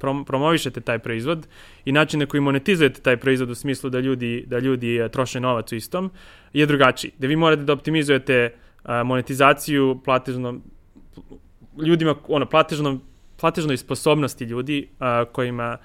prom 0.01 0.25
promovišete 0.25 0.81
taj 0.81 0.99
proizvod 0.99 1.49
i 1.85 1.93
način 1.93 2.21
na 2.21 2.27
koji 2.27 2.41
monetizujete 2.41 3.01
taj 3.01 3.17
proizvod 3.17 3.51
u 3.51 3.55
smislu 3.55 3.91
da 3.91 4.01
ljudi, 4.01 4.45
da 4.47 4.59
ljudi 4.59 5.01
troše 5.13 5.41
novac 5.41 5.73
u 5.73 5.77
istom 5.77 6.11
je 6.53 6.67
drugačiji. 6.67 7.13
Da 7.19 7.27
vi 7.27 7.37
morate 7.37 7.63
da 7.63 7.73
optimizujete 7.73 8.55
monetizaciju 9.05 10.01
platežno 10.05 10.61
ljudima, 11.87 12.15
ono, 12.29 12.47
platežno, 12.47 12.99
platežnoj 13.41 13.77
sposobnosti 13.77 14.45
ljudi 14.45 14.89
kojima 15.33 15.77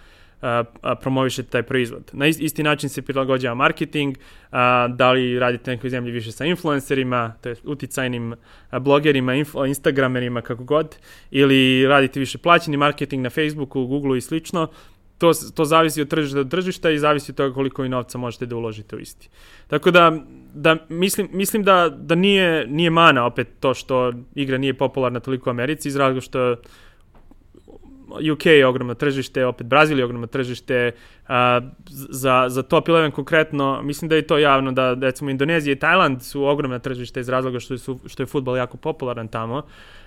promovišete 1.02 1.50
taj 1.50 1.64
proizvod. 1.64 2.10
Na 2.14 2.28
isti 2.28 2.64
način 2.64 2.90
se 2.90 3.02
prilagođava 3.02 3.56
marketing, 3.56 4.18
da 4.90 5.12
li 5.12 5.40
radite 5.40 5.72
nekoj 5.72 5.90
zemlji 5.90 6.12
više 6.12 6.32
sa 6.32 6.46
influencerima, 6.46 7.34
to 7.42 7.50
je 7.50 7.56
uticajnim 7.64 8.36
blogerima, 8.80 9.34
instagramerima, 9.68 10.42
kako 10.42 10.64
god, 10.64 10.96
ili 11.32 11.88
radite 11.88 12.20
više 12.20 12.38
plaćeni 12.38 12.78
marketing 12.78 13.24
na 13.24 13.30
Facebooku, 13.30 13.86
Googleu 13.86 14.16
i 14.16 14.22
slično, 14.22 14.68
to, 15.18 15.32
to 15.56 15.66
zavisi 15.66 16.02
od 16.02 16.08
tržišta 16.08 16.44
do 16.44 16.50
tržišta 16.50 16.90
i 16.90 17.00
zavisi 17.00 17.32
od 17.32 17.36
toga 17.36 17.54
koliko 17.54 17.86
i 17.86 17.90
novca 17.90 18.18
možete 18.18 18.46
da 18.46 18.56
uložite 18.56 18.96
u 18.96 19.00
isti. 19.00 19.30
Tako 19.68 19.92
da, 19.92 20.18
da 20.54 20.78
mislim, 20.90 21.30
mislim 21.32 21.64
da, 21.64 21.90
da 21.90 22.16
nije, 22.16 22.68
nije 22.68 22.90
mana 22.90 23.26
opet 23.26 23.48
to 23.60 23.74
što 23.74 24.14
igra 24.36 24.58
nije 24.58 24.74
popularna 24.74 25.20
toliko 25.20 25.50
u 25.50 25.52
Americi 25.52 25.88
iz 25.88 25.96
razloga 25.96 26.22
što 26.22 26.56
UK 28.34 28.46
je 28.46 28.68
ogromno 28.68 28.94
tržište, 28.94 29.46
opet 29.46 29.68
Brazil 29.68 30.00
je 30.00 30.06
ogromno 30.06 30.28
tržište, 30.28 30.92
a, 31.28 31.62
za, 31.90 32.46
za 32.50 32.64
top 32.64 32.88
11 32.88 33.12
konkretno, 33.12 33.82
mislim 33.84 34.10
da 34.10 34.16
je 34.16 34.28
to 34.28 34.38
javno, 34.38 34.72
da 34.72 34.94
recimo 34.94 35.30
Indonezija 35.30 35.74
i 35.74 35.80
Tajland 35.80 36.24
su 36.24 36.46
ogromna 36.46 36.80
tržište 36.80 37.20
iz 37.20 37.30
razloga 37.30 37.60
što, 37.60 37.78
su, 37.78 38.00
što 38.06 38.24
je 38.24 38.28
futbol 38.28 38.58
jako 38.58 38.78
popularan 38.78 39.28
tamo. 39.28 39.64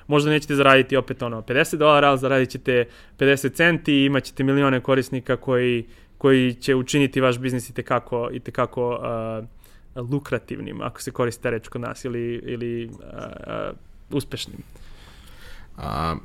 Možda 0.07 0.31
nećete 0.31 0.55
zaraditi 0.55 0.97
opet 0.97 1.23
ono 1.23 1.43
50 1.43 1.77
dolara, 1.77 2.09
ali 2.09 2.19
zaradit 2.19 2.51
ćete 2.51 2.85
50 3.19 3.53
centi 3.53 3.93
i 3.93 4.05
imat 4.05 4.25
ćete 4.25 4.45
milione 4.45 4.81
korisnika 4.81 5.37
koji, 5.37 5.85
koji 6.19 6.55
će 6.55 6.75
učiniti 6.75 7.21
vaš 7.21 7.39
biznis 7.39 7.71
i 7.71 7.75
tekako, 7.75 8.29
i 8.33 8.41
tekako 8.41 8.91
uh, 9.97 10.11
lukrativnim, 10.11 10.81
ako 10.83 11.03
se 11.03 11.11
koriste 11.11 11.51
reč 11.51 11.69
kod 11.69 11.81
nas, 11.81 12.05
ili, 12.05 12.43
ili 12.45 12.85
uh, 12.85 12.93
uh, 13.01 14.17
uspešnim. 14.17 14.59
A, 15.77 16.17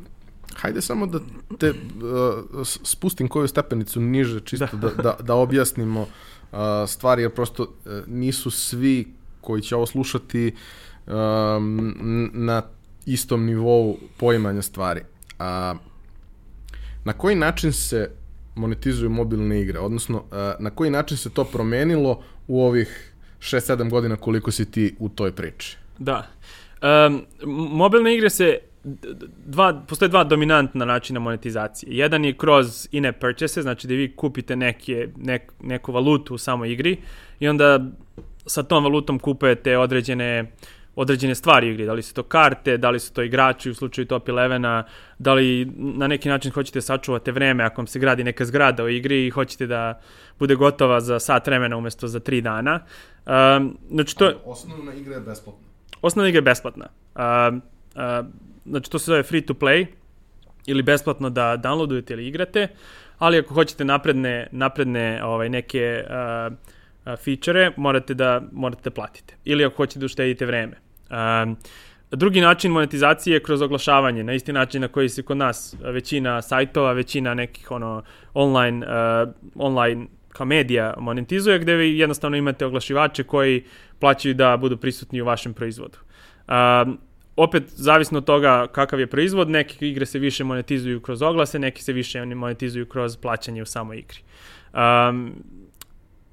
hajde 0.56 0.82
samo 0.82 1.06
da 1.06 1.20
te 1.58 1.70
uh, 1.70 2.68
spustim 2.84 3.28
koju 3.28 3.48
stepenicu 3.48 4.00
niže, 4.00 4.40
čisto 4.40 4.78
da, 4.78 4.90
da, 4.90 5.04
da, 5.04 5.16
da 5.24 5.36
objasnimo 5.36 6.02
uh, 6.02 6.60
stvari, 6.88 7.22
jer 7.22 7.32
prosto 7.32 7.64
uh, 7.64 7.92
nisu 8.08 8.52
svi 8.52 9.08
koji 9.42 9.62
će 9.62 9.76
ovo 9.76 9.86
slušati 9.86 10.56
um, 11.08 12.30
na 12.34 12.62
istom 13.06 13.46
nivou 13.46 13.98
poimanja 14.18 14.62
stvari. 14.62 15.02
A, 15.40 15.76
na 17.04 17.14
koji 17.14 17.36
način 17.36 17.72
se 17.74 18.12
monetizuju 18.56 19.10
mobilne 19.10 19.62
igre, 19.62 19.80
odnosno 19.80 20.24
a, 20.32 20.54
na 20.60 20.70
koji 20.70 20.92
način 20.92 21.18
se 21.18 21.30
to 21.30 21.44
promenilo 21.44 22.24
u 22.48 22.64
ovih 22.64 23.14
6-7 23.40 23.90
godina 23.90 24.16
koliko 24.16 24.52
si 24.52 24.72
ti 24.72 24.96
u 25.00 25.10
toj 25.10 25.32
priči? 25.32 25.78
Da. 25.98 26.28
Um, 26.82 27.26
mobilne 27.70 28.16
igre 28.16 28.30
se 28.30 28.60
dva, 29.46 29.82
postoje 29.88 30.10
dva 30.10 30.24
dominantna 30.24 30.86
načina 30.86 31.20
monetizacije. 31.20 31.98
Jedan 31.98 32.26
je 32.26 32.34
kroz 32.34 32.88
in-app 32.92 33.20
purchase, 33.20 33.62
znači 33.62 33.88
da 33.88 33.94
vi 33.94 34.16
kupite 34.16 34.56
neke, 34.56 35.10
nek, 35.18 35.52
neku 35.62 35.92
valutu 35.92 36.36
u 36.36 36.38
samoj 36.38 36.72
igri 36.72 36.98
i 37.40 37.48
onda 37.48 37.80
sa 38.46 38.64
tom 38.64 38.84
valutom 38.84 39.20
kupujete 39.20 39.78
određene 39.78 40.52
određene 40.96 41.36
stvari 41.36 41.68
u 41.68 41.72
igri, 41.72 41.86
da 41.86 41.94
li 41.94 42.02
su 42.02 42.14
to 42.14 42.24
karte, 42.24 42.78
da 42.78 42.90
li 42.90 43.00
su 43.00 43.14
to 43.14 43.24
igrači 43.24 43.70
u 43.70 43.76
slučaju 43.76 44.08
Top 44.08 44.28
11 44.28 44.84
da 45.20 45.34
li 45.34 45.66
na 45.76 46.08
neki 46.08 46.30
način 46.30 46.52
hoćete 46.52 46.82
sačuvate 46.82 47.32
vreme 47.32 47.64
ako 47.64 47.82
vam 47.82 47.88
se 47.88 48.00
gradi 48.00 48.24
neka 48.24 48.46
zgrada 48.46 48.84
u 48.84 48.90
igri 48.90 49.28
i 49.28 49.30
hoćete 49.30 49.68
da 49.68 50.02
bude 50.40 50.56
gotova 50.56 51.02
za 51.02 51.20
sat 51.20 51.48
vremena 51.48 51.78
umesto 51.78 52.08
za 52.08 52.20
tri 52.20 52.42
dana. 52.42 52.80
Um, 53.26 53.78
znači 53.92 54.18
to... 54.18 54.34
Osnovna 54.46 54.94
igra 54.94 55.16
je 55.16 55.22
besplatna. 55.22 55.68
Osnovna 56.02 56.30
igra 56.30 56.38
je 56.38 56.42
besplatna. 56.42 56.88
Um, 57.16 57.62
uh, 57.96 58.26
znači 58.66 58.92
to 58.92 59.00
se 59.00 59.06
zove 59.06 59.24
free 59.24 59.42
to 59.42 59.54
play 59.54 59.86
ili 60.66 60.84
besplatno 60.84 61.30
da 61.30 61.58
downloadujete 61.58 62.14
ili 62.14 62.28
igrate, 62.28 62.68
ali 63.18 63.38
ako 63.38 63.54
hoćete 63.54 63.86
napredne, 63.86 64.48
napredne 64.52 65.24
ovaj, 65.24 65.50
neke 65.50 66.04
uh, 66.04 66.56
feature 67.24 67.72
morate 67.78 68.14
da 68.14 68.42
morate 68.52 68.82
da 68.84 68.92
platite. 68.92 69.36
Ili 69.46 69.66
ako 69.66 69.76
hoćete 69.76 70.00
da 70.00 70.06
uštedite 70.06 70.46
vreme. 70.46 70.78
Um, 71.10 71.58
drugi 72.12 72.42
način 72.42 72.72
monetizacije 72.72 73.34
je 73.34 73.44
kroz 73.44 73.62
oglašavanje, 73.62 74.24
na 74.24 74.34
isti 74.34 74.54
način 74.54 74.82
na 74.82 74.88
koji 74.88 75.10
se 75.10 75.24
kod 75.24 75.38
nas 75.38 75.76
većina 75.80 76.42
sajtova, 76.42 76.94
većina 76.94 77.34
nekih 77.34 77.72
ono 77.72 78.04
online, 78.34 78.88
uh, 78.88 79.30
online 79.56 80.06
kao 80.30 80.46
medija 80.46 80.94
monetizuje, 80.98 81.60
gde 81.60 81.76
vi 81.76 81.98
jednostavno 81.98 82.38
imate 82.38 82.66
oglašivače 82.66 83.24
koji 83.24 83.64
plaćaju 84.00 84.34
da 84.34 84.58
budu 84.58 84.78
prisutni 84.78 85.22
u 85.22 85.26
vašem 85.26 85.54
proizvodu. 85.54 85.98
Um, 86.48 87.00
opet, 87.44 87.64
zavisno 87.68 88.18
od 88.18 88.26
toga 88.26 88.68
kakav 88.72 89.00
je 89.00 89.08
proizvod, 89.08 89.50
neke 89.50 89.88
igre 89.88 90.06
se 90.06 90.20
više 90.20 90.44
monetizuju 90.44 91.02
kroz 91.02 91.22
oglase, 91.22 91.60
neke 91.60 91.82
se 91.82 91.94
više 91.94 92.26
monetizuju 92.26 92.86
kroz 92.86 93.18
plaćanje 93.18 93.62
u 93.62 93.66
samoj 93.66 93.98
igri. 93.98 94.20
Um, 94.74 95.34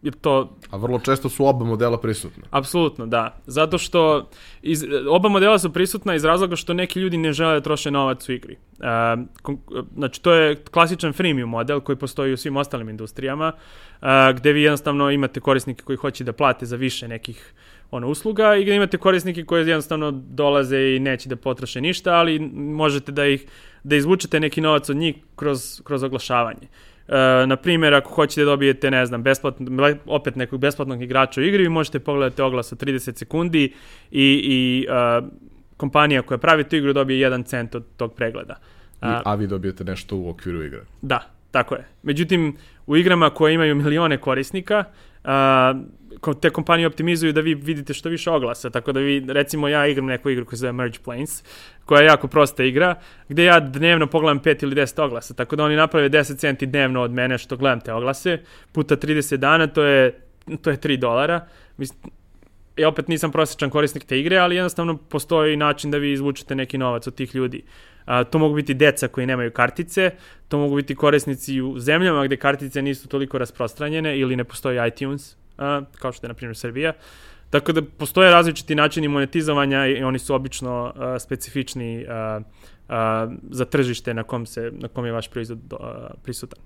jer 0.03 0.15
to... 0.15 0.57
A 0.71 0.77
vrlo 0.77 0.99
često 0.99 1.29
su 1.29 1.47
oba 1.47 1.65
modela 1.65 2.01
prisutna. 2.01 2.45
Apsolutno, 2.51 3.07
da. 3.07 3.41
Zato 3.47 3.79
što 3.79 4.31
iz, 4.63 4.85
oba 5.09 5.29
modela 5.29 5.59
su 5.59 5.73
prisutna 5.73 6.15
iz 6.15 6.25
razloga 6.25 6.57
što 6.57 6.75
neki 6.75 7.01
ljudi 7.01 7.17
ne 7.17 7.33
žele 7.33 7.55
da 7.55 7.61
troše 7.61 7.91
novac 7.91 8.29
u 8.29 8.33
igri. 8.33 8.57
Uh, 8.79 9.57
znači, 9.95 10.23
to 10.23 10.33
je 10.33 10.57
klasičan 10.57 11.13
freemium 11.13 11.51
model 11.51 11.81
koji 11.81 11.97
postoji 11.97 12.33
u 12.33 12.37
svim 12.37 12.57
ostalim 12.57 12.89
industrijama, 12.89 13.53
uh, 13.53 14.09
gde 14.37 14.53
vi 14.53 14.63
jednostavno 14.63 15.11
imate 15.11 15.41
korisnike 15.41 15.85
koji 15.85 15.97
hoće 15.97 16.25
da 16.25 16.33
plate 16.33 16.67
za 16.67 16.77
više 16.77 17.09
nekih 17.09 17.55
ono, 17.91 18.09
usluga 18.09 18.57
i 18.57 18.63
gde 18.63 18.77
imate 18.77 18.99
korisnike 18.99 19.45
koji 19.45 19.69
jednostavno 19.69 20.11
dolaze 20.11 20.79
i 20.79 21.01
neće 21.01 21.29
da 21.29 21.37
potroše 21.37 21.81
ništa, 21.81 22.15
ali 22.15 22.39
možete 22.55 23.13
da 23.13 23.27
ih 23.27 23.47
da 23.85 23.97
izvučete 23.97 24.41
neki 24.41 24.61
novac 24.61 24.89
od 24.89 24.97
njih 24.97 25.17
kroz, 25.37 25.81
kroz 25.85 26.03
oglašavanje. 26.03 26.67
E, 27.09 27.47
na 27.47 27.57
primjer, 27.57 27.95
ako 27.95 28.15
hoćete 28.15 28.41
da 28.41 28.51
dobijete, 28.51 28.91
ne 28.91 29.07
znam, 29.07 29.23
besplatno, 29.23 29.95
opet 30.07 30.37
nekog 30.37 30.61
besplatnog 30.61 31.03
igrača 31.03 31.41
u 31.41 31.45
igri, 31.45 31.63
vi 31.63 31.69
možete 31.69 31.99
pogledati 31.99 32.43
oglas 32.43 32.73
od 32.73 32.83
30 32.83 33.19
sekundi 33.19 33.73
i, 34.11 34.41
i 34.45 34.87
e, 34.91 35.23
kompanija 35.77 36.23
koja 36.23 36.39
pravi 36.39 36.65
tu 36.65 36.77
igru 36.77 36.93
dobije 36.93 37.31
1 37.31 37.45
cent 37.45 37.75
od 37.75 37.85
tog 37.97 38.15
pregleda. 38.15 38.57
A, 39.01 39.23
a 39.25 39.35
vi 39.35 39.47
dobijete 39.47 39.85
nešto 39.85 40.17
u 40.17 40.29
okviru 40.29 40.65
igre. 40.65 40.81
Da, 41.03 41.21
tako 41.51 41.75
je. 41.75 41.85
Međutim, 42.03 42.57
u 42.87 42.97
igrama 42.97 43.31
koje 43.31 43.55
imaju 43.55 43.75
milione 43.75 44.19
korisnika, 44.19 44.85
a, 45.25 45.75
te 46.41 46.51
kompanije 46.51 46.87
optimizuju 46.87 47.33
da 47.33 47.41
vi 47.41 47.55
vidite 47.55 47.95
što 47.95 48.09
više 48.09 48.31
oglasa, 48.31 48.71
tako 48.71 48.93
da 48.93 49.01
vi, 49.01 49.25
recimo 49.29 49.69
ja 49.69 49.87
igram 49.87 50.07
neku 50.07 50.31
igru 50.31 50.45
koja 50.45 50.57
se 50.57 50.61
zove 50.61 50.73
Merge 50.73 50.99
Planes, 51.05 51.43
koja 51.85 52.01
je 52.01 52.07
jako 52.07 52.29
prosta 52.29 52.65
igra, 52.65 52.95
gde 53.29 53.45
ja 53.45 53.61
dnevno 53.61 54.07
pogledam 54.07 54.41
5 54.41 54.63
ili 54.63 54.75
10 54.75 55.03
oglasa, 55.03 55.35
tako 55.35 55.57
da 55.57 55.65
oni 55.65 55.77
naprave 55.77 56.11
10 56.11 56.37
centi 56.37 56.67
dnevno 56.67 57.03
od 57.03 57.11
mene 57.11 57.39
što 57.39 57.57
gledam 57.57 57.81
te 57.81 57.93
oglase, 57.93 58.39
puta 58.73 58.97
30 58.97 59.37
dana, 59.37 59.67
to 59.67 59.83
je, 59.83 60.21
to 60.63 60.71
je 60.71 60.77
3 60.77 60.97
dolara, 60.97 61.47
Mislim, 61.77 62.01
ja 62.77 62.89
opet 62.89 63.09
nisam 63.09 63.33
prosječan 63.33 63.71
korisnik 63.71 64.05
te 64.05 64.21
igre, 64.21 64.37
ali 64.37 64.57
jednostavno 64.57 64.97
postoji 64.97 65.57
način 65.57 65.91
da 65.91 65.99
vi 65.99 66.13
izvučete 66.13 66.55
neki 66.55 66.79
novac 66.79 67.07
od 67.07 67.15
tih 67.15 67.35
ljudi. 67.35 67.63
A, 68.05 68.25
to 68.25 68.39
mogu 68.39 68.55
biti 68.55 68.75
deca 68.75 69.09
koji 69.09 69.27
nemaju 69.27 69.51
kartice, 69.51 70.11
to 70.49 70.59
mogu 70.59 70.77
biti 70.77 70.95
korisnici 70.95 71.61
u 71.61 71.79
zemljama 71.79 72.25
gde 72.25 72.37
kartice 72.37 72.83
nisu 72.83 73.09
toliko 73.09 73.39
rasprostranjene 73.39 74.19
ili 74.19 74.37
ne 74.37 74.45
postoji 74.45 74.89
iTunes, 74.89 75.37
kao 75.99 76.13
što 76.13 76.27
je 76.27 76.29
na 76.29 76.35
primjer 76.35 76.57
Srbija. 76.57 76.93
Tako 77.51 77.73
da 77.73 77.83
postoje 77.83 78.31
različiti 78.31 78.75
načini 78.75 79.09
monetizovanja 79.09 79.87
i 79.87 80.03
oni 80.03 80.19
su 80.19 80.35
obično 80.35 80.93
a, 80.97 81.19
specifični 81.19 82.07
a, 82.09 82.41
a, 82.89 83.29
za 83.51 83.65
tržište 83.65 84.15
na 84.15 84.23
kom, 84.23 84.47
se, 84.47 84.71
na 84.73 84.89
kom 84.89 85.07
je 85.07 85.13
vaš 85.13 85.29
proizvod 85.31 85.59
a, 85.73 86.11
prisutan. 86.23 86.59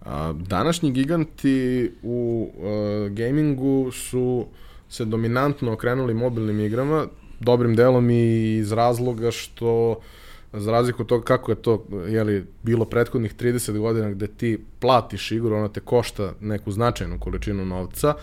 A, 0.00 0.32
današnji 0.36 0.92
giganti 0.92 1.90
u 2.02 2.50
uh, 2.54 3.12
gamingu 3.12 3.90
su 3.92 4.46
se 4.88 5.04
dominantno 5.04 5.72
okrenuli 5.72 6.14
mobilnim 6.14 6.60
igrama, 6.60 7.06
dobrim 7.40 7.76
delom 7.76 8.10
i 8.10 8.56
iz 8.56 8.72
razloga 8.72 9.30
što 9.30 10.00
za 10.54 10.72
razliku 10.72 11.02
od 11.02 11.08
toga 11.08 11.24
kako 11.24 11.52
je 11.52 11.56
to 11.56 11.86
jeli, 12.08 12.46
bilo 12.62 12.84
prethodnih 12.84 13.34
30 13.34 13.78
godina 13.78 14.10
gde 14.10 14.26
ti 14.26 14.58
platiš 14.80 15.32
igru, 15.32 15.56
ona 15.56 15.68
te 15.68 15.80
košta 15.80 16.32
neku 16.40 16.72
značajnu 16.72 17.18
količinu 17.18 17.64
novca, 17.64 18.14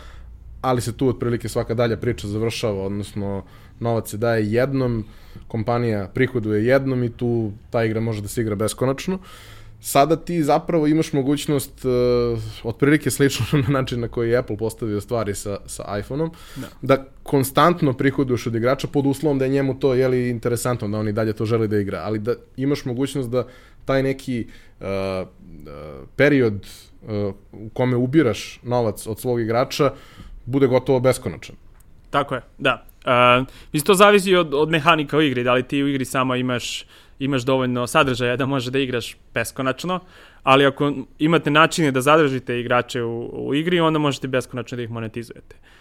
ali 0.61 0.81
se 0.81 0.97
tu 0.97 1.07
otprilike 1.07 1.49
svaka 1.49 1.73
dalja 1.73 1.97
priča 1.97 2.27
završava, 2.27 2.83
odnosno 2.83 3.43
novac 3.79 4.09
se 4.09 4.17
daje 4.17 4.51
jednom, 4.51 5.05
kompanija 5.47 6.07
prihoduje 6.13 6.65
jednom 6.65 7.03
i 7.03 7.09
tu 7.09 7.51
ta 7.69 7.83
igra 7.83 8.01
može 8.01 8.21
da 8.21 8.27
se 8.27 8.41
igra 8.41 8.55
beskonačno. 8.55 9.15
Uh, 9.15 9.21
sada 9.81 10.15
ti 10.15 10.43
zapravo 10.43 10.87
imaš 10.87 11.13
mogućnost 11.13 11.85
uh, 11.85 12.39
otprilike 12.63 13.11
slično 13.11 13.45
na 13.67 13.67
način 13.67 13.99
na 13.99 14.07
koji 14.07 14.29
je 14.29 14.37
Apple 14.37 14.57
postavio 14.57 15.01
stvari 15.01 15.35
sa, 15.35 15.57
sa 15.65 15.97
iPhone-om, 15.99 16.31
da. 16.55 16.67
da 16.81 17.05
konstantno 17.23 17.93
prihoduješ 17.93 18.47
od 18.47 18.55
igrača 18.55 18.87
pod 18.87 19.05
uslovom 19.05 19.39
da 19.39 19.45
je 19.45 19.51
njemu 19.51 19.79
to 19.79 19.93
jeli, 19.93 20.29
interesantno, 20.29 20.87
da 20.87 20.97
on 20.97 21.07
i 21.07 21.11
dalje 21.11 21.33
to 21.33 21.45
želi 21.45 21.67
da 21.67 21.77
igra, 21.77 22.01
ali 22.03 22.19
da 22.19 22.35
imaš 22.57 22.85
mogućnost 22.85 23.29
da 23.29 23.47
taj 23.85 24.03
neki 24.03 24.47
uh, 24.79 24.87
uh, 24.87 25.27
period 26.15 26.67
uh, 27.01 27.35
u 27.51 27.69
kome 27.69 27.95
ubiraš 27.95 28.59
novac 28.63 29.07
od 29.07 29.19
svog 29.19 29.41
igrača 29.41 29.93
bude 30.45 30.67
gotovo 30.67 30.99
beskonačan. 30.99 31.55
Tako 32.09 32.35
je, 32.35 32.41
da. 32.57 32.85
Uh, 33.05 33.47
mislim, 33.73 33.85
to 33.85 33.93
zavisi 33.93 34.35
od, 34.35 34.53
od 34.53 34.69
mehanika 34.69 35.17
u 35.17 35.21
igri, 35.21 35.43
da 35.43 35.53
li 35.53 35.63
ti 35.63 35.83
u 35.83 35.87
igri 35.87 36.05
samo 36.05 36.35
imaš 36.35 36.85
imaš 37.21 37.41
dovoljno 37.41 37.87
sadržaja 37.87 38.35
da 38.37 38.45
može 38.45 38.71
da 38.71 38.79
igraš 38.79 39.17
beskonačno, 39.33 39.99
ali 40.43 40.65
ako 40.65 40.93
imate 41.19 41.51
načine 41.51 41.91
da 41.91 42.01
zadržite 42.01 42.59
igrače 42.59 43.03
u, 43.03 43.47
u 43.47 43.55
igri, 43.55 43.79
onda 43.79 43.99
možete 43.99 44.27
beskonačno 44.27 44.75
da 44.75 44.83
ih 44.83 44.89
monetizujete. 44.89 45.55
Uh, 45.55 45.80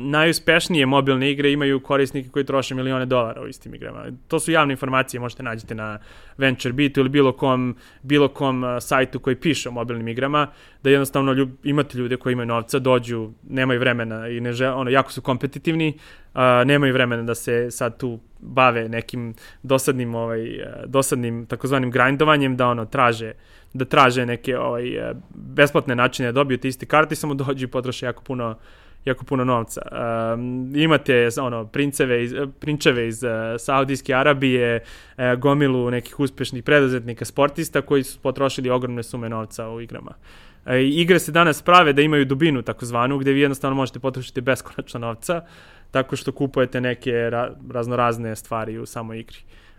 najuspešnije 0.00 0.86
mobilne 0.86 1.30
igre 1.30 1.52
imaju 1.52 1.80
korisnike 1.80 2.28
koji 2.28 2.44
troše 2.44 2.74
milione 2.74 3.06
dolara 3.06 3.42
u 3.42 3.48
istim 3.48 3.74
igrama. 3.74 4.04
To 4.28 4.40
su 4.40 4.52
javne 4.52 4.72
informacije, 4.72 5.20
možete 5.20 5.42
nađete 5.42 5.74
na 5.74 5.98
VentureBeatu 6.38 7.00
ili 7.00 7.08
bilo 7.08 7.32
kom, 7.32 7.76
bilo 8.02 8.28
kom 8.28 8.64
uh, 8.64 8.70
sajtu 8.80 9.18
koji 9.18 9.36
piše 9.36 9.68
o 9.68 9.72
mobilnim 9.72 10.08
igrama, 10.08 10.46
da 10.82 10.90
jednostavno 10.90 11.32
ljub, 11.32 11.50
imate 11.64 11.98
ljude 11.98 12.16
koji 12.16 12.32
imaju 12.32 12.46
novca, 12.46 12.78
dođu, 12.78 13.30
nemaju 13.48 13.80
vremena 13.80 14.28
i 14.28 14.40
ne 14.40 14.52
žele, 14.52 14.72
ono, 14.72 14.90
jako 14.90 15.12
su 15.12 15.22
kompetitivni, 15.22 15.88
uh, 16.34 16.40
nemaju 16.66 16.92
vremena 16.92 17.22
da 17.22 17.34
se 17.34 17.70
sad 17.70 17.98
tu 17.98 18.20
bave 18.40 18.88
nekim 18.88 19.34
dosadnim, 19.62 20.14
ovaj, 20.14 20.60
uh, 20.60 20.66
dosadnim 20.86 21.46
takozvanim 21.46 21.90
grindovanjem, 21.90 22.56
da 22.56 22.68
ono, 22.68 22.84
traže 22.84 23.32
da 23.72 23.84
traže 23.84 24.26
neke 24.26 24.58
ovaj, 24.58 25.10
uh, 25.10 25.16
besplatne 25.30 25.94
načine 25.94 26.28
da 26.28 26.32
dobiju 26.32 26.58
te 26.58 26.68
iste 26.68 26.86
karte 26.86 27.14
samo 27.14 27.34
dođu 27.34 27.64
i 27.64 27.70
potroše 27.70 28.06
jako 28.06 28.22
puno 28.22 28.56
jako 29.04 29.24
puno 29.24 29.44
novca. 29.44 29.82
Um, 30.34 30.72
imate 30.76 31.28
ono, 31.40 31.66
princeve 31.66 32.24
iz, 32.24 32.34
prinčeve 32.60 33.08
iz 33.08 33.22
uh, 33.22 33.30
Saudijske 33.58 34.14
Arabije, 34.14 34.80
uh, 34.82 35.40
gomilu 35.40 35.90
nekih 35.90 36.20
uspešnih 36.20 36.62
preduzetnika, 36.64 37.24
sportista 37.24 37.82
koji 37.82 38.02
su 38.02 38.18
potrošili 38.20 38.70
ogromne 38.70 39.02
sume 39.02 39.28
novca 39.28 39.68
u 39.68 39.80
igrama. 39.80 40.12
Uh, 40.66 40.72
igre 40.80 41.18
se 41.18 41.32
danas 41.32 41.62
prave 41.62 41.92
da 41.92 42.02
imaju 42.02 42.24
dubinu 42.24 42.62
takozvanu, 42.62 43.18
gde 43.18 43.32
vi 43.32 43.40
jednostavno 43.40 43.76
možete 43.76 43.98
potrošiti 43.98 44.40
beskonačno 44.40 45.00
novca, 45.00 45.44
tako 45.90 46.16
što 46.16 46.32
kupujete 46.32 46.80
neke 46.80 47.12
ra 47.30 47.50
raznorazne 47.70 48.36
stvari 48.36 48.78
u 48.78 48.86
samoj 48.86 49.20
igri. 49.20 49.38
Uh, 49.38 49.69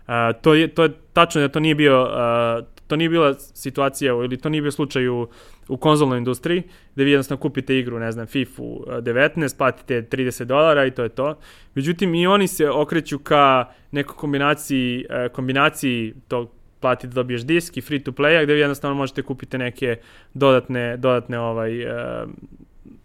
to, 0.42 0.54
je, 0.54 0.68
to 0.68 0.82
je 0.82 0.90
tačno 1.12 1.40
da 1.40 1.48
to 1.48 1.60
nije 1.60 1.74
bio 1.74 2.02
uh, 2.02 2.66
to 2.92 2.96
nije 2.96 3.08
bila 3.08 3.34
situacija 3.34 4.12
ili 4.12 4.36
to 4.36 4.48
nije 4.48 4.62
bio 4.62 4.70
slučaj 4.70 5.08
u, 5.08 5.28
u 5.68 5.76
konzolnoj 5.76 6.18
industriji, 6.18 6.62
gde 6.94 7.04
vi 7.04 7.10
jednostavno 7.10 7.40
kupite 7.40 7.78
igru, 7.78 7.98
ne 7.98 8.12
znam, 8.12 8.26
FIFA 8.26 8.62
19, 8.62 9.56
platite 9.58 10.02
30 10.02 10.44
dolara 10.44 10.86
i 10.86 10.90
to 10.90 11.02
je 11.02 11.08
to. 11.08 11.38
Međutim, 11.74 12.14
i 12.14 12.26
oni 12.26 12.48
se 12.48 12.70
okreću 12.70 13.18
ka 13.18 13.64
nekoj 13.90 14.16
kombinaciji, 14.16 15.06
e, 15.10 15.28
kombinaciji 15.28 16.14
tog 16.28 16.50
plati 16.80 17.06
da 17.06 17.14
dobiješ 17.14 17.42
disk 17.42 17.76
i 17.76 17.80
free 17.80 18.02
to 18.02 18.12
play, 18.12 18.44
gde 18.44 18.54
vi 18.54 18.60
jednostavno 18.60 18.96
možete 18.96 19.22
kupiti 19.22 19.58
neke 19.58 19.96
dodatne, 20.34 20.96
dodatne 20.96 21.38
ovaj, 21.38 21.84
uh, 21.84 21.92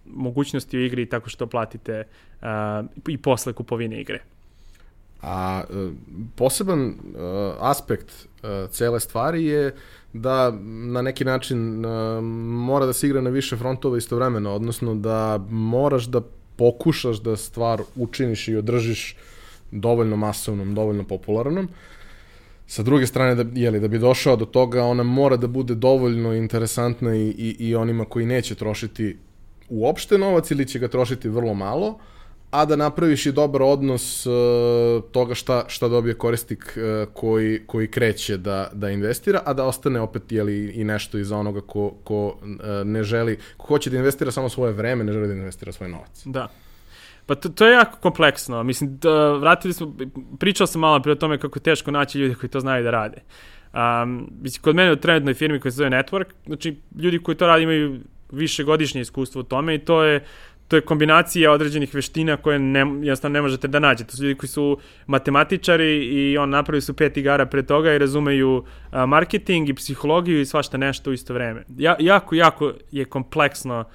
mogućnosti 0.06 0.78
u 0.78 0.82
igri 0.82 1.06
tako 1.06 1.30
što 1.30 1.48
platite 1.48 2.04
uh, 2.42 2.48
i 3.08 3.18
posle 3.18 3.54
kupovine 3.54 4.02
igre. 4.02 4.20
A 5.22 5.64
uh, 5.70 5.92
poseban 6.36 6.88
uh, 6.88 6.96
aspekt 7.60 8.12
uh, 8.12 8.70
cele 8.72 9.00
stvari 9.00 9.46
je 9.46 9.76
da 10.14 10.52
na 10.62 11.02
neki 11.02 11.26
način 11.26 11.86
mora 12.44 12.86
da 12.86 12.94
se 12.94 13.08
igra 13.08 13.22
na 13.22 13.30
više 13.30 13.58
frontova 13.58 13.98
istovremeno, 13.98 14.54
odnosno 14.54 14.96
da 14.96 15.46
moraš 15.50 16.06
da 16.06 16.22
pokušaš 16.56 17.18
da 17.18 17.36
stvar 17.36 17.82
učiniš 17.96 18.48
i 18.48 18.56
održiš 18.56 19.16
dovoljno 19.72 20.16
masovnom, 20.16 20.76
dovoljno 20.76 21.04
popularnom. 21.04 21.70
Sa 22.68 22.84
druge 22.84 23.08
strane, 23.08 23.44
da, 23.44 23.60
jeli, 23.60 23.80
da 23.80 23.88
bi 23.88 24.00
došao 24.00 24.36
do 24.36 24.46
toga, 24.46 24.84
ona 24.84 25.04
mora 25.04 25.38
da 25.38 25.48
bude 25.48 25.76
dovoljno 25.76 26.34
interesantna 26.34 27.16
i, 27.16 27.28
i, 27.28 27.56
i 27.60 27.76
onima 27.76 28.06
koji 28.06 28.26
neće 28.26 28.56
trošiti 28.56 29.18
uopšte 29.70 30.18
novac 30.18 30.52
ili 30.52 30.68
će 30.68 30.80
ga 30.80 30.88
trošiti 30.88 31.30
vrlo 31.30 31.54
malo, 31.54 31.88
uh, 31.88 32.02
a 32.52 32.66
da 32.66 32.76
napraviš 32.76 33.26
i 33.26 33.32
dobar 33.32 33.62
odnos 33.62 34.26
uh, 34.26 34.34
toga 35.12 35.36
šta, 35.36 35.66
šta 35.68 35.88
dobije 35.88 36.14
korisnik 36.14 36.78
uh, 36.78 37.14
koji, 37.14 37.62
koji 37.66 37.88
kreće 37.88 38.38
da, 38.38 38.70
da 38.74 38.90
investira, 38.90 39.42
a 39.46 39.54
da 39.54 39.66
ostane 39.66 40.00
opet 40.00 40.32
jeli, 40.32 40.72
i 40.72 40.84
nešto 40.84 41.18
iza 41.18 41.38
onoga 41.38 41.62
ko, 41.62 41.94
ko 42.04 42.28
uh, 42.28 42.36
ne 42.86 43.04
želi, 43.04 43.38
ko 43.58 43.68
hoće 43.68 43.90
da 43.90 43.98
investira 43.98 44.32
samo 44.32 44.50
svoje 44.50 44.74
vreme, 44.74 45.04
ne 45.04 45.14
želi 45.14 45.28
da 45.28 45.34
investira 45.34 45.72
svoj 45.72 45.90
novac. 45.90 46.22
Da. 46.26 46.48
Pa 47.26 47.36
to, 47.36 47.50
to 47.50 47.68
je 47.68 47.74
jako 47.74 47.98
kompleksno. 48.02 48.64
Mislim, 48.64 48.98
da, 48.98 49.32
vratili 49.32 49.74
smo, 49.74 49.96
pričao 50.40 50.68
sam 50.68 50.82
malo 50.82 51.02
pre 51.02 51.12
o 51.12 51.16
tome 51.16 51.38
kako 51.38 51.60
je 51.60 51.64
teško 51.64 51.92
naći 51.92 52.20
ljudi 52.20 52.36
koji 52.36 52.50
to 52.50 52.60
znaju 52.60 52.84
da 52.84 52.92
rade. 52.92 53.22
Um, 53.74 54.30
mislim, 54.42 54.62
kod 54.62 54.76
mene 54.76 54.92
u 54.92 54.96
trenutnoj 54.96 55.34
firmi 55.34 55.60
koja 55.60 55.72
se 55.72 55.76
zove 55.76 55.90
Network, 55.90 56.26
znači 56.46 56.78
ljudi 57.00 57.20
koji 57.20 57.38
to 57.38 57.48
rade 57.48 57.64
imaju 57.64 58.00
više 58.32 58.64
godišnje 58.64 59.02
iskustvo 59.02 59.42
u 59.42 59.44
tome 59.44 59.76
i 59.76 59.80
to 59.80 60.04
je 60.04 60.24
to 60.68 60.76
je 60.76 60.82
kombinacija 60.82 61.52
određenih 61.52 61.94
veština 61.94 62.38
koje 62.38 62.60
ne, 62.60 62.80
jednostavno 62.80 63.34
ne 63.34 63.42
možete 63.42 63.68
da 63.68 63.80
nađete. 63.80 64.12
To 64.12 64.18
su 64.18 64.24
ljudi 64.24 64.36
koji 64.36 64.50
su 64.50 64.78
matematičari 65.08 66.06
i 66.06 66.38
on 66.38 66.50
napravili 66.50 66.82
su 66.82 66.94
pet 66.94 67.18
igara 67.18 67.46
pre 67.46 67.64
toga 67.64 67.94
i 67.94 67.98
razumeju 67.98 68.64
a, 68.92 69.06
marketing 69.06 69.70
i 69.70 69.74
psihologiju 69.74 70.42
i 70.42 70.46
svašta 70.46 70.78
nešto 70.78 71.10
u 71.10 71.14
isto 71.14 71.34
vreme. 71.34 71.64
Ja, 71.78 71.96
jako, 72.00 72.36
jako 72.36 72.74
je 72.92 73.06
kompleksno 73.06 73.86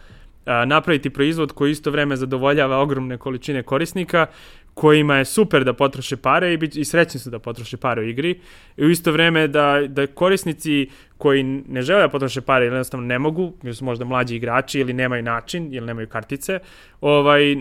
a, 0.47 0.65
napraviti 0.65 1.11
proizvod 1.11 1.53
koji 1.53 1.71
isto 1.71 1.91
vreme 1.91 2.17
zadovoljava 2.17 2.79
ogromne 2.79 3.19
količine 3.19 3.63
korisnika 3.63 4.27
kojima 4.75 5.17
je 5.17 5.25
super 5.25 5.65
da 5.65 5.73
potroše 5.73 6.17
pare 6.17 6.53
i, 6.53 6.57
bit, 6.57 6.77
i 6.77 6.85
srećni 6.85 7.21
su 7.21 7.31
da 7.31 7.39
potroše 7.39 7.77
pare 7.77 8.03
u 8.03 8.09
igri 8.09 8.41
i 8.77 8.85
u 8.85 8.91
isto 8.91 9.13
vreme 9.13 9.49
da, 9.49 9.81
da 9.89 10.07
korisnici 10.07 10.89
koji 11.19 11.43
ne 11.43 11.83
žele 11.83 12.01
da 12.01 12.09
potroše 12.09 12.41
pare 12.41 12.67
ili 12.67 12.75
jednostavno 12.75 13.07
ne 13.07 13.19
mogu, 13.19 13.53
jer 13.63 13.77
su 13.77 13.85
možda 13.85 14.05
mlađi 14.05 14.37
igrači 14.37 14.81
ili 14.81 14.93
nemaju 14.93 15.23
način 15.23 15.75
ili 15.75 15.87
nemaju 15.87 16.09
kartice, 16.09 16.59
ovaj, 17.01 17.55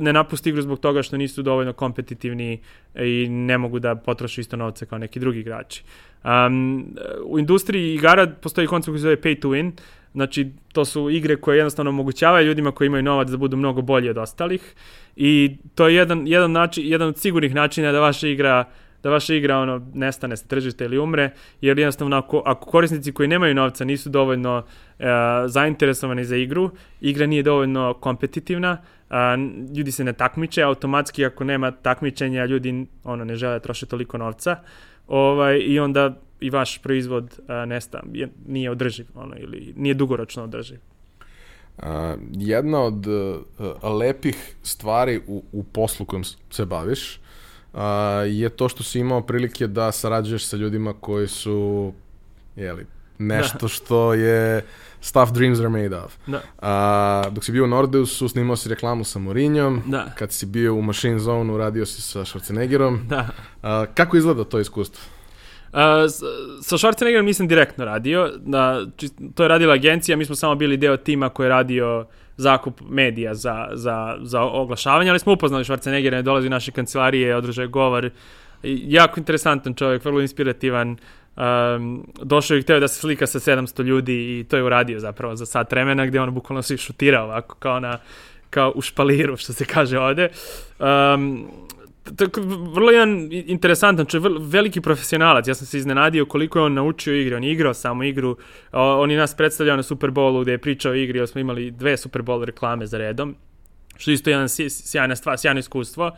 ne 0.00 0.12
napusti 0.12 0.48
igru 0.48 0.62
zbog 0.62 0.80
toga 0.80 1.02
što 1.02 1.16
nisu 1.16 1.42
dovoljno 1.42 1.72
kompetitivni 1.72 2.60
i 2.94 3.28
ne 3.28 3.58
mogu 3.58 3.78
da 3.78 3.94
potroše 3.94 4.40
isto 4.40 4.56
novce 4.56 4.86
kao 4.86 4.98
neki 4.98 5.20
drugi 5.20 5.40
igrači. 5.40 5.82
Um, 6.24 6.86
u 7.24 7.38
industriji 7.38 7.94
igara 7.94 8.26
postoji 8.26 8.66
koncept 8.66 8.92
koji 8.92 8.98
se 8.98 9.02
zove 9.02 9.16
pay 9.16 9.40
to 9.40 9.48
win, 9.48 9.72
Znači, 10.16 10.50
to 10.72 10.84
su 10.84 11.10
igre 11.10 11.36
koje 11.36 11.56
jednostavno 11.56 11.88
omogućavaju 11.88 12.46
ljudima 12.46 12.72
koji 12.72 12.86
imaju 12.86 13.02
novac 13.02 13.28
da 13.28 13.36
budu 13.36 13.56
mnogo 13.56 13.82
bolji 13.82 14.10
od 14.10 14.18
ostalih. 14.18 14.74
I 15.16 15.56
to 15.74 15.88
je 15.88 15.94
jedan, 15.94 16.26
jedan, 16.26 16.52
način, 16.52 16.84
jedan 16.86 17.08
od 17.08 17.18
sigurnih 17.18 17.54
načina 17.54 17.92
da 17.92 18.00
vaša 18.00 18.28
igra 18.28 18.64
da 19.02 19.10
vaša 19.10 19.34
igra 19.34 19.58
ono 19.58 19.86
nestane 19.94 20.36
sa 20.36 20.46
tržišta 20.46 20.84
ili 20.84 20.98
umre, 20.98 21.30
jer 21.60 21.78
jednostavno 21.78 22.16
ako, 22.16 22.42
ako 22.46 22.70
korisnici 22.70 23.12
koji 23.12 23.28
nemaju 23.28 23.54
novca 23.54 23.84
nisu 23.84 24.08
dovoljno 24.08 24.64
e, 24.98 25.04
zainteresovani 25.46 26.24
za 26.24 26.36
igru, 26.36 26.70
igra 27.00 27.26
nije 27.26 27.42
dovoljno 27.42 27.94
kompetitivna, 27.94 28.78
a, 29.10 29.36
ljudi 29.76 29.92
se 29.92 30.04
ne 30.04 30.12
takmiče, 30.12 30.62
automatski 30.62 31.26
ako 31.26 31.44
nema 31.44 31.70
takmičenja 31.70 32.44
ljudi 32.44 32.86
ono 33.04 33.24
ne 33.24 33.36
žele 33.36 33.52
da 33.52 33.60
troše 33.60 33.86
toliko 33.86 34.18
novca, 34.18 34.56
ovaj, 35.08 35.58
i 35.58 35.78
onda 35.78 36.16
i 36.40 36.50
vaš 36.50 36.78
proizvod 36.78 37.40
a, 37.48 37.64
nesta, 37.64 38.02
je, 38.12 38.28
nije 38.46 38.70
održiv 38.70 39.06
ono, 39.14 39.36
ili 39.38 39.74
nije 39.76 39.94
dugoročno 39.94 40.44
održiv. 40.44 40.78
A, 41.78 42.16
jedna 42.32 42.80
od 42.82 43.06
a, 43.06 43.88
lepih 43.88 44.56
stvari 44.62 45.20
u, 45.26 45.42
u 45.52 45.62
poslu 45.64 46.06
kojom 46.06 46.24
se 46.50 46.64
baviš 46.64 47.20
a, 47.74 47.86
je 48.28 48.48
to 48.48 48.68
što 48.68 48.82
si 48.82 48.98
imao 48.98 49.20
prilike 49.20 49.66
da 49.66 49.92
sarađuješ 49.92 50.46
sa 50.46 50.56
ljudima 50.56 50.94
koji 51.00 51.28
su 51.28 51.92
jeli, 52.56 52.86
nešto 53.18 53.68
što 53.76 54.14
je 54.14 54.64
stuff 55.00 55.32
dreams 55.32 55.58
are 55.58 55.68
made 55.68 55.96
of. 55.96 56.16
Da. 56.26 56.40
A, 56.58 57.30
dok 57.30 57.44
si 57.44 57.52
bio 57.52 57.64
u 57.64 57.66
Nordeusu, 57.66 58.28
snimao 58.28 58.56
si 58.56 58.68
reklamu 58.68 59.04
sa 59.04 59.18
Mourinhom. 59.18 59.82
Da. 59.86 60.12
Kad 60.18 60.32
si 60.32 60.46
bio 60.46 60.74
u 60.74 60.82
Machine 60.82 61.18
Zone, 61.18 61.58
radio 61.58 61.86
si 61.86 62.02
sa 62.02 62.24
Schwarzeneggerom. 62.24 63.06
Da. 63.06 63.28
A, 63.62 63.86
kako 63.94 64.16
izgleda 64.16 64.44
to 64.44 64.60
iskustvo? 64.60 65.15
Sa 66.62 66.78
Schwarzeneggerom 66.78 67.24
nisam 67.24 67.48
direktno 67.48 67.84
radio, 67.84 68.30
da, 68.38 68.86
to 69.34 69.42
je 69.42 69.48
radila 69.48 69.74
agencija, 69.74 70.16
mi 70.16 70.24
smo 70.24 70.34
samo 70.34 70.54
bili 70.54 70.76
deo 70.76 70.96
tima 70.96 71.28
koji 71.28 71.44
je 71.44 71.48
radio 71.48 72.06
zakup 72.36 72.80
medija 72.88 73.34
za, 73.34 73.68
za, 73.72 74.16
za 74.22 74.42
oglašavanje, 74.42 75.10
ali 75.10 75.18
smo 75.18 75.32
upoznali 75.32 75.64
Schwarzeneggera, 75.64 76.22
dolazi 76.22 76.46
u 76.46 76.50
naše 76.50 76.72
kancelarije, 76.72 77.36
održaje 77.36 77.68
govor, 77.68 78.10
jako 78.62 79.20
interesantan 79.20 79.74
čovjek, 79.74 80.04
vrlo 80.04 80.20
inspirativan, 80.20 80.96
um, 81.36 82.06
došao 82.22 82.56
i 82.56 82.62
hteo 82.62 82.80
da 82.80 82.88
se 82.88 83.00
slika 83.00 83.26
sa 83.26 83.38
700 83.38 83.82
ljudi 83.82 84.38
i 84.38 84.44
to 84.44 84.56
je 84.56 84.62
uradio 84.62 85.00
zapravo 85.00 85.36
za 85.36 85.46
sat 85.46 85.72
vremena 85.72 86.06
gde 86.06 86.20
on 86.20 86.34
bukvalno 86.34 86.62
se 86.62 86.76
šutira 86.76 87.22
ovako 87.22 87.54
kao 87.54 87.80
na 87.80 87.98
kao 88.50 88.72
u 88.74 88.82
špaliru, 88.82 89.36
što 89.36 89.52
se 89.52 89.64
kaže 89.64 89.98
ovde. 89.98 90.28
Um, 90.78 91.48
tako, 92.16 92.40
vrlo 92.72 92.90
jedan 92.90 93.28
interesantan, 93.30 94.06
čo 94.06 94.16
je 94.16 94.22
veliki 94.40 94.80
profesionalac. 94.80 95.48
Ja 95.48 95.54
sam 95.54 95.66
se 95.66 95.78
iznenadio 95.78 96.26
koliko 96.26 96.58
je 96.58 96.64
on 96.64 96.74
naučio 96.74 97.14
igri. 97.14 97.34
On 97.34 97.44
je 97.44 97.52
igrao 97.52 97.74
samo 97.74 98.04
igru. 98.04 98.36
O, 98.72 99.02
on 99.02 99.10
je 99.10 99.18
nas 99.18 99.36
predstavljao 99.36 99.76
na 99.76 99.82
Super 99.82 100.10
Bowlu 100.10 100.42
gde 100.42 100.52
je 100.52 100.58
pričao 100.58 100.92
o 100.92 100.94
igri. 100.94 101.26
Smo 101.26 101.40
imali 101.40 101.70
dve 101.70 101.96
Super 101.96 102.22
Bowl 102.22 102.44
reklame 102.44 102.86
za 102.86 102.98
redom. 102.98 103.34
Što 103.96 104.10
isto 104.10 104.30
je 104.30 104.34
jedan 104.34 104.48
sjajna 104.68 105.16
stvar, 105.16 105.38
sjajno 105.38 105.60
iskustvo. 105.60 106.10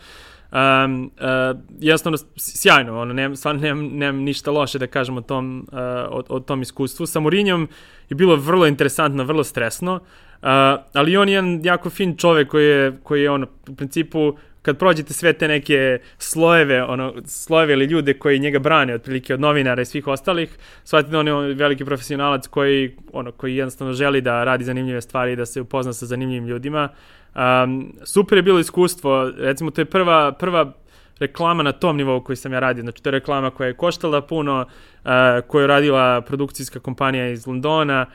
Um, 0.53 1.05
uh, 1.05 1.61
jednostavno 1.81 2.19
sjajno, 2.37 3.01
ono, 3.01 3.15
nemam, 3.15 3.37
stvarno 3.37 3.61
nemam, 3.61 3.87
nemam 3.87 4.23
ništa 4.23 4.51
loše 4.51 4.79
da 4.79 4.87
kažem 4.87 5.17
o 5.17 5.21
tom, 5.21 5.67
uh, 5.73 5.79
o, 6.11 6.23
o 6.29 6.41
tom 6.41 6.63
iskustvu. 6.63 7.07
Sa 7.07 7.21
Mourinhom 7.21 7.69
je 8.09 8.15
bilo 8.15 8.37
vrlo 8.37 8.67
interesantno, 8.67 9.25
vrlo 9.25 9.45
stresno, 9.45 9.95
uh, 9.95 10.49
ali 10.93 11.17
on 11.17 11.29
je 11.29 11.35
jedan 11.35 11.61
jako 11.65 11.91
fin 11.91 12.17
čovek 12.17 12.49
koji 12.49 12.67
je, 12.67 12.99
koji 13.03 13.23
je 13.23 13.31
ono, 13.31 13.47
u 13.69 13.75
principu 13.75 14.37
kad 14.69 14.79
prođete 14.79 15.13
sve 15.13 15.33
te 15.33 15.49
neke 15.49 15.99
slojeve, 16.19 16.85
ono, 16.85 17.15
slojeve 17.25 17.73
ili 17.73 17.85
ljude 17.85 18.15
koji 18.15 18.39
njega 18.39 18.59
brane, 18.59 18.95
otprilike 18.95 19.35
od 19.35 19.41
novinara 19.41 19.83
i 19.83 19.85
svih 19.85 20.07
ostalih, 20.07 20.57
shvatite 20.85 21.13
da 21.13 21.19
on 21.19 21.29
je 21.29 21.55
veliki 21.55 21.85
profesionalac 21.85 22.47
koji, 22.47 22.97
ono, 23.13 23.33
koji 23.33 23.57
jednostavno 23.57 23.93
želi 23.93 24.21
da 24.21 24.45
radi 24.45 24.65
zanimljive 24.65 25.01
stvari 25.01 25.33
i 25.33 25.37
da 25.37 25.47
se 25.47 25.61
upozna 25.61 25.93
sa 25.93 26.07
zanimljivim 26.07 26.47
ljudima. 26.47 26.89
Um, 27.35 27.93
super 28.05 28.39
je 28.39 28.43
bilo 28.43 28.59
iskustvo, 28.59 29.33
recimo 29.37 29.71
to 29.71 29.81
je 29.81 29.85
prva, 29.85 30.33
prva 30.33 30.73
reklama 31.21 31.63
na 31.63 31.73
tom 31.73 31.97
nivou 31.97 32.21
koji 32.21 32.37
sam 32.37 32.53
ja 32.53 32.61
radio. 32.61 32.83
Znači, 32.83 33.03
to 33.03 33.09
je 33.09 33.13
reklama 33.13 33.51
koja 33.51 33.67
je 33.67 33.77
koštala 33.77 34.21
puno, 34.21 34.67
uh, 35.05 35.11
koju 35.47 35.63
je 35.63 35.67
radila 35.67 36.21
produkcijska 36.21 36.81
kompanija 36.81 37.29
iz 37.29 37.47
Londona, 37.47 38.07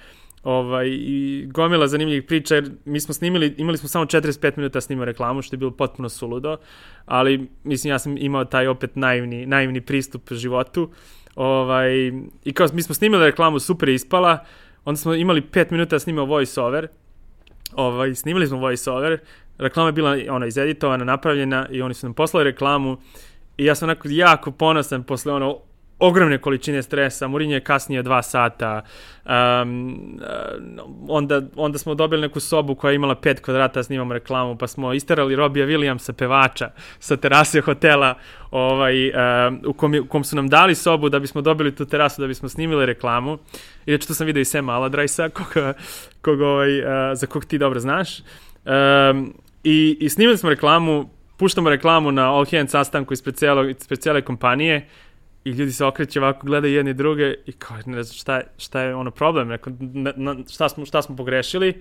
ovaj, 0.43 0.87
i 0.87 1.45
gomila 1.51 1.87
zanimljivih 1.87 2.23
priča, 2.23 2.55
jer 2.55 2.71
mi 2.85 2.99
smo 2.99 3.13
snimili, 3.13 3.55
imali 3.57 3.77
smo 3.77 3.89
samo 3.89 4.05
45 4.05 4.57
minuta 4.57 4.81
snima 4.81 5.05
reklamu, 5.05 5.41
što 5.41 5.53
je 5.53 5.57
bilo 5.57 5.71
potpuno 5.71 6.09
suludo, 6.09 6.57
ali 7.05 7.47
mislim, 7.63 7.91
ja 7.91 7.99
sam 7.99 8.17
imao 8.17 8.45
taj 8.45 8.67
opet 8.67 8.95
naivni, 8.95 9.45
naivni 9.45 9.81
pristup 9.81 10.33
životu. 10.33 10.91
Ovaj, 11.35 12.11
I 12.43 12.53
kao 12.53 12.67
mi 12.73 12.81
smo 12.81 12.95
snimili 12.95 13.25
reklamu, 13.25 13.59
super 13.59 13.89
ispala, 13.89 14.45
onda 14.85 14.97
smo 14.97 15.13
imali 15.13 15.41
5 15.41 15.71
minuta 15.71 15.99
snimao 15.99 16.25
voice 16.25 16.61
over, 16.61 16.87
ovaj, 17.73 18.15
snimali 18.15 18.47
smo 18.47 18.57
voice 18.57 18.91
over, 18.91 19.19
reklama 19.57 19.89
je 19.89 19.93
bila 19.93 20.17
ona 20.29 20.45
izeditovana, 20.45 21.05
napravljena 21.05 21.67
i 21.71 21.81
oni 21.81 21.93
su 21.93 22.05
nam 22.05 22.13
poslali 22.13 22.43
reklamu 22.43 22.97
i 23.57 23.65
ja 23.65 23.75
sam 23.75 23.89
onako 23.89 24.07
jako 24.11 24.51
ponosan 24.51 25.03
posle 25.03 25.33
ono 25.33 25.59
ogromne 26.03 26.37
količine 26.37 26.83
stresa, 26.83 27.27
Mourinho 27.27 27.53
je 27.53 27.63
kasnije 27.63 28.03
dva 28.03 28.21
sata, 28.21 28.81
um, 29.25 30.19
onda, 31.07 31.41
onda 31.55 31.77
smo 31.77 31.95
dobili 31.95 32.21
neku 32.21 32.39
sobu 32.39 32.75
koja 32.75 32.91
je 32.91 32.95
imala 32.95 33.15
pet 33.15 33.39
kvadrata, 33.39 33.83
snimamo 33.83 34.13
reklamu, 34.13 34.57
pa 34.57 34.67
smo 34.67 34.93
isterali 34.93 35.35
Robija 35.35 35.67
Williamsa, 35.67 36.13
pevača, 36.13 36.71
sa 36.99 37.17
terase 37.17 37.61
hotela, 37.61 38.15
ovaj, 38.51 39.09
um, 39.09 39.61
u, 39.65 39.73
kom, 39.73 39.95
u 39.95 40.07
kom 40.07 40.23
su 40.23 40.35
nam 40.35 40.49
dali 40.49 40.75
sobu 40.75 41.09
da 41.09 41.19
bismo 41.19 41.41
dobili 41.41 41.75
tu 41.75 41.85
terasu, 41.85 42.21
da 42.21 42.27
bismo 42.27 42.49
snimili 42.49 42.85
reklamu. 42.85 43.37
Inače, 43.85 44.07
to 44.07 44.13
sam 44.13 44.27
vidio 44.27 44.41
i 44.41 44.45
Sema 44.45 44.73
Aladrajsa, 44.73 45.29
koga, 45.29 45.73
koga, 46.21 46.47
ovaj, 46.47 46.79
uh, 46.79 46.85
za 47.13 47.27
kog 47.27 47.45
ti 47.45 47.57
dobro 47.57 47.79
znaš. 47.79 48.19
Um, 48.19 49.33
i, 49.63 49.97
I 49.99 50.09
snimili 50.09 50.37
smo 50.37 50.49
reklamu, 50.49 51.09
puštamo 51.37 51.69
reklamu 51.69 52.11
na 52.11 52.33
All 52.33 52.45
Hands 52.51 52.71
sastanku 52.71 53.13
ispred, 53.13 53.35
celo, 53.35 53.69
ispred 53.69 53.99
cele 53.99 54.21
kompanije 54.21 54.87
i 55.45 55.49
ljudi 55.49 55.71
se 55.71 55.85
okreće 55.85 56.19
ovako, 56.19 56.47
gledaju 56.47 56.73
jedni 56.73 56.93
druge 56.93 57.33
i 57.45 57.51
kao, 57.51 57.77
ne 57.85 58.03
znam 58.03 58.15
šta 58.15 58.41
šta 58.57 58.81
je 58.81 58.95
ono 58.95 59.11
problem, 59.11 59.47
neko, 59.47 59.71
na, 59.79 60.13
na, 60.15 60.35
šta, 60.49 60.69
smo, 60.69 60.85
šta 60.85 61.01
smo 61.01 61.15
pogrešili 61.15 61.73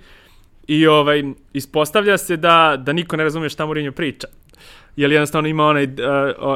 i 0.67 0.87
ovaj, 0.87 1.23
ispostavlja 1.53 2.19
se 2.19 2.37
da, 2.37 2.77
da 2.79 2.93
niko 2.93 3.17
ne 3.17 3.25
razume 3.25 3.49
šta 3.49 3.67
Mourinho 3.67 3.93
priča. 3.93 4.27
Jer 4.97 5.13
jednostavno 5.13 5.49
ima 5.49 5.67
onaj, 5.67 5.85
uh, 5.85 5.91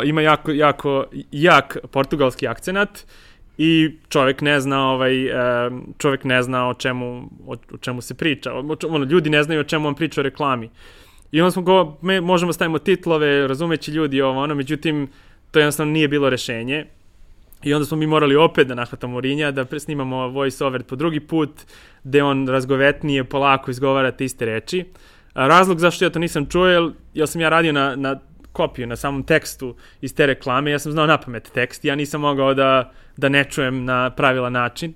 ima 0.05 0.23
jako, 0.23 0.51
jako 0.51 1.05
jak 1.33 1.79
portugalski 1.91 2.49
akcenat 2.49 3.07
i 3.59 3.97
čovjek 4.09 4.41
ne 4.41 4.61
zna 4.61 4.91
ovaj 4.91 5.27
uh, 5.27 5.33
čovjek 5.99 6.25
ne 6.25 6.43
zna 6.43 6.69
o 6.69 6.75
čemu 6.75 7.31
o, 7.47 7.57
o 7.73 7.79
čemu 7.81 8.01
se 8.01 8.15
priča. 8.15 8.53
Ono 8.89 9.05
ljudi 9.05 9.31
ne 9.31 9.43
znaju 9.43 9.61
o 9.61 9.65
čemu 9.65 9.89
on 9.89 9.95
priča 9.95 10.21
o 10.21 10.25
reklami. 10.25 10.71
I 11.33 11.41
onda 11.41 11.51
smo 11.51 11.63
go, 11.63 11.99
me 12.03 12.21
možemo 12.21 12.53
stavimo 12.53 12.79
titlove, 12.79 13.49
razumeći 13.49 13.91
ljudi 13.91 14.23
ovo, 14.23 14.43
ono, 14.43 14.55
međutim, 14.55 15.09
to 15.57 15.61
jednostavno 15.61 15.93
nije 15.93 16.09
bilo 16.09 16.31
rešenje. 16.31 16.85
I 17.63 17.75
onda 17.75 17.87
smo 17.87 17.97
mi 17.97 18.07
morali 18.07 18.37
opet 18.37 18.69
da 18.69 18.75
nahvatamo 18.75 19.13
Mourinja, 19.13 19.51
da 19.51 19.79
snimamo 19.79 20.29
voice 20.29 20.65
over 20.65 20.83
po 20.83 20.97
drugi 20.97 21.21
put, 21.21 21.51
gde 22.05 22.23
on 22.23 22.49
razgovetnije, 22.49 23.25
polako 23.25 23.71
izgovara 23.71 24.11
te 24.11 24.25
iste 24.25 24.45
reči. 24.45 24.85
A 25.35 25.47
razlog 25.49 25.79
zašto 25.81 26.05
ja 26.05 26.11
to 26.11 26.19
nisam 26.19 26.47
čuo, 26.47 26.67
jer, 26.67 26.91
jer 27.15 27.29
sam 27.29 27.41
ja 27.41 27.49
radio 27.49 27.73
na, 27.73 27.97
na 27.97 28.21
kopiju, 28.53 28.87
na 28.87 28.97
samom 28.97 29.23
tekstu 29.23 29.75
iz 30.01 30.15
te 30.15 30.27
reklame, 30.27 30.71
ja 30.71 30.79
sam 30.79 30.93
znao 30.93 31.07
na 31.07 31.19
pamet 31.19 31.51
tekst, 31.55 31.85
ja 31.85 31.95
nisam 31.95 32.21
mogao 32.21 32.55
da, 32.55 32.93
da 33.17 33.29
ne 33.29 33.45
čujem 33.45 33.85
na 33.85 34.11
pravilan 34.11 34.53
način. 34.53 34.95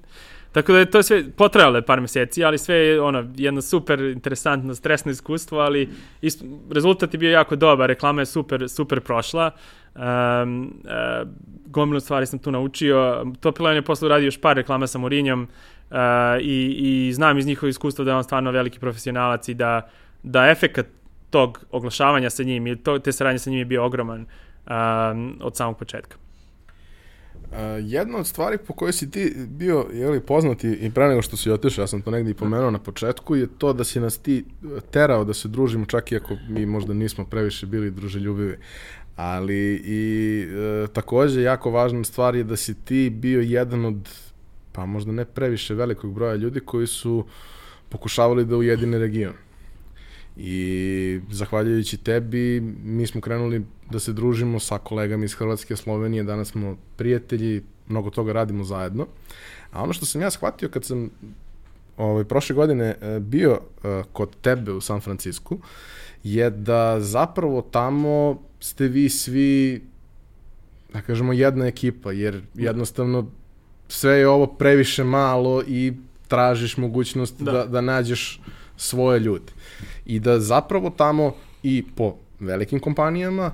Tako 0.52 0.72
da 0.72 0.78
je 0.78 0.90
to 0.90 1.02
sve 1.02 1.24
potrajalo 1.36 1.76
je 1.76 1.82
par 1.82 2.00
meseci, 2.00 2.44
ali 2.44 2.58
sve 2.58 2.76
je 2.76 3.00
ono 3.00 3.24
jedno 3.36 3.62
super 3.62 4.00
interesantno 4.00 4.74
stresno 4.74 5.12
iskustvo, 5.12 5.58
ali 5.58 5.88
is, 6.22 6.42
rezultat 6.70 7.14
je 7.14 7.18
bio 7.18 7.30
jako 7.30 7.56
dobar, 7.56 7.88
reklama 7.88 8.22
je 8.22 8.26
super 8.26 8.68
super 8.68 9.00
prošla. 9.00 9.50
Um, 9.94 10.82
uh, 10.84 11.28
gomilu 11.66 12.00
stvari 12.00 12.26
sam 12.26 12.38
tu 12.38 12.50
naučio. 12.50 13.26
To 13.40 13.52
Pilan 13.52 13.74
je 13.74 13.82
posle 13.82 14.06
uradio 14.06 14.24
još 14.24 14.40
par 14.40 14.56
reklama 14.56 14.86
sa 14.86 14.98
Mourinhom 14.98 15.42
uh, 15.90 15.96
i, 16.40 16.76
i 16.78 17.12
znam 17.12 17.38
iz 17.38 17.46
njihovog 17.46 17.70
iskustva 17.70 18.04
da 18.04 18.10
je 18.10 18.16
on 18.16 18.24
stvarno 18.24 18.50
veliki 18.50 18.78
profesionalac 18.78 19.48
i 19.48 19.54
da, 19.54 19.90
da 20.22 20.50
efekat 20.50 20.86
tog 21.30 21.64
oglašavanja 21.70 22.30
sa 22.30 22.42
njim 22.42 22.66
i 22.66 22.76
to, 22.76 22.98
te 22.98 23.12
saradnje 23.12 23.38
sa 23.38 23.50
njim 23.50 23.58
je 23.58 23.64
bio 23.64 23.84
ogroman 23.84 24.20
um, 24.20 25.38
od 25.40 25.56
samog 25.56 25.78
početka. 25.78 26.16
Uh, 27.50 27.56
jedna 27.80 28.18
od 28.18 28.26
stvari 28.26 28.58
po 28.58 28.72
kojoj 28.72 28.92
si 28.92 29.10
ti 29.10 29.34
bio 29.48 29.86
jeli, 29.92 30.20
poznati 30.20 30.68
i 30.68 30.90
pre 30.90 31.08
nego 31.08 31.22
što 31.22 31.36
si 31.36 31.50
otišao, 31.50 31.82
ja 31.82 31.86
sam 31.86 32.02
to 32.02 32.10
negdje 32.10 32.30
i 32.30 32.34
pomenuo 32.34 32.70
na 32.70 32.78
početku, 32.78 33.36
je 33.36 33.48
to 33.58 33.72
da 33.72 33.84
si 33.84 34.00
nas 34.00 34.18
ti 34.18 34.44
terao 34.90 35.24
da 35.24 35.34
se 35.34 35.48
družimo, 35.48 35.86
čak 35.86 36.12
i 36.12 36.16
ako 36.16 36.36
mi 36.48 36.66
možda 36.66 36.94
nismo 36.94 37.24
previše 37.24 37.66
bili 37.66 37.90
druželjubivi. 37.90 38.58
Ali 39.16 39.82
i 39.84 40.42
e, 40.42 40.86
takođe 40.92 41.42
jako 41.42 41.70
važna 41.70 42.04
stvar 42.04 42.34
je 42.34 42.44
da 42.44 42.56
si 42.56 42.74
ti 42.74 43.10
bio 43.10 43.40
jedan 43.40 43.84
od, 43.84 44.08
pa 44.72 44.86
možda 44.86 45.12
ne 45.12 45.24
previše 45.24 45.74
velikog 45.74 46.14
broja 46.14 46.34
ljudi 46.34 46.60
koji 46.60 46.86
su 46.86 47.26
pokušavali 47.88 48.44
da 48.44 48.56
ujedine 48.56 48.98
region. 48.98 49.34
I 50.36 51.20
zahvaljujući 51.30 51.96
tebi 51.96 52.60
mi 52.84 53.06
smo 53.06 53.20
krenuli 53.20 53.64
da 53.90 53.98
se 53.98 54.12
družimo 54.12 54.60
sa 54.60 54.78
kolegama 54.78 55.24
iz 55.24 55.34
Hrvatske, 55.34 55.76
Slovenije, 55.76 56.22
danas 56.22 56.48
smo 56.48 56.76
prijatelji, 56.96 57.62
mnogo 57.88 58.10
toga 58.10 58.32
radimo 58.32 58.64
zajedno. 58.64 59.06
A 59.72 59.82
ono 59.82 59.92
što 59.92 60.06
sam 60.06 60.20
ja 60.20 60.30
shvatio 60.30 60.68
kad 60.68 60.84
sam 60.84 61.10
ovaj, 61.96 62.24
prošle 62.24 62.54
godine 62.54 62.94
e, 63.00 63.20
bio 63.20 63.52
uh, 63.52 64.04
kod 64.12 64.36
tebe 64.40 64.72
u 64.72 64.80
San 64.80 65.00
Francisku, 65.00 65.58
je 66.24 66.50
da 66.50 67.00
zapravo 67.00 67.62
tamo 67.62 68.42
ste 68.60 68.88
vi 68.88 69.08
svi, 69.08 69.82
da 70.92 71.02
kažemo, 71.02 71.32
jedna 71.32 71.66
ekipa, 71.66 72.12
jer 72.12 72.42
jednostavno 72.54 73.30
sve 73.88 74.18
je 74.18 74.28
ovo 74.28 74.46
previše 74.46 75.04
malo 75.04 75.62
i 75.66 75.92
tražiš 76.28 76.76
mogućnost 76.76 77.42
da, 77.42 77.52
da, 77.52 77.64
da 77.66 77.80
nađeš 77.80 78.40
svoje 78.76 79.20
ljude. 79.20 79.52
I 80.06 80.20
da 80.20 80.40
zapravo 80.40 80.90
tamo 80.90 81.34
i 81.62 81.84
po 81.96 82.14
velikim 82.40 82.80
kompanijama 82.80 83.52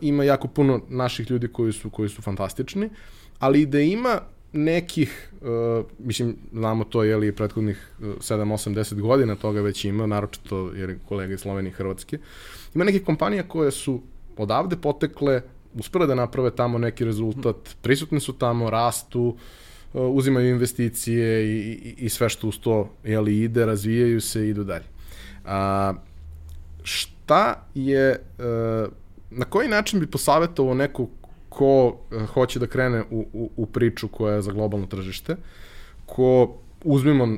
ima 0.00 0.24
jako 0.24 0.48
puno 0.48 0.80
naših 0.88 1.30
ljudi 1.30 1.48
koji 1.48 1.72
su, 1.72 1.90
koji 1.90 2.08
su 2.08 2.22
fantastični, 2.22 2.90
ali 3.38 3.60
i 3.60 3.66
da 3.66 3.80
ima 3.80 4.20
nekih, 4.52 5.32
uh, 5.40 5.84
mislim, 5.98 6.36
znamo 6.52 6.84
to, 6.84 7.04
je 7.04 7.16
li 7.16 7.32
prethodnih 7.32 7.90
7, 8.00 8.18
8, 8.20 8.74
10 8.74 9.00
godina 9.00 9.36
toga 9.36 9.60
već 9.60 9.84
ima, 9.84 10.06
naročito 10.06 10.72
jer 10.76 10.90
je 10.90 10.98
kolega 11.08 11.34
iz 11.34 11.40
Slovenije 11.40 11.70
i 11.70 11.74
Hrvatske, 11.74 12.18
ima 12.74 12.84
nekih 12.84 13.04
kompanija 13.04 13.48
koje 13.48 13.70
su 13.70 14.00
odavde 14.36 14.76
potekle, 14.76 15.42
uspele 15.74 16.06
da 16.06 16.14
naprave 16.14 16.50
tamo 16.50 16.78
neki 16.78 17.04
rezultat, 17.04 17.76
prisutni 17.82 18.20
su 18.20 18.32
tamo, 18.32 18.70
rastu, 18.70 19.22
uh, 19.22 19.36
uzimaju 19.92 20.48
investicije 20.48 21.44
i, 21.44 21.58
i, 21.58 21.94
i 21.98 22.08
sve 22.08 22.28
što 22.28 22.48
uz 22.48 22.58
to 22.58 22.90
jeli, 23.04 23.40
ide, 23.40 23.66
razvijaju 23.66 24.20
se 24.20 24.46
i 24.46 24.48
idu 24.48 24.64
dalje. 24.64 24.84
A, 25.44 25.94
šta 26.82 27.66
je, 27.74 28.20
uh, 28.38 28.92
na 29.30 29.44
koji 29.44 29.68
način 29.68 30.00
bi 30.00 30.06
posavetovao 30.06 30.74
neku 30.74 31.08
ko 31.50 31.86
uh, 31.86 32.26
hoće 32.26 32.58
da 32.58 32.66
krene 32.66 33.02
u, 33.10 33.26
u, 33.32 33.50
u 33.56 33.66
priču 33.66 34.08
koja 34.08 34.34
je 34.34 34.42
za 34.42 34.52
globalno 34.52 34.86
tržište, 34.86 35.36
ko 36.06 36.56
uzmimo 36.84 37.36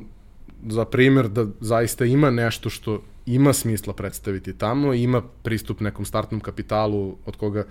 za 0.67 0.85
primjer 0.85 1.27
da 1.27 1.45
zaista 1.59 2.05
ima 2.05 2.31
nešto 2.31 2.69
što 2.69 3.01
ima 3.25 3.53
smisla 3.53 3.93
predstaviti 3.93 4.57
tamo, 4.57 4.93
ima 4.93 5.21
pristup 5.43 5.79
nekom 5.79 6.05
startnom 6.05 6.41
kapitalu 6.41 7.17
od 7.25 7.35
koga 7.35 7.65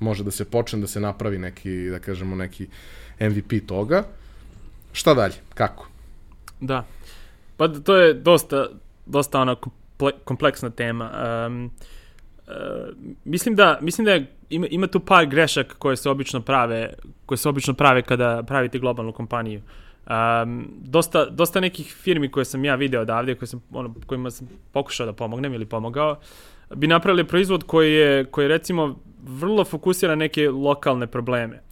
može 0.00 0.24
da 0.24 0.30
se 0.30 0.44
počne 0.44 0.80
da 0.80 0.86
se 0.86 1.00
napravi 1.00 1.38
neki, 1.38 1.90
da 1.90 1.98
kažemo, 1.98 2.36
neki 2.36 2.66
MVP 3.20 3.66
toga. 3.66 4.04
Šta 4.92 5.14
dalje? 5.14 5.34
Kako? 5.54 5.88
Da. 6.60 6.84
Pa 7.56 7.68
to 7.68 7.96
je 7.96 8.14
dosta, 8.14 8.68
dosta 9.06 9.40
ona 9.40 9.56
kompleksna 10.24 10.70
tema. 10.70 11.10
Um, 11.46 11.70
uh, 12.46 12.52
mislim 13.24 13.54
da, 13.54 13.78
mislim 13.82 14.04
da 14.04 14.10
je, 14.10 14.35
ima, 14.50 14.66
ima 14.70 14.86
tu 14.86 15.00
par 15.00 15.26
grešaka 15.26 15.74
koje 15.74 15.96
se 15.96 16.10
obično 16.10 16.40
prave, 16.40 16.94
koje 17.26 17.38
se 17.38 17.48
obično 17.48 17.74
prave 17.74 18.02
kada 18.02 18.42
pravite 18.42 18.78
globalnu 18.78 19.12
kompaniju. 19.12 19.60
Um, 20.10 20.68
dosta, 20.80 21.24
dosta 21.30 21.60
nekih 21.60 21.96
firmi 22.02 22.30
koje 22.30 22.44
sam 22.44 22.64
ja 22.64 22.74
video 22.74 23.02
odavde, 23.02 23.34
koje 23.34 23.46
sam, 23.46 23.62
ono, 23.72 23.94
kojima 24.06 24.30
sam 24.30 24.48
pokušao 24.72 25.06
da 25.06 25.12
pomognem 25.12 25.54
ili 25.54 25.66
pomogao, 25.66 26.18
bi 26.74 26.86
napravili 26.86 27.24
proizvod 27.24 27.64
koji 27.64 27.92
je, 27.92 28.24
koji 28.24 28.44
je 28.44 28.48
recimo 28.48 28.98
vrlo 29.22 29.64
fokusira 29.64 30.14
neke 30.14 30.50
lokalne 30.50 31.06
probleme. 31.06 31.62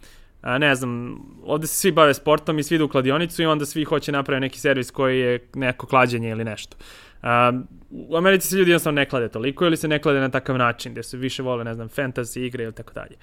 A, 0.41 0.57
ne 0.57 0.75
znam, 0.75 1.19
ovde 1.43 1.67
se 1.67 1.75
svi 1.75 1.91
bave 1.91 2.13
sportom 2.13 2.59
i 2.59 2.63
svi 2.63 2.75
idu 2.75 2.85
u 2.85 2.89
kladionicu 2.89 3.41
i 3.41 3.45
onda 3.45 3.65
svi 3.65 3.83
hoće 3.83 4.11
napraviti 4.11 4.41
neki 4.41 4.59
servis 4.59 4.91
koji 4.91 5.19
je 5.19 5.47
neko 5.55 5.87
klađenje 5.87 6.29
ili 6.29 6.43
nešto. 6.43 6.77
A, 7.25 7.51
u 7.91 8.17
Americi 8.17 8.47
se 8.47 8.57
ljudi 8.57 8.71
jednostavno 8.71 8.95
ne 8.95 9.05
klade 9.05 9.29
toliko 9.29 9.65
ili 9.65 9.77
se 9.77 9.87
ne 9.87 9.99
klade 9.99 10.19
na 10.19 10.29
takav 10.29 10.57
način, 10.57 10.91
gde 10.91 11.03
se 11.03 11.17
više 11.17 11.43
vole, 11.43 11.63
ne 11.63 11.73
znam, 11.73 11.89
fantasy 11.89 12.45
igre 12.45 12.63
ili 12.63 12.73
tako 12.73 12.93
dalje. 12.93 13.15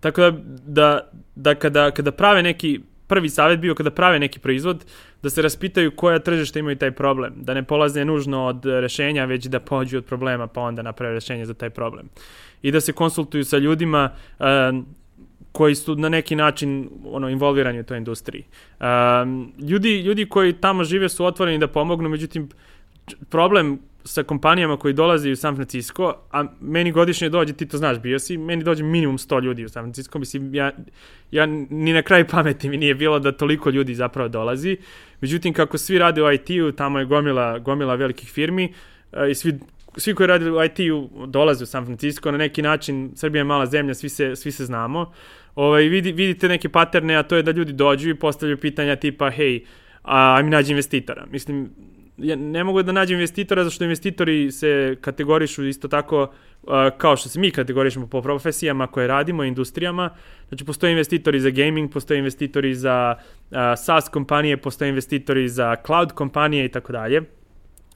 Tako 0.00 0.20
da, 0.20 0.32
da, 0.66 1.10
da 1.34 1.54
kada, 1.54 1.90
kada 1.90 2.12
prave 2.12 2.42
neki 2.42 2.80
prvi 3.10 3.28
savjet 3.28 3.60
bio 3.60 3.74
kada 3.74 3.90
prave 3.90 4.18
neki 4.18 4.38
proizvod, 4.38 4.84
da 5.22 5.30
se 5.30 5.42
raspitaju 5.42 5.90
koja 5.96 6.18
tržišta 6.18 6.58
imaju 6.58 6.76
taj 6.76 6.90
problem, 6.90 7.32
da 7.36 7.54
ne 7.54 7.62
polaze 7.62 8.04
nužno 8.04 8.44
od 8.46 8.64
rešenja, 8.64 9.24
već 9.24 9.46
da 9.46 9.60
pođu 9.60 9.98
od 9.98 10.04
problema, 10.04 10.46
pa 10.46 10.60
onda 10.60 10.82
naprave 10.82 11.14
rešenje 11.14 11.46
za 11.46 11.54
taj 11.54 11.70
problem. 11.70 12.08
I 12.62 12.70
da 12.70 12.80
se 12.80 12.92
konsultuju 12.92 13.44
sa 13.44 13.58
ljudima 13.58 14.10
uh, 14.38 14.46
koji 15.52 15.74
su 15.74 15.96
na 15.96 16.08
neki 16.08 16.36
način 16.36 16.88
ono 17.04 17.28
involvirani 17.28 17.80
u 17.80 17.84
toj 17.84 17.98
industriji. 17.98 18.44
Um, 18.80 19.52
ljudi, 19.58 20.00
ljudi 20.00 20.26
koji 20.28 20.52
tamo 20.52 20.84
žive 20.84 21.08
su 21.08 21.24
otvoreni 21.24 21.58
da 21.58 21.66
pomognu, 21.66 22.08
međutim 22.08 22.48
problem 23.28 23.78
sa 24.04 24.22
kompanijama 24.22 24.76
koji 24.76 24.94
dolaze 24.94 25.30
u 25.30 25.36
San 25.36 25.54
Francisco, 25.54 26.14
a 26.32 26.44
meni 26.60 26.92
godišnje 26.92 27.28
dođe, 27.28 27.52
ti 27.52 27.66
to 27.68 27.76
znaš, 27.76 27.98
bio 27.98 28.18
si, 28.18 28.36
meni 28.36 28.64
dođe 28.64 28.84
minimum 28.84 29.18
100 29.18 29.42
ljudi 29.42 29.64
u 29.64 29.68
San 29.68 29.82
Francisco, 29.82 30.18
mislim, 30.18 30.54
ja, 30.54 30.72
ja 31.30 31.46
ni 31.46 31.92
na 31.92 32.02
kraju 32.02 32.26
pameti 32.30 32.68
mi 32.68 32.76
nije 32.76 32.94
bilo 32.94 33.18
da 33.18 33.32
toliko 33.32 33.70
ljudi 33.70 33.94
zapravo 33.94 34.28
dolazi. 34.28 34.76
Međutim, 35.20 35.52
kako 35.52 35.78
svi 35.78 35.98
rade 35.98 36.22
u 36.22 36.32
IT-u, 36.32 36.72
tamo 36.72 36.98
je 36.98 37.04
gomila, 37.04 37.58
gomila 37.58 37.94
velikih 37.94 38.30
firmi 38.30 38.72
i 39.30 39.34
svi 39.34 39.58
svi 39.96 40.14
koji 40.14 40.26
rade 40.26 40.50
u 40.50 40.64
IT-u 40.64 41.26
dolaze 41.26 41.64
u 41.64 41.66
San 41.66 41.84
Francisco, 41.84 42.30
na 42.30 42.38
neki 42.38 42.62
način, 42.62 43.12
Srbija 43.14 43.40
je 43.40 43.44
mala 43.44 43.66
zemlja, 43.66 43.94
svi 43.94 44.08
se, 44.08 44.36
svi 44.36 44.52
se 44.52 44.64
znamo, 44.64 45.12
ovaj, 45.54 45.82
vidi, 45.82 46.12
vidite 46.12 46.48
neke 46.48 46.68
paterne, 46.68 47.16
a 47.16 47.22
to 47.22 47.36
je 47.36 47.42
da 47.42 47.50
ljudi 47.50 47.72
dođu 47.72 48.10
i 48.10 48.14
postavljaju 48.14 48.56
pitanja 48.56 48.96
tipa, 48.96 49.30
hej, 49.30 49.64
a, 50.02 50.34
ajmi 50.36 50.50
nađi 50.50 50.72
investitora. 50.72 51.26
Mislim, 51.30 51.70
ja 52.22 52.36
ne 52.36 52.64
mogu 52.64 52.82
da 52.82 52.92
nađem 52.92 53.14
investitora, 53.14 53.64
zašto 53.64 53.84
investitori 53.84 54.52
se 54.52 54.96
kategorišu 55.00 55.66
isto 55.66 55.88
tako 55.88 56.22
uh, 56.22 56.70
kao 56.98 57.16
što 57.16 57.28
se 57.28 57.40
mi 57.40 57.50
kategorišemo 57.50 58.06
po 58.06 58.22
profesijama 58.22 58.86
koje 58.86 59.06
radimo, 59.06 59.44
industrijama. 59.44 60.10
Znači, 60.48 60.64
postoje 60.64 60.92
investitori 60.92 61.40
za 61.40 61.50
gaming, 61.50 61.92
postoje 61.92 62.18
investitori 62.18 62.74
za 62.74 63.16
uh, 63.18 63.56
SaaS 63.76 64.08
kompanije, 64.08 64.56
postoje 64.56 64.88
investitori 64.88 65.48
za 65.48 65.76
cloud 65.86 66.12
kompanije 66.12 66.64
i 66.64 66.68
tako 66.68 66.92
dalje. 66.92 67.22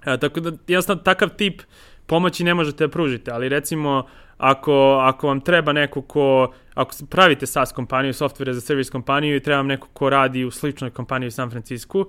Tako 0.05 0.41
da, 0.41 0.51
jednostavno, 0.69 1.03
takav 1.03 1.29
tip 1.29 1.63
pomoći 2.07 2.45
ne 2.45 2.55
možete 2.55 2.87
da 2.87 2.91
pružite, 2.91 3.31
ali 3.31 3.49
recimo, 3.49 4.07
ako, 4.39 4.99
ako 5.03 5.27
vam 5.27 5.41
treba 5.41 5.73
neko 5.73 6.03
ko, 6.03 6.53
ako 6.75 6.95
pravite 7.11 7.47
SaaS 7.47 7.73
kompaniju, 7.73 8.13
software 8.13 8.53
za 8.53 8.61
service 8.61 8.91
kompaniju 8.91 9.37
i 9.37 9.41
treba 9.41 9.57
vam 9.57 9.67
neko 9.67 9.89
ko 9.93 10.11
radi 10.11 10.45
u 10.45 10.51
sličnoj 10.51 10.91
kompaniji 10.91 11.29
u 11.29 11.31
San 11.31 11.51
Francisco, 11.51 12.05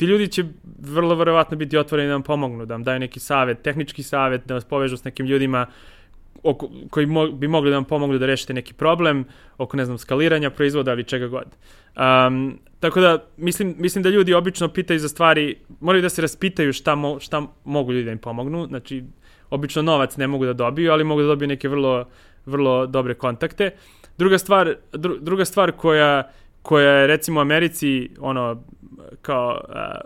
ti 0.00 0.06
ljudi 0.06 0.28
će 0.28 0.44
vrlo 0.78 1.14
verovatno 1.14 1.56
biti 1.56 1.78
otvoreni 1.78 2.08
da 2.08 2.14
vam 2.14 2.22
pomognu, 2.22 2.66
da 2.66 2.74
vam 2.74 2.84
daju 2.84 3.00
neki 3.00 3.20
savet, 3.20 3.62
tehnički 3.62 4.02
savet, 4.02 4.46
da 4.46 4.54
vas 4.54 4.64
povežu 4.64 4.96
s 4.96 5.04
nekim 5.04 5.26
ljudima 5.26 5.66
oko, 6.42 6.70
koji 6.90 7.06
mo, 7.06 7.26
bi 7.26 7.48
mogli 7.48 7.70
da 7.70 7.76
vam 7.76 7.84
pomognu 7.84 8.18
da 8.18 8.26
rešite 8.26 8.54
neki 8.54 8.74
problem 8.74 9.24
oko, 9.58 9.76
ne 9.76 9.84
znam, 9.84 9.98
skaliranja 9.98 10.50
proizvoda 10.50 10.92
ili 10.92 11.04
čega 11.04 11.26
god. 11.26 11.44
Um, 11.96 12.58
tako 12.80 13.00
da, 13.00 13.18
mislim, 13.36 13.74
mislim 13.78 14.02
da 14.02 14.08
ljudi 14.10 14.34
obično 14.34 14.68
pitaju 14.68 14.98
za 14.98 15.08
stvari, 15.08 15.56
moraju 15.80 16.02
da 16.02 16.08
se 16.08 16.22
raspitaju 16.22 16.72
šta, 16.72 16.94
mo, 16.94 17.20
šta 17.20 17.42
mogu 17.64 17.92
ljudi 17.92 18.04
da 18.04 18.12
im 18.12 18.18
pomognu, 18.18 18.66
znači, 18.66 19.04
obično 19.50 19.82
novac 19.82 20.16
ne 20.16 20.26
mogu 20.26 20.46
da 20.46 20.52
dobiju, 20.52 20.92
ali 20.92 21.04
mogu 21.04 21.20
da 21.20 21.28
dobiju 21.28 21.48
neke 21.48 21.68
vrlo, 21.68 22.06
vrlo 22.46 22.86
dobre 22.86 23.14
kontakte. 23.14 23.70
Druga 24.18 24.38
stvar, 24.38 24.74
dru, 24.92 25.18
druga 25.20 25.44
stvar 25.44 25.72
koja, 25.72 26.30
koja 26.62 26.92
je 26.92 27.06
recimo 27.06 27.40
u 27.40 27.42
Americi 27.42 28.10
ono 28.20 28.62
kao 29.22 29.60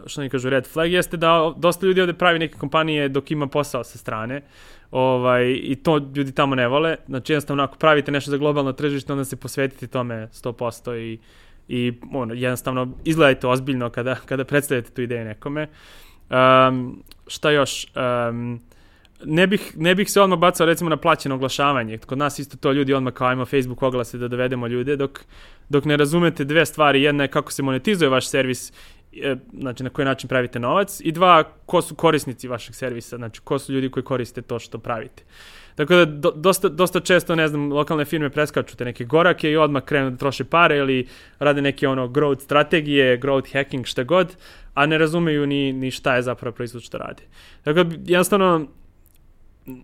što 0.06 0.20
oni 0.20 0.30
kažu 0.30 0.50
red 0.50 0.66
flag 0.66 0.92
jeste 0.92 1.16
da 1.16 1.52
dosta 1.56 1.86
ljudi 1.86 2.00
ovde 2.00 2.12
pravi 2.12 2.38
neke 2.38 2.58
kompanije 2.58 3.08
dok 3.08 3.30
ima 3.30 3.46
posao 3.46 3.84
sa 3.84 3.98
strane 3.98 4.42
ovaj, 4.90 5.52
i 5.62 5.76
to 5.76 5.98
ljudi 6.14 6.32
tamo 6.32 6.54
ne 6.54 6.68
vole 6.68 6.96
znači 7.06 7.32
jednostavno 7.32 7.62
ako 7.62 7.76
pravite 7.76 8.12
nešto 8.12 8.30
za 8.30 8.36
globalno 8.36 8.72
tržište 8.72 9.12
onda 9.12 9.24
se 9.24 9.36
posvetite 9.36 9.86
tome 9.86 10.28
100% 10.32 10.96
i, 10.96 11.18
i 11.68 11.92
ono, 12.12 12.34
jednostavno 12.34 12.88
izgledajte 13.04 13.46
ozbiljno 13.46 13.90
kada, 13.90 14.14
kada 14.14 14.44
predstavljate 14.44 14.90
tu 14.90 15.02
ideju 15.02 15.24
nekome 15.24 15.68
um, 16.30 17.02
šta 17.26 17.50
još 17.50 17.86
um, 18.30 18.60
ne 19.24 19.46
bih, 19.46 19.72
ne 19.76 19.94
bih 19.94 20.10
se 20.10 20.20
odmah 20.20 20.38
bacao 20.38 20.66
recimo 20.66 20.90
na 20.90 20.96
plaćeno 20.96 21.34
oglašavanje. 21.34 21.98
Kod 21.98 22.18
nas 22.18 22.38
isto 22.38 22.56
to 22.56 22.72
ljudi 22.72 22.94
odmah 22.94 23.12
kao 23.12 23.26
ajmo 23.26 23.44
Facebook 23.44 23.82
oglase 23.82 24.18
da 24.18 24.28
dovedemo 24.28 24.66
ljude, 24.66 24.96
dok, 24.96 25.20
dok 25.68 25.84
ne 25.84 25.96
razumete 25.96 26.44
dve 26.44 26.66
stvari. 26.66 27.02
Jedna 27.02 27.24
je 27.24 27.28
kako 27.28 27.52
se 27.52 27.62
monetizuje 27.62 28.08
vaš 28.08 28.28
servis, 28.28 28.70
e, 28.70 28.74
znači 29.58 29.82
na 29.82 29.90
koji 29.90 30.04
način 30.04 30.28
pravite 30.28 30.58
novac, 30.58 31.00
i 31.00 31.12
dva, 31.12 31.44
ko 31.66 31.82
su 31.82 31.94
korisnici 31.94 32.48
vašeg 32.48 32.74
servisa, 32.74 33.16
znači 33.16 33.40
ko 33.40 33.58
su 33.58 33.72
ljudi 33.72 33.90
koji 33.90 34.04
koriste 34.04 34.42
to 34.42 34.58
što 34.58 34.78
pravite. 34.78 35.22
Tako 35.74 35.94
da 35.94 36.04
do, 36.04 36.30
dosta, 36.30 36.68
dosta 36.68 37.00
često, 37.00 37.34
ne 37.34 37.48
znam, 37.48 37.72
lokalne 37.72 38.04
firme 38.04 38.30
preskaču 38.30 38.76
te 38.76 38.84
neke 38.84 39.04
gorake 39.04 39.50
i 39.50 39.56
odmah 39.56 39.82
krenu 39.82 40.10
da 40.10 40.16
troše 40.16 40.44
pare 40.44 40.76
ili 40.76 41.06
rade 41.38 41.62
neke 41.62 41.88
ono 41.88 42.08
growth 42.08 42.40
strategije, 42.40 43.20
growth 43.20 43.52
hacking, 43.52 43.86
šta 43.86 44.02
god, 44.02 44.36
a 44.74 44.86
ne 44.86 44.98
razumeju 44.98 45.46
ni, 45.46 45.72
ni 45.72 45.90
šta 45.90 46.16
je 46.16 46.22
zapravo 46.22 46.54
proizvod 46.54 46.82
što 46.82 46.98
radi. 46.98 47.22
Tako 47.62 47.84
da 47.84 47.96
jednostavno 48.04 48.66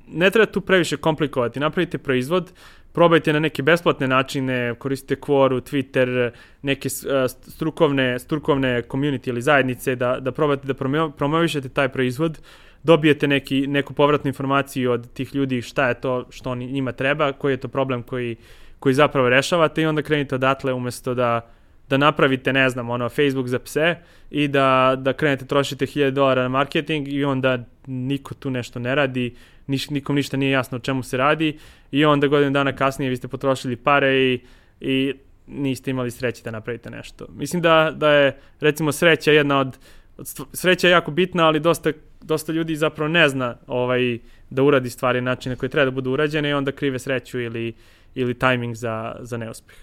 ne 0.08 0.30
treba 0.30 0.46
tu 0.46 0.60
previše 0.60 0.96
komplikovati. 0.96 1.60
Napravite 1.60 1.98
proizvod, 1.98 2.52
probajte 2.93 3.32
na 3.32 3.38
neke 3.38 3.62
besplatne 3.62 4.09
načine, 4.09 4.74
koristite 4.78 5.20
Quoru, 5.20 5.61
Twitter, 5.61 6.30
neke 6.62 6.88
strukovne, 7.32 8.18
strukovne 8.18 8.82
community 8.82 9.28
ili 9.28 9.43
zajednice 9.43 9.97
da, 9.97 10.20
da 10.20 10.32
probate 10.32 10.66
da 10.66 10.74
promovišete 11.16 11.68
taj 11.68 11.88
proizvod, 11.88 12.41
dobijete 12.82 13.28
neki, 13.28 13.66
neku 13.66 13.93
povratnu 13.95 14.28
informaciju 14.28 14.93
od 14.93 15.12
tih 15.12 15.34
ljudi 15.34 15.62
šta 15.62 15.88
je 15.88 16.01
to 16.01 16.26
što 16.30 16.51
oni, 16.51 16.66
njima 16.66 16.93
treba, 16.93 17.32
koji 17.32 17.53
je 17.53 17.57
to 17.57 17.68
problem 17.68 18.03
koji, 18.03 18.36
koji 18.78 18.95
zapravo 18.95 19.28
rešavate 19.28 19.82
i 19.82 19.86
onda 19.86 20.03
krenite 20.03 20.34
odatle 20.34 20.72
umesto 20.72 21.14
da 21.14 21.51
da 21.91 21.97
napravite, 21.97 22.53
ne 22.53 22.68
znam, 22.68 22.91
ono, 22.91 23.09
Facebook 23.09 23.47
za 23.47 23.59
pse 23.59 23.97
i 24.30 24.49
da, 24.49 24.95
da 24.99 25.12
krenete 25.12 25.47
trošite 25.47 25.86
1000 25.86 26.11
dolara 26.11 26.43
na 26.43 26.49
marketing 26.49 27.09
i 27.09 27.24
onda 27.24 27.59
niko 27.86 28.34
tu 28.34 28.51
nešto 28.51 28.78
ne 28.78 28.95
radi, 28.95 29.34
niš, 29.70 29.90
nikom 29.90 30.16
ništa 30.16 30.36
nije 30.36 30.50
jasno 30.50 30.76
o 30.76 30.80
čemu 30.80 31.02
se 31.02 31.16
radi 31.16 31.58
i 31.90 32.04
onda 32.04 32.26
godinu 32.26 32.50
dana 32.50 32.72
kasnije 32.76 33.10
vi 33.10 33.16
ste 33.16 33.28
potrošili 33.28 33.76
pare 33.76 34.14
i, 34.16 34.40
i 34.80 35.14
niste 35.46 35.90
imali 35.90 36.10
sreće 36.10 36.42
da 36.42 36.50
napravite 36.50 36.90
nešto. 36.90 37.26
Mislim 37.34 37.62
da, 37.62 37.92
da 37.96 38.10
je 38.10 38.36
recimo 38.60 38.92
sreća 38.92 39.32
jedna 39.32 39.58
od, 39.60 39.78
od 40.18 40.28
sreća 40.52 40.86
je 40.88 40.92
jako 40.92 41.10
bitna, 41.10 41.46
ali 41.46 41.60
dosta, 41.60 41.92
dosta 42.20 42.52
ljudi 42.52 42.76
zapravo 42.76 43.08
ne 43.08 43.28
zna 43.28 43.56
ovaj, 43.66 44.18
da 44.50 44.62
uradi 44.62 44.90
stvari 44.90 45.20
na 45.20 45.30
način 45.30 45.52
na 45.52 45.56
koji 45.56 45.70
treba 45.70 45.84
da 45.84 45.90
budu 45.90 46.10
urađene 46.10 46.50
i 46.50 46.52
onda 46.52 46.72
krive 46.72 46.98
sreću 46.98 47.40
ili, 47.40 47.72
ili 48.14 48.34
tajming 48.34 48.74
za, 48.74 49.16
za 49.20 49.36
neuspeh. 49.36 49.76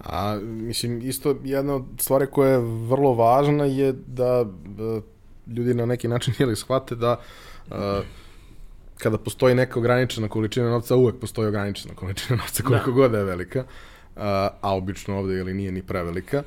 A, 0.00 0.38
mislim, 0.42 1.00
isto 1.02 1.36
jedna 1.44 1.74
od 1.74 1.84
stvari 1.98 2.26
koja 2.26 2.50
je 2.50 2.58
vrlo 2.88 3.14
važna 3.14 3.64
je 3.64 3.92
da 4.06 4.40
uh, 4.40 5.02
ljudi 5.56 5.74
na 5.74 5.86
neki 5.86 6.08
način 6.08 6.34
ili 6.44 6.56
shvate 6.56 6.94
da 6.94 7.20
uh, 7.70 7.76
kada 9.04 9.18
postoji 9.18 9.54
neka 9.54 9.78
ograničena 9.78 10.28
količina 10.28 10.70
novca, 10.70 10.96
uvek 10.96 11.16
postoji 11.20 11.48
ograničena 11.48 11.94
količina 11.94 12.36
novca 12.36 12.62
koliko 12.62 12.90
da. 12.90 12.94
god 12.94 13.10
da 13.10 13.18
je 13.18 13.24
velika, 13.24 13.60
uh, 13.60 14.22
a 14.60 14.76
obično 14.76 15.18
ovde 15.18 15.34
ili 15.34 15.54
nije 15.54 15.72
ni 15.72 15.82
prevelika, 15.82 16.42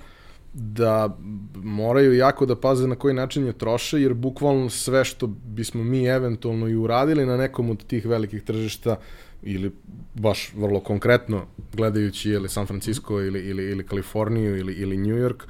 da 0.53 1.18
moraju 1.55 2.16
jako 2.16 2.45
da 2.45 2.55
paze 2.55 2.88
na 2.88 2.95
koji 2.95 3.14
način 3.14 3.45
je 3.45 3.53
troše, 3.53 4.01
jer 4.01 4.14
bukvalno 4.14 4.70
sve 4.70 5.05
što 5.05 5.28
bismo 5.28 5.84
mi 5.84 6.05
eventualno 6.05 6.68
i 6.68 6.76
uradili 6.76 7.26
na 7.26 7.38
nekom 7.38 7.70
od 7.70 7.86
tih 7.86 8.05
velikih 8.05 8.43
tržišta 8.43 8.95
ili 9.43 9.72
baš 10.14 10.51
vrlo 10.55 10.80
konkretno 10.80 11.45
gledajući 11.74 12.30
ili 12.30 12.49
San 12.49 12.66
Francisco 12.66 13.22
ili, 13.22 13.39
ili, 13.39 13.72
ili 13.72 13.86
Kaliforniju 13.86 14.58
ili, 14.58 14.74
ili 14.74 14.97
New 14.97 15.18
York, 15.18 15.43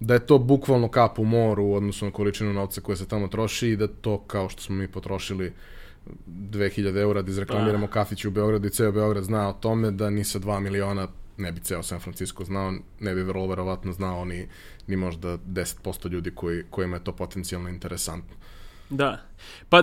da 0.00 0.14
je 0.14 0.26
to 0.26 0.38
bukvalno 0.38 0.88
kap 0.88 1.18
u 1.18 1.24
moru 1.24 1.64
u 1.64 1.74
odnosu 1.74 2.04
na 2.04 2.10
količinu 2.10 2.52
novca 2.52 2.80
koja 2.80 2.96
se 2.96 3.08
tamo 3.08 3.28
troši 3.28 3.68
i 3.68 3.76
da 3.76 3.88
to 3.88 4.18
kao 4.18 4.48
što 4.48 4.62
smo 4.62 4.76
mi 4.76 4.88
potrošili 4.88 5.52
2000 6.26 7.00
eura 7.00 7.22
da 7.22 7.30
izreklamiramo 7.30 7.86
kafić 7.86 8.24
u 8.24 8.30
Beogradu 8.30 8.66
i 8.66 8.70
ceo 8.70 8.92
Beograd 8.92 9.24
zna 9.24 9.48
o 9.48 9.52
tome 9.52 9.90
da 9.90 10.10
ni 10.10 10.24
sa 10.24 10.38
2 10.38 10.60
miliona 10.60 11.08
ne 11.36 11.52
bi 11.52 11.60
ceo 11.60 11.82
San 11.82 12.00
Francisco 12.00 12.44
znao, 12.44 12.72
ne 13.00 13.14
bi 13.14 13.22
vrlo 13.22 13.46
verovatno 13.46 13.92
znao 13.92 14.24
ni, 14.24 14.48
ni 14.86 14.96
možda 14.96 15.38
10% 15.38 16.10
ljudi 16.10 16.30
koji, 16.30 16.62
kojima 16.70 16.96
je 16.96 17.04
to 17.04 17.12
potencijalno 17.12 17.68
interesantno. 17.68 18.36
Da. 18.90 19.18
Pa 19.68 19.82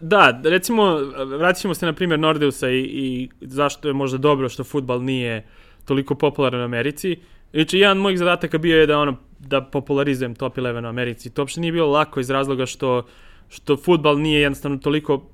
da, 0.00 0.40
recimo, 0.44 0.96
vratit 1.38 1.62
ćemo 1.62 1.74
se 1.74 1.86
na 1.86 1.92
primjer 1.92 2.20
Nordeusa 2.20 2.70
i, 2.70 2.80
i 2.80 3.28
zašto 3.40 3.88
je 3.88 3.94
možda 3.94 4.18
dobro 4.18 4.48
što 4.48 4.64
futbal 4.64 5.02
nije 5.04 5.46
toliko 5.84 6.14
popularan 6.14 6.60
u 6.60 6.64
Americi. 6.64 7.16
Znači, 7.52 7.78
jedan 7.78 7.96
od 7.96 8.02
mojih 8.02 8.18
zadataka 8.18 8.58
bio 8.58 8.80
je 8.80 8.86
da 8.86 8.98
ono, 8.98 9.16
da 9.38 9.62
popularizujem 9.62 10.34
top 10.34 10.56
11 10.56 10.84
u 10.84 10.88
Americi. 10.88 11.30
To 11.30 11.42
uopšte 11.42 11.60
nije 11.60 11.72
bilo 11.72 11.90
lako 11.90 12.20
iz 12.20 12.30
razloga 12.30 12.66
što, 12.66 13.06
što 13.48 13.76
futbal 13.76 14.20
nije 14.20 14.40
jednostavno 14.40 14.78
toliko 14.78 15.30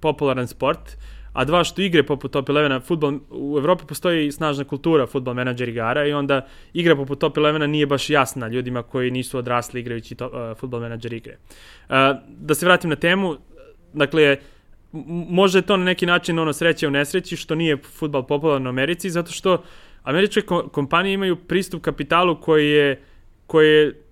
popularan 0.00 0.46
sport, 0.46 0.96
a 1.32 1.44
dva 1.44 1.64
što 1.64 1.82
igre 1.82 2.02
poput 2.02 2.32
Top 2.32 2.48
11, 2.48 2.82
futbol, 2.82 3.18
u 3.30 3.58
Evropi 3.58 3.84
postoji 3.86 4.32
snažna 4.32 4.64
kultura 4.64 5.06
futbol 5.06 5.34
menadžer 5.34 5.68
igara 5.68 6.06
i 6.06 6.12
onda 6.12 6.46
igra 6.72 6.96
poput 6.96 7.18
Top 7.18 7.36
11 7.36 7.66
nije 7.66 7.86
baš 7.86 8.10
jasna 8.10 8.48
ljudima 8.48 8.82
koji 8.82 9.10
nisu 9.10 9.38
odrasli 9.38 9.80
igrajući 9.80 10.14
to, 10.14 10.26
uh, 10.26 10.58
futbol 10.58 10.80
menadžer 10.80 11.12
igre. 11.12 11.36
Uh, 11.88 11.94
da 12.28 12.54
se 12.54 12.66
vratim 12.66 12.90
na 12.90 12.96
temu, 12.96 13.36
dakle, 13.92 14.36
može 15.28 15.62
to 15.62 15.76
na 15.76 15.84
neki 15.84 16.06
način 16.06 16.38
ono 16.38 16.52
sreće 16.52 16.88
u 16.88 16.90
nesreći 16.90 17.36
što 17.36 17.54
nije 17.54 17.76
futbal 17.76 18.26
popularan 18.26 18.66
u 18.66 18.70
Americi 18.70 19.10
zato 19.10 19.32
što 19.32 19.62
američke 20.02 20.40
kompanije 20.72 21.14
imaju 21.14 21.36
pristup 21.36 21.82
kapitalu 21.82 22.40
koji 22.40 22.70
je 22.70 23.02
koji 23.46 23.68
je 23.68 24.02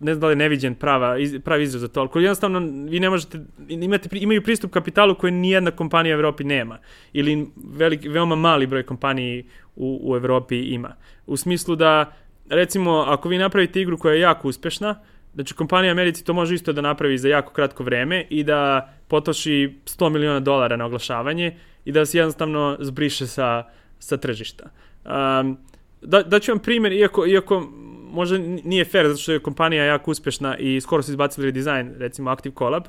ne 0.00 0.14
znam 0.14 0.20
da 0.20 0.26
li 0.26 0.32
je 0.32 0.36
neviđen 0.36 0.74
prava, 0.74 1.18
iz, 1.18 1.36
pravi 1.44 1.62
izraz 1.62 1.80
za 1.80 1.88
to, 1.88 2.00
ali 2.00 2.24
jednostavno 2.24 2.58
vi 2.90 3.00
ne 3.00 3.10
možete, 3.10 3.38
imate, 3.68 4.08
imaju 4.12 4.42
pristup 4.42 4.70
kapitalu 4.70 5.14
koji 5.14 5.32
nijedna 5.32 5.70
kompanija 5.70 6.16
u 6.16 6.18
Evropi 6.18 6.44
nema. 6.44 6.78
Ili 7.12 7.46
velik, 7.56 8.00
veoma 8.04 8.36
mali 8.36 8.66
broj 8.66 8.82
kompaniji 8.82 9.44
u, 9.76 10.00
u 10.02 10.16
Evropi 10.16 10.56
ima. 10.56 10.94
U 11.26 11.36
smislu 11.36 11.76
da, 11.76 12.12
recimo, 12.48 13.04
ako 13.08 13.28
vi 13.28 13.38
napravite 13.38 13.80
igru 13.80 13.98
koja 13.98 14.14
je 14.14 14.20
jako 14.20 14.48
uspešna, 14.48 14.94
znači 15.34 15.54
kompanija 15.54 15.90
Americi 15.92 16.24
to 16.24 16.32
može 16.32 16.54
isto 16.54 16.72
da 16.72 16.80
napravi 16.80 17.18
za 17.18 17.28
jako 17.28 17.52
kratko 17.52 17.84
vreme 17.84 18.26
i 18.30 18.44
da 18.44 18.92
potroši 19.08 19.78
100 19.84 20.10
miliona 20.10 20.40
dolara 20.40 20.76
na 20.76 20.86
oglašavanje 20.86 21.56
i 21.84 21.92
da 21.92 22.06
se 22.06 22.18
jednostavno 22.18 22.76
zbriše 22.80 23.26
sa, 23.26 23.64
sa 23.98 24.16
tržišta. 24.16 24.64
Um, 25.04 25.58
da, 26.02 26.22
da 26.22 26.40
ću 26.40 26.52
vam 26.52 26.58
primjer, 26.58 26.92
iako, 26.92 27.26
iako 27.26 27.72
možda 28.14 28.38
nije 28.64 28.84
fair 28.84 29.08
zato 29.08 29.20
što 29.20 29.32
je 29.32 29.38
kompanija 29.38 29.84
jako 29.84 30.10
uspešna 30.10 30.56
i 30.56 30.80
skoro 30.80 31.02
su 31.02 31.10
izbacili 31.10 31.46
redizajn, 31.46 31.94
recimo 31.98 32.30
Active 32.30 32.54
Collab. 32.58 32.84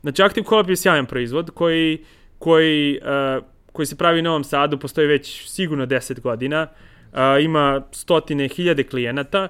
Znači 0.00 0.22
Active 0.22 0.46
Collab 0.46 0.70
je 0.70 0.76
sjajan 0.76 1.06
proizvod 1.06 1.50
koji, 1.50 2.04
koji, 2.38 3.00
uh, 3.02 3.44
koji 3.72 3.86
se 3.86 3.96
pravi 3.96 4.20
u 4.20 4.22
Novom 4.22 4.44
Sadu, 4.44 4.78
postoji 4.78 5.06
već 5.06 5.48
sigurno 5.48 5.86
10 5.86 6.20
godina, 6.20 6.66
uh, 7.12 7.18
ima 7.44 7.82
stotine, 7.92 8.48
hiljade 8.48 8.82
klijenata 8.82 9.48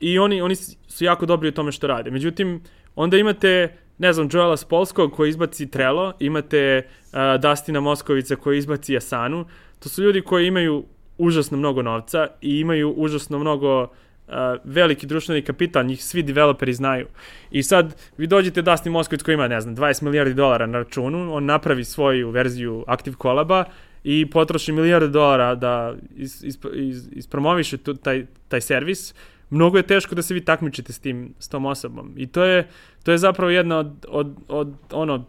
i 0.00 0.18
oni, 0.18 0.40
oni 0.42 0.54
su 0.86 1.04
jako 1.04 1.26
dobri 1.26 1.48
u 1.48 1.52
tome 1.52 1.72
što 1.72 1.86
rade. 1.86 2.10
Međutim, 2.10 2.62
onda 2.94 3.16
imate 3.16 3.76
ne 3.98 4.12
znam, 4.12 4.28
Joela 4.32 4.56
Spolskog 4.56 5.12
koji 5.12 5.28
izbaci 5.28 5.70
Trello, 5.70 6.12
imate 6.20 6.82
uh, 6.86 7.18
Dustina 7.40 7.80
Moskovica 7.80 8.36
koji 8.36 8.58
izbaci 8.58 8.96
Asanu. 8.96 9.46
To 9.78 9.88
su 9.88 10.02
ljudi 10.02 10.20
koji 10.20 10.46
imaju 10.46 10.84
užasno 11.18 11.58
mnogo 11.58 11.82
novca 11.82 12.26
i 12.40 12.60
imaju 12.60 12.94
užasno 12.96 13.38
mnogo 13.38 13.88
uh, 14.28 14.34
veliki 14.64 15.06
društveni 15.06 15.42
kapital, 15.42 15.84
njih 15.84 16.04
svi 16.04 16.22
developeri 16.22 16.72
znaju. 16.72 17.06
I 17.50 17.62
sad 17.62 17.96
vi 18.16 18.26
dođete 18.26 18.62
Dustin 18.62 18.92
Moskovic 18.92 19.22
koji 19.22 19.34
ima, 19.34 19.48
ne 19.48 19.60
znam, 19.60 19.76
20 19.76 20.02
milijardi 20.02 20.34
dolara 20.34 20.66
na 20.66 20.78
računu, 20.78 21.34
on 21.34 21.44
napravi 21.44 21.84
svoju 21.84 22.30
verziju 22.30 22.84
Active 22.86 23.16
Collaba 23.22 23.64
i 24.04 24.30
potroši 24.30 24.72
milijarde 24.72 25.08
dolara 25.08 25.54
da 25.54 25.94
is, 26.16 26.42
is, 26.42 26.58
is, 26.74 26.96
ispromoviše 27.12 27.76
tu, 27.76 27.94
taj, 27.94 28.26
taj 28.48 28.60
servis, 28.60 29.14
mnogo 29.50 29.76
je 29.76 29.86
teško 29.86 30.14
da 30.14 30.22
se 30.22 30.34
vi 30.34 30.40
takmičite 30.40 30.92
s 30.92 30.98
tim, 30.98 31.34
s 31.38 31.48
tom 31.48 31.66
osobom. 31.66 32.12
I 32.16 32.26
to 32.26 32.44
je, 32.44 32.68
to 33.02 33.12
je 33.12 33.18
zapravo 33.18 33.50
jedna 33.50 33.78
od, 33.78 34.06
od, 34.08 34.34
od 34.48 34.74
ono, 34.92 35.24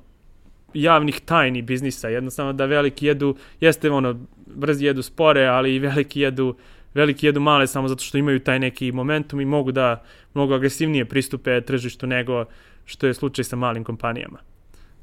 javnih 0.74 1.20
tajni 1.20 1.62
biznisa, 1.62 2.10
jednostavno 2.10 2.54
da 2.54 2.66
veliki 2.66 3.06
jedu, 3.06 3.36
jeste 3.62 3.92
ono, 3.92 4.20
brzi 4.46 4.86
jedu 4.86 5.02
spore, 5.02 5.46
ali 5.46 5.76
i 5.76 5.80
veliki 5.80 6.22
jedu 6.22 6.48
uh, 6.48 6.56
veliki 6.94 7.26
jedu 7.26 7.40
male 7.40 7.68
samo 7.68 7.88
zato 7.88 8.04
što 8.04 8.18
imaju 8.18 8.40
taj 8.40 8.60
neki 8.60 8.92
momentum 8.92 9.42
i 9.42 9.46
mogu 9.46 9.72
da 9.72 10.04
mnogo 10.34 10.56
agresivnije 10.56 11.06
pristupe 11.06 11.62
tržištu 11.62 12.08
nego 12.08 12.46
što 12.86 13.08
je 13.08 13.14
slučaj 13.14 13.44
sa 13.44 13.56
malim 13.56 13.84
kompanijama. 13.84 14.40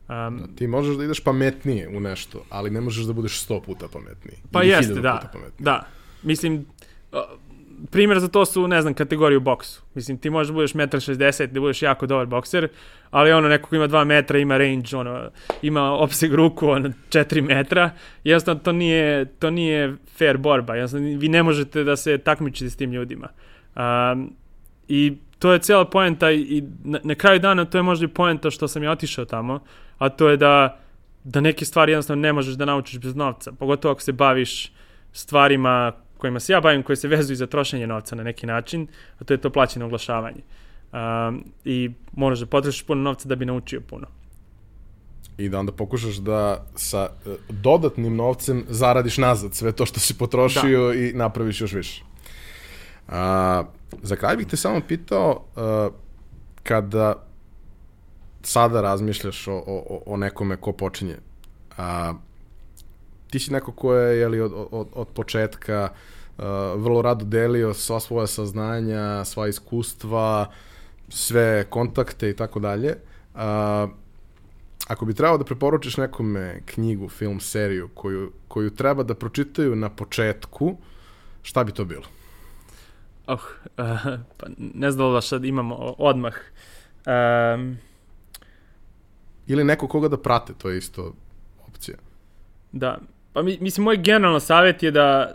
Um, 0.09 0.57
ti 0.57 0.67
možeš 0.67 0.97
da 0.97 1.05
ideš 1.05 1.21
pametnije 1.21 1.89
u 1.89 2.01
nešto, 2.01 2.45
ali 2.51 2.71
ne 2.71 2.81
možeš 2.81 3.05
da 3.05 3.13
budeš 3.13 3.47
100 3.47 3.63
puta 3.63 3.89
pametniji. 3.89 4.37
Pa 4.53 4.63
jeste, 4.63 4.95
da. 4.95 5.33
Da. 5.59 5.87
Mislim, 6.23 6.67
primjer 7.91 8.21
za 8.21 8.29
to 8.29 8.45
su, 8.45 8.69
ne 8.69 8.83
znam, 8.83 8.95
kategorije 8.95 9.37
u 9.37 9.41
boksu. 9.41 9.83
Mislim, 9.95 10.19
ti 10.19 10.31
možeš 10.31 10.49
da 10.49 10.55
budeš 10.55 10.73
1,60 10.73 11.45
m, 11.45 11.51
da 11.53 11.61
budeš 11.61 11.83
jako 11.83 12.07
dobar 12.07 12.27
bokser, 12.27 12.69
ali 13.11 13.33
ono, 13.33 13.49
neko 13.49 13.69
ko 13.69 13.77
ima 13.77 13.89
2 13.89 14.05
metra, 14.05 14.39
ima 14.39 14.59
range, 14.59 14.97
ono, 14.97 15.31
ima 15.63 15.93
opseg 15.93 16.35
ruku, 16.35 16.69
ono, 16.69 16.89
4 16.89 17.43
metra, 17.43 17.91
jednostavno 18.25 18.61
to 18.61 18.73
nije, 18.73 19.25
to 19.25 19.51
nije 19.51 19.97
fair 20.19 20.37
borba, 20.37 20.75
jednostavno 20.75 21.19
vi 21.19 21.29
ne 21.29 21.43
možete 21.43 21.85
da 21.85 21.97
se 21.97 22.19
takmičite 22.19 22.71
s 22.71 22.77
tim 22.77 22.93
ljudima. 22.93 23.29
Um, 23.77 24.33
I 24.89 25.17
to 25.39 25.53
je 25.53 25.59
cijela 25.59 25.85
poenta 25.85 26.31
i 26.33 26.65
na, 26.85 26.99
na 27.05 27.15
kraju 27.15 27.39
dana 27.39 27.65
to 27.65 27.79
je 27.79 27.83
možda 27.83 28.05
i 28.05 28.09
poenta 28.09 28.51
što 28.51 28.69
sam 28.69 28.83
ja 28.83 28.91
otišao 28.91 29.25
tamo, 29.25 29.61
a 29.99 30.09
to 30.09 30.29
je 30.29 30.37
da, 30.37 30.81
da 31.25 31.41
neke 31.41 31.65
stvari 31.65 31.93
jednostavno 31.93 32.21
ne 32.21 32.33
možeš 32.33 32.55
da 32.55 32.65
naučiš 32.65 33.01
bez 33.01 33.17
novca, 33.17 33.53
pogotovo 33.53 33.93
ako 33.93 34.01
se 34.01 34.13
baviš 34.13 34.73
stvarima 35.13 35.93
kojima 36.25 36.41
se 36.41 36.53
ja 36.53 36.61
bavim, 36.61 36.83
koje 36.83 36.97
se 36.97 37.09
vezuju 37.09 37.37
za 37.37 37.47
trošenje 37.47 37.87
novca 37.87 38.17
na 38.17 38.23
neki 38.23 38.47
način, 38.47 38.87
a 39.19 39.25
to 39.25 39.35
je 39.35 39.41
to 39.41 39.51
plaćeno 39.51 39.87
oglašavanje. 39.87 40.41
Um, 40.93 41.45
I 41.65 41.91
moraš 42.13 42.41
da 42.41 42.47
potrošiš 42.47 42.87
puno 42.87 43.03
novca 43.03 43.29
da 43.29 43.37
bi 43.37 43.45
naučio 43.45 43.81
puno. 43.81 44.07
I 45.39 45.49
da 45.49 45.59
onda 45.59 45.73
pokušaš 45.73 46.17
da 46.17 46.65
sa 46.77 47.09
uh, 47.11 47.35
dodatnim 47.49 48.17
novcem 48.17 48.65
zaradiš 48.69 49.19
nazad 49.19 49.55
sve 49.55 49.73
to 49.73 49.87
što 49.87 50.01
si 50.01 50.17
potrošio 50.19 50.87
da. 50.87 50.95
i 50.95 51.13
napraviš 51.13 51.61
još 51.61 51.73
više. 51.73 52.03
A, 53.09 53.65
za 54.03 54.17
kraj 54.17 54.37
bih 54.37 54.47
te 54.47 54.57
samo 54.57 54.81
pitao, 54.89 55.45
uh, 55.57 55.95
kada 56.63 57.15
sada 58.43 58.81
razmišljaš 58.81 59.49
o, 59.49 59.63
o, 59.67 60.03
o 60.07 60.17
nekome 60.17 60.57
ko 60.57 60.73
počinje, 60.73 61.17
a, 61.77 62.15
ti 63.31 63.39
si 63.39 63.53
neko 63.53 63.73
ko 63.73 63.95
je 63.95 64.19
jeli, 64.19 64.41
od, 64.41 64.53
od, 64.71 64.89
od 64.95 65.09
početka 65.09 65.89
uh, 65.93 66.14
vrlo 66.77 67.03
rado 67.03 67.25
delio 67.25 67.75
sva 67.75 68.01
svoja 68.01 68.27
saznanja, 68.27 69.25
sva 69.25 69.49
iskustva, 69.49 70.51
sve 71.09 71.65
kontakte 71.71 72.31
i 72.31 72.37
tako 72.37 72.61
dalje. 72.61 72.97
Ako 74.89 75.05
bi 75.05 75.15
trebao 75.15 75.39
da 75.39 75.45
preporučiš 75.45 75.97
nekome 75.97 76.61
knjigu, 76.67 77.09
film, 77.09 77.41
seriju 77.41 77.89
koju, 77.95 78.33
koju 78.49 78.71
treba 78.71 79.03
da 79.03 79.15
pročitaju 79.15 79.77
na 79.77 79.89
početku, 79.89 80.77
šta 81.43 81.65
bi 81.65 81.73
to 81.73 81.85
bilo? 81.85 82.05
Oh, 83.27 83.41
uh, 83.79 84.05
pa 84.37 84.47
ne 84.59 84.91
znam 84.91 85.13
da 85.13 85.21
sad 85.21 85.45
imamo 85.45 85.75
odmah. 85.99 86.35
Um, 87.07 87.79
Ili 89.47 89.65
neko 89.65 89.89
koga 89.89 90.09
da 90.09 90.17
prate, 90.17 90.53
to 90.59 90.71
je 90.71 90.79
isto 90.79 91.15
opcija. 91.69 91.97
Da, 92.73 92.99
Pa 93.35 93.43
mi, 93.43 93.59
mislim, 93.61 93.85
moj 93.85 93.97
generalno 93.97 94.41
savjet 94.41 94.83
je 94.83 94.91
da, 94.91 95.35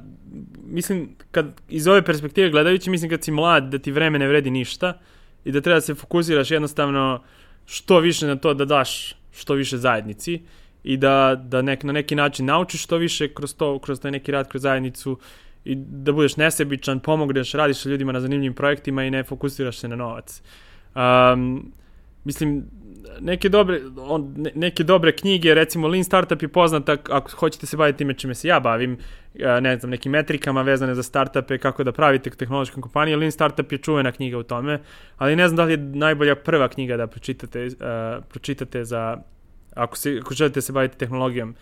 mislim, 0.65 1.09
kad 1.31 1.61
iz 1.69 1.87
ove 1.87 2.01
perspektive 2.01 2.49
gledajući, 2.49 2.89
mislim 2.89 3.09
kad 3.09 3.23
si 3.23 3.31
mlad, 3.31 3.63
da 3.63 3.79
ti 3.79 3.91
vreme 3.91 4.19
ne 4.19 4.27
vredi 4.27 4.51
ništa 4.51 4.99
i 5.45 5.51
da 5.51 5.61
treba 5.61 5.77
da 5.77 5.81
se 5.81 5.95
fokusiraš 5.95 6.51
jednostavno 6.51 7.23
što 7.65 7.99
više 7.99 8.27
na 8.27 8.35
to 8.35 8.53
da 8.53 8.65
daš 8.65 9.15
što 9.31 9.53
više 9.53 9.77
zajednici 9.77 10.41
i 10.83 10.97
da, 10.97 11.43
da 11.43 11.61
nek, 11.61 11.83
na 11.83 11.93
neki 11.93 12.15
način 12.15 12.45
naučiš 12.45 12.83
što 12.83 12.97
više 12.97 13.33
kroz 13.33 13.55
to, 13.55 13.79
kroz 13.79 13.99
taj 13.99 14.11
neki 14.11 14.31
rad, 14.31 14.47
kroz 14.47 14.61
zajednicu 14.61 15.19
i 15.65 15.75
da 15.75 16.11
budeš 16.11 16.37
nesebičan, 16.37 16.99
pomogneš, 16.99 17.51
radiš 17.51 17.77
sa 17.77 17.89
ljudima 17.89 18.11
na 18.11 18.19
zanimljivim 18.19 18.53
projektima 18.53 19.03
i 19.03 19.11
ne 19.11 19.23
fokusiraš 19.23 19.77
se 19.77 19.87
na 19.87 19.95
novac. 19.95 20.41
Um, 20.95 21.71
mislim, 22.23 22.63
neke 23.19 23.49
dobre, 23.49 23.81
on, 23.97 24.33
ne, 24.37 24.51
neke 24.55 24.83
dobre 24.83 25.11
knjige, 25.11 25.53
recimo 25.53 25.87
Lean 25.87 26.03
Startup 26.03 26.41
je 26.41 26.47
poznata, 26.47 26.97
ako 27.09 27.31
hoćete 27.31 27.65
se 27.65 27.77
baviti 27.77 27.97
time 27.97 28.13
čime 28.13 28.35
se 28.35 28.47
ja 28.47 28.59
bavim, 28.59 28.97
ne 29.61 29.77
znam, 29.77 29.89
nekim 29.89 30.11
metrikama 30.11 30.61
vezane 30.61 30.95
za 30.95 31.03
startupe, 31.03 31.57
kako 31.57 31.83
da 31.83 31.91
pravite 31.91 32.29
tehnološke 32.29 32.81
kompanije, 32.81 33.17
Lean 33.17 33.31
Startup 33.31 33.71
je 33.71 33.77
čuvena 33.77 34.11
knjiga 34.11 34.37
u 34.37 34.43
tome, 34.43 34.79
ali 35.17 35.35
ne 35.35 35.47
znam 35.47 35.57
da 35.57 35.63
li 35.63 35.73
je 35.73 35.77
najbolja 35.77 36.35
prva 36.35 36.67
knjiga 36.67 36.97
da 36.97 37.07
pročitate, 37.07 37.65
uh, 37.65 38.23
pročitate 38.29 38.85
za, 38.85 39.17
ako, 39.75 39.97
se, 39.97 40.17
ako 40.21 40.33
želite 40.33 40.61
se 40.61 40.73
baviti 40.73 40.97
tehnologijom. 40.97 41.55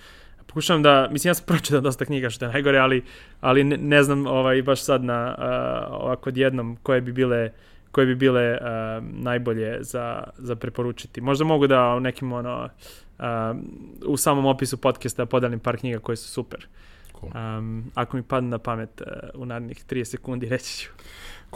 Pokušavam 0.48 0.84
da, 0.84 1.08
mislim, 1.12 1.30
ja 1.30 1.34
sam 1.34 1.46
pročitao 1.46 1.82
dosta 1.82 2.06
knjiga 2.06 2.30
što 2.30 2.46
je 2.46 2.52
najgore, 2.52 2.78
ali, 2.78 3.04
ali 3.42 3.64
ne, 3.64 3.78
ne 3.78 4.04
znam 4.04 4.28
ovaj, 4.28 4.62
baš 4.62 4.84
sad 4.84 5.04
na, 5.04 5.36
uh, 5.38 6.02
ovako 6.02 6.30
odjednom 6.30 6.78
koje 6.84 7.02
bi 7.02 7.12
bile 7.12 7.46
uh, 7.46 7.52
koje 7.92 8.08
bi 8.08 8.16
bile 8.16 8.52
uh, 8.52 8.58
najbolje 9.02 9.78
za, 9.84 10.24
za 10.38 10.56
preporučiti. 10.56 11.22
Možda 11.22 11.46
mogu 11.46 11.68
da 11.68 11.96
u 11.96 12.00
nekim 12.00 12.34
ono, 12.34 12.70
uh, 13.20 13.26
u 14.06 14.18
samom 14.18 14.46
opisu 14.46 14.78
podcasta 14.78 15.26
podelim 15.26 15.60
par 15.60 15.78
knjiga 15.78 16.00
koje 16.00 16.16
su 16.16 16.30
super. 16.30 16.68
Cool. 17.20 17.58
Um, 17.58 17.92
ako 17.96 18.18
mi 18.18 18.24
padne 18.24 18.50
na 18.50 18.58
pamet 18.58 19.02
uh, 19.02 19.42
u 19.42 19.46
narednih 19.46 19.86
30 19.90 20.04
sekundi 20.04 20.50
reći 20.56 20.78
ću. 20.78 20.90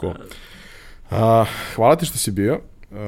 Cool. 0.00 0.12
Uh, 1.10 1.48
hvala 1.76 1.96
ti 1.96 2.06
što 2.06 2.18
si 2.18 2.30
bio. 2.30 2.54
Uh, 2.54 2.98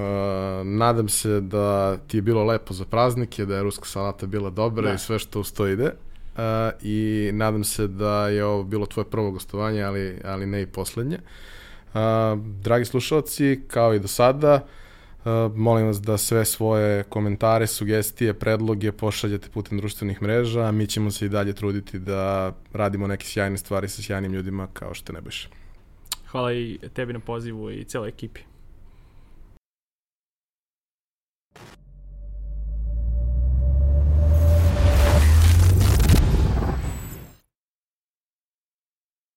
nadam 0.65 1.09
se 1.09 1.41
da 1.41 1.97
ti 1.97 2.17
je 2.17 2.23
bilo 2.23 2.45
lepo 2.45 2.75
za 2.75 2.85
praznike, 2.85 3.45
da 3.45 3.57
je 3.57 3.63
ruska 3.63 3.85
salata 3.85 4.27
bila 4.27 4.51
dobra 4.51 4.89
da. 4.89 4.95
i 4.95 4.99
sve 4.99 5.19
što 5.19 5.41
uz 5.41 5.53
to 5.53 5.67
ide. 5.67 5.85
Uh, 5.85 6.41
I 6.83 7.31
nadam 7.33 7.65
se 7.65 7.87
da 7.87 8.29
je 8.29 8.45
ovo 8.45 8.65
bilo 8.65 8.87
tvoje 8.87 9.11
prvo 9.11 9.31
gostovanje, 9.31 9.83
ali, 9.83 10.21
ali 10.25 10.47
ne 10.47 10.63
i 10.63 10.67
poslednje. 10.67 11.17
Uh, 11.17 11.54
dragi 12.61 12.85
slušalci, 12.85 13.61
kao 13.69 13.95
i 13.95 13.99
do 13.99 14.09
sada, 14.09 14.67
molim 15.55 15.87
vas 15.87 16.01
da 16.01 16.19
sve 16.19 16.45
svoje 16.45 17.03
komentare, 17.03 17.67
sugestije, 17.67 18.35
predloge 18.35 18.93
pošaljete 18.93 19.49
putem 19.49 19.79
društvenih 19.79 20.23
mreža, 20.23 20.73
mi 20.73 20.87
ćemo 20.87 21.11
se 21.11 21.27
i 21.27 21.29
dalje 21.29 21.53
truditi 21.53 21.99
da 21.99 22.53
radimo 22.73 23.07
neke 23.07 23.27
sjajne 23.27 23.57
stvari 23.57 23.89
sa 23.89 24.03
sjajnim 24.03 24.33
ljudima 24.33 24.69
kao 24.73 24.95
što 24.95 25.13
ne 25.13 25.21
biš. 25.21 25.49
Hvala 26.27 26.53
i 26.53 26.79
tebi 26.95 27.13
na 27.13 27.19
pozivu 27.19 27.71
i 27.71 27.85
celoj 27.85 28.09
ekipi. 28.09 28.41